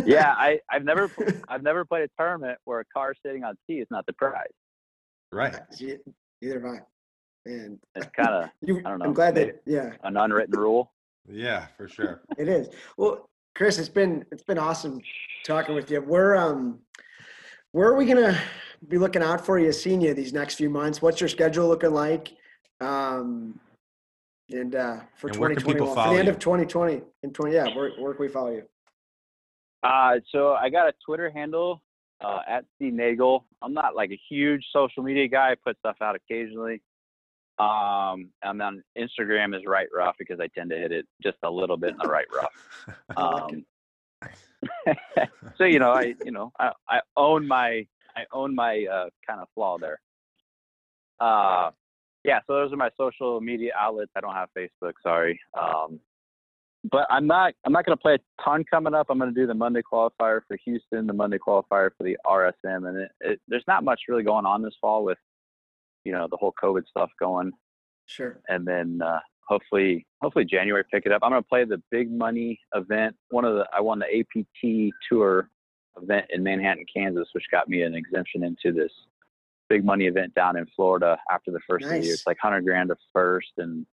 yeah, 0.05 0.33
I, 0.37 0.59
I've 0.69 0.83
never 0.83 1.09
I've 1.49 1.63
never 1.63 1.83
played 1.83 2.03
a 2.03 2.09
tournament 2.21 2.59
where 2.65 2.81
a 2.81 2.85
car 2.85 3.13
sitting 3.25 3.43
on 3.43 3.57
tee 3.67 3.79
is 3.79 3.87
not 3.89 4.05
the 4.05 4.13
prize. 4.13 4.45
Right. 5.31 5.55
See, 5.71 5.97
Either 6.41 6.61
have 6.61 6.65
I. 6.65 6.79
And 7.45 7.79
It's 7.95 8.07
kind 8.15 8.29
of 8.29 8.49
you, 8.61 8.79
I 8.85 8.89
don't 8.89 8.99
know, 8.99 9.05
I'm 9.05 9.13
glad 9.13 9.35
that, 9.35 9.61
yeah, 9.65 9.93
an 10.03 10.17
unwritten 10.17 10.57
rule. 10.57 10.91
Yeah, 11.27 11.65
for 11.77 11.87
sure. 11.87 12.21
it 12.37 12.47
is. 12.47 12.69
Well, 12.95 13.29
Chris, 13.55 13.79
it's 13.79 13.89
been 13.89 14.23
it's 14.31 14.43
been 14.43 14.59
awesome 14.59 15.01
talking 15.45 15.75
with 15.75 15.89
you. 15.89 16.01
We're 16.01 16.35
um 16.35 16.79
where 17.75 17.89
are 17.89 17.95
we 17.97 18.05
gonna 18.05 18.39
be 18.87 18.97
looking 18.97 19.21
out 19.21 19.45
for 19.45 19.59
you, 19.59 19.69
seeing 19.73 19.99
you 19.99 20.13
these 20.13 20.31
next 20.31 20.55
few 20.55 20.69
months? 20.69 21.01
What's 21.01 21.19
your 21.19 21.27
schedule 21.27 21.67
looking 21.67 21.91
like? 21.91 22.31
Um 22.79 23.59
and 24.49 24.75
uh 24.75 24.99
for 25.17 25.27
And 25.27 25.37
where 25.37 25.49
2021 25.49 25.95
for 25.95 26.13
the 26.13 26.17
end 26.17 26.27
you? 26.27 26.33
of 26.33 26.39
2020 26.39 27.01
and 27.23 27.35
20 27.35 27.53
yeah, 27.53 27.75
where 27.75 27.91
where 27.99 28.13
can 28.13 28.21
we 28.21 28.29
follow 28.29 28.51
you? 28.51 28.63
Uh, 29.83 30.15
so 30.31 30.53
I 30.53 30.69
got 30.69 30.87
a 30.87 30.93
Twitter 31.05 31.29
handle 31.29 31.81
uh, 32.23 32.39
at 32.47 32.63
C 32.79 32.89
Naegel. 32.89 33.43
I'm 33.61 33.73
not 33.73 33.93
like 33.93 34.09
a 34.09 34.19
huge 34.29 34.65
social 34.71 35.03
media 35.03 35.27
guy. 35.27 35.51
I 35.51 35.55
put 35.55 35.77
stuff 35.79 35.97
out 36.01 36.15
occasionally. 36.15 36.81
Um, 37.59 38.29
and 38.41 38.61
on 38.61 38.83
Instagram 38.97 39.55
is 39.55 39.61
right 39.67 39.87
rough 39.95 40.15
because 40.17 40.39
I 40.39 40.47
tend 40.57 40.71
to 40.71 40.77
hit 40.77 40.91
it 40.91 41.05
just 41.21 41.37
a 41.43 41.51
little 41.51 41.77
bit 41.77 41.91
in 41.91 41.97
the 42.01 42.07
right 42.07 42.25
rough. 42.33 42.97
Um, 43.17 43.65
so 45.57 45.63
you 45.63 45.79
know, 45.79 45.91
I 45.91 46.15
you 46.23 46.31
know, 46.31 46.51
I, 46.59 46.71
I 46.89 46.99
own 47.17 47.47
my 47.47 47.85
I 48.15 48.23
own 48.31 48.55
my 48.55 48.85
uh, 48.91 49.09
kind 49.27 49.41
of 49.41 49.47
flaw 49.55 49.77
there. 49.77 49.99
Uh, 51.19 51.71
yeah. 52.23 52.39
So 52.47 52.53
those 52.53 52.73
are 52.73 52.77
my 52.77 52.89
social 52.97 53.41
media 53.41 53.71
outlets. 53.77 54.11
I 54.15 54.21
don't 54.21 54.33
have 54.33 54.49
Facebook. 54.57 54.93
Sorry. 55.03 55.39
Um, 55.59 55.99
but 56.91 57.07
I'm 57.09 57.27
not 57.27 57.53
I'm 57.65 57.73
not 57.73 57.85
going 57.85 57.97
to 57.97 58.01
play 58.01 58.15
a 58.15 58.43
ton 58.43 58.63
coming 58.69 58.93
up. 58.93 59.07
I'm 59.09 59.17
going 59.17 59.33
to 59.33 59.39
do 59.39 59.47
the 59.47 59.53
Monday 59.53 59.81
qualifier 59.81 60.41
for 60.47 60.57
Houston, 60.65 61.07
the 61.07 61.13
Monday 61.13 61.37
qualifier 61.37 61.89
for 61.97 62.03
the 62.03 62.17
RSM, 62.25 62.87
and 62.87 62.97
it, 62.97 63.11
it, 63.21 63.41
there's 63.47 63.63
not 63.67 63.83
much 63.83 64.01
really 64.07 64.23
going 64.23 64.45
on 64.45 64.61
this 64.61 64.75
fall 64.79 65.03
with 65.03 65.17
you 66.03 66.11
know 66.11 66.27
the 66.29 66.37
whole 66.37 66.53
COVID 66.61 66.83
stuff 66.87 67.09
going 67.19 67.51
Sure. 68.05 68.39
and 68.47 68.67
then 68.67 69.01
uh, 69.03 69.19
hopefully 69.47 70.05
hopefully 70.21 70.45
January 70.45 70.83
pick 70.91 71.05
it 71.05 71.11
up. 71.11 71.21
I'm 71.23 71.31
gonna 71.31 71.41
play 71.41 71.65
the 71.65 71.81
big 71.91 72.11
money 72.11 72.59
event. 72.73 73.15
One 73.29 73.45
of 73.45 73.55
the 73.55 73.67
I 73.73 73.81
won 73.81 73.99
the 73.99 74.05
APT 74.05 74.93
tour 75.09 75.49
event 76.01 76.25
in 76.29 76.43
Manhattan, 76.43 76.85
Kansas, 76.93 77.27
which 77.33 77.45
got 77.51 77.69
me 77.69 77.83
an 77.83 77.95
exemption 77.95 78.43
into 78.43 78.71
this 78.71 78.91
big 79.69 79.83
money 79.83 80.05
event 80.05 80.33
down 80.35 80.57
in 80.57 80.65
Florida 80.75 81.17
after 81.31 81.51
the 81.51 81.59
first 81.67 81.85
of 81.85 81.91
the 81.91 81.99
year. 82.01 82.13
It's 82.13 82.27
like 82.27 82.37
hundred 82.41 82.65
grand 82.65 82.91
a 82.91 82.97
first 83.13 83.51
and 83.57 83.85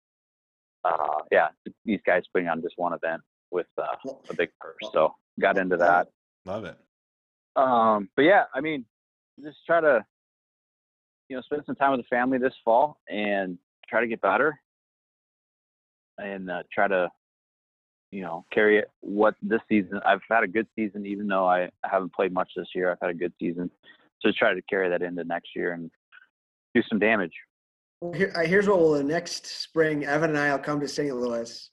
uh, 0.85 1.21
yeah, 1.31 1.49
these 1.85 2.01
guys 2.05 2.23
putting 2.33 2.49
on 2.49 2.61
just 2.61 2.75
one 2.77 2.93
event 2.93 3.23
with 3.51 3.67
uh, 3.79 3.85
a 4.31 4.35
big 4.35 4.51
purse. 4.61 4.91
So 4.93 5.15
got 5.41 5.59
into 5.59 5.77
that. 5.77 6.09
Love 6.45 6.65
it. 6.65 6.77
Um, 7.55 8.09
but 8.17 8.23
yeah, 8.23 8.45
I 8.55 8.61
mean, 8.61 8.85
just 9.43 9.59
try 9.67 9.81
to, 9.81 10.05
you 11.29 11.37
know, 11.37 11.43
spend 11.43 11.63
some 11.67 11.77
time 11.77 11.93
with 11.93 12.01
the 12.01 12.07
family 12.09 12.39
this 12.39 12.55
fall 12.65 12.99
and 13.09 13.59
try 13.89 14.01
to 14.01 14.07
get 14.09 14.21
better 14.21 14.59
and 16.23 16.51
uh, 16.51 16.63
try 16.73 16.89
to, 16.89 17.09
you 18.11 18.23
know, 18.23 18.45
carry 18.53 18.79
it. 18.79 18.91
What 19.01 19.35
this 19.43 19.61
season, 19.69 20.01
I've 20.05 20.21
had 20.31 20.45
a 20.45 20.49
good 20.49 20.67
season, 20.77 21.07
even 21.07 21.27
though 21.27 21.47
I 21.47 21.71
haven't 21.85 22.13
played 22.13 22.33
much 22.33 22.51
this 22.57 22.69
year. 22.75 22.91
I've 22.91 22.99
had 23.01 23.11
a 23.11 23.15
good 23.15 23.33
season, 23.39 23.71
so 24.21 24.29
just 24.29 24.39
try 24.39 24.55
to 24.55 24.63
carry 24.63 24.89
that 24.89 25.03
into 25.03 25.25
next 25.25 25.51
year 25.57 25.73
and 25.73 25.91
do 26.75 26.83
some 26.89 26.99
damage. 26.99 27.33
Well, 28.01 28.13
here, 28.13 28.33
uh, 28.35 28.41
here's 28.41 28.69
what 28.69 28.79
will 28.79 28.93
the 28.93 29.05
next 29.05 29.47
spring, 29.47 30.05
Evan 30.05 30.31
and 30.31 30.39
I 30.39 30.51
will 30.53 30.59
come 30.59 30.81
to 30.81 30.89
St. 30.89 31.15
Louis, 31.15 31.71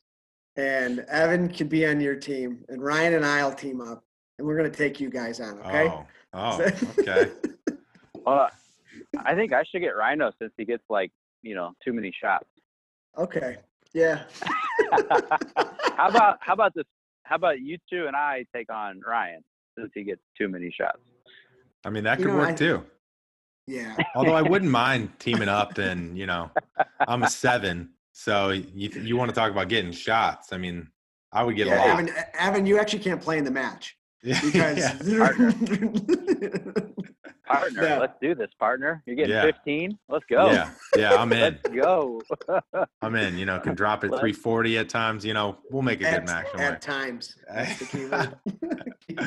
and 0.56 1.00
Evan 1.10 1.50
can 1.50 1.68
be 1.68 1.86
on 1.88 2.00
your 2.00 2.16
team, 2.16 2.64
and 2.70 2.82
Ryan 2.82 3.16
and 3.16 3.26
I'll 3.26 3.54
team 3.54 3.82
up, 3.82 4.04
and 4.38 4.48
we're 4.48 4.58
gonna 4.58 4.70
take 4.70 5.00
you 5.00 5.10
guys 5.10 5.40
on. 5.40 5.60
Okay. 5.60 5.88
Oh, 5.88 6.06
oh, 6.34 6.70
okay. 7.00 7.32
Well, 8.26 8.50
I 9.18 9.34
think 9.34 9.54
I 9.54 9.64
should 9.64 9.82
get 9.82 9.96
Rhino 9.96 10.32
since 10.40 10.52
he 10.58 10.66
gets 10.66 10.84
like, 10.90 11.12
you 11.42 11.56
know, 11.56 11.74
too 11.84 11.94
many 11.94 12.14
shots. 12.22 12.46
okay. 13.18 13.58
Yeah. 13.94 14.24
how 15.98 16.10
about 16.10 16.38
how 16.42 16.54
about 16.54 16.74
this? 16.76 16.86
How 17.24 17.36
about 17.36 17.60
you 17.62 17.78
two 17.92 18.08
and 18.08 18.16
I 18.16 18.46
take 18.56 18.72
on 18.72 19.02
Ryan 19.06 19.44
since 19.78 19.92
he 19.94 20.04
gets 20.04 20.22
too 20.38 20.48
many 20.50 20.72
shots? 20.76 21.00
I 21.86 21.90
mean, 21.90 22.04
that 22.04 22.20
You 22.20 22.26
could 22.26 22.32
know, 22.34 22.40
work 22.40 22.50
I- 22.50 22.54
too. 22.56 22.84
Yeah. 23.68 23.96
Although 24.16 24.34
I 24.34 24.42
wouldn't 24.42 24.72
mind 24.84 25.12
teaming 25.20 25.50
up, 25.50 25.78
and 25.78 26.18
you 26.18 26.26
know, 26.26 26.50
I'm 27.08 27.24
a 27.24 27.30
seven, 27.30 27.92
so 28.12 28.50
you 28.50 28.90
you 28.90 29.16
want 29.18 29.30
to 29.30 29.36
talk 29.36 29.52
about 29.52 29.70
getting 29.70 29.92
shots? 29.92 30.52
I 30.54 30.58
mean, 30.58 30.88
I 31.32 31.44
would 31.44 31.56
get 31.56 31.68
yeah 31.68 31.76
a 31.76 31.90
lot. 31.90 32.00
Evan, 32.00 32.10
Evan, 32.40 32.66
you 32.66 32.80
actually 32.80 33.00
can't 33.00 33.22
play 33.22 33.38
in 33.38 33.44
the 33.44 33.52
match 33.52 33.96
because 34.24 34.78
Yeah. 35.08 35.30
Partner, 37.50 37.84
Yeah. 37.84 37.98
let's 38.00 38.14
do 38.22 38.36
this, 38.36 38.50
partner. 38.60 39.02
You're 39.08 39.16
getting 39.16 39.32
Yeah. 39.32 39.42
15. 39.46 39.98
Let's 40.08 40.26
go. 40.30 40.52
yeah, 40.52 40.70
yeah, 40.96 41.16
I'm 41.16 41.34
in. 41.34 41.60
Let's 41.64 41.76
go. 41.76 42.22
I'm 43.02 43.16
in. 43.16 43.38
You 43.40 43.46
know, 43.48 43.60
can 43.60 43.74
drop 43.74 44.04
at 44.04 44.12
Let's- 44.12 44.22
340 44.22 44.78
at 44.78 44.88
times. 44.90 45.26
You 45.26 45.34
know, 45.34 45.58
we'll 45.72 45.82
make 45.82 46.00
a 46.02 46.04
good 46.04 46.14
at, 46.14 46.26
match. 46.28 46.46
Don't 46.52 46.62
at 46.62 46.82
times. 46.82 47.36
That's 47.54 47.80
the 47.80 47.86
key 47.86 48.06
word. 48.06 48.38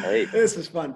Hey. 0.03 0.25
This 0.27 0.57
was 0.57 0.69
fun. 0.69 0.95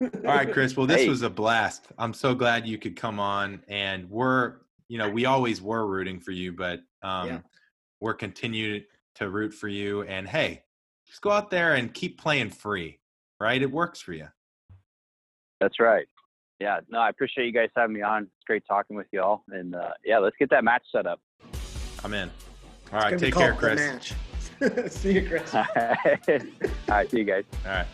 All 0.00 0.08
right, 0.24 0.50
Chris. 0.50 0.74
Well, 0.76 0.86
this 0.86 1.02
Hey. 1.02 1.08
was 1.10 1.20
a 1.22 1.30
blast. 1.30 1.88
I'm 1.98 2.14
so 2.14 2.34
glad 2.34 2.66
you 2.66 2.78
could 2.78 2.96
come 2.96 3.20
on, 3.20 3.62
and 3.68 4.08
we're, 4.10 4.54
you 4.88 4.96
know, 4.98 5.10
we 5.10 5.26
always 5.26 5.60
were 5.60 5.86
rooting 5.86 6.20
for 6.20 6.30
you, 6.32 6.52
but 6.52 6.80
um, 7.02 7.28
Yeah. 7.28 7.38
we're 8.00 8.14
continuing 8.14 8.84
to 9.16 9.28
root 9.28 9.52
for 9.52 9.68
you. 9.68 10.02
And 10.04 10.26
hey, 10.26 10.64
just 11.06 11.20
go 11.20 11.30
out 11.30 11.50
there 11.50 11.74
and 11.74 11.92
keep 11.92 12.18
playing 12.18 12.48
free, 12.50 12.98
right? 13.38 13.60
It 13.60 13.70
works 13.70 14.00
for 14.00 14.14
you. 14.14 14.28
That's 15.60 15.78
right. 15.78 16.06
Yeah. 16.62 16.78
No, 16.88 17.00
I 17.00 17.08
appreciate 17.08 17.46
you 17.46 17.52
guys 17.52 17.70
having 17.74 17.94
me 17.94 18.02
on. 18.02 18.22
It's 18.22 18.44
great 18.46 18.62
talking 18.68 18.96
with 18.96 19.08
you 19.10 19.20
all. 19.20 19.44
And 19.48 19.74
uh, 19.74 19.90
yeah, 20.04 20.18
let's 20.18 20.36
get 20.38 20.48
that 20.50 20.62
match 20.62 20.84
set 20.92 21.06
up. 21.06 21.20
I'm 22.04 22.14
in. 22.14 22.30
All 22.92 23.00
It's 23.00 23.04
right, 23.04 23.18
take 23.18 23.34
care, 23.34 23.52
Chris. 23.54 23.80
Match. 23.80 24.12
See 24.92 25.14
you, 25.14 25.28
Chris. 25.28 25.52
all 25.54 25.64
right. 26.88 27.10
See 27.10 27.18
you 27.18 27.24
guys. 27.24 27.44
All 27.66 27.72
right. 27.72 27.86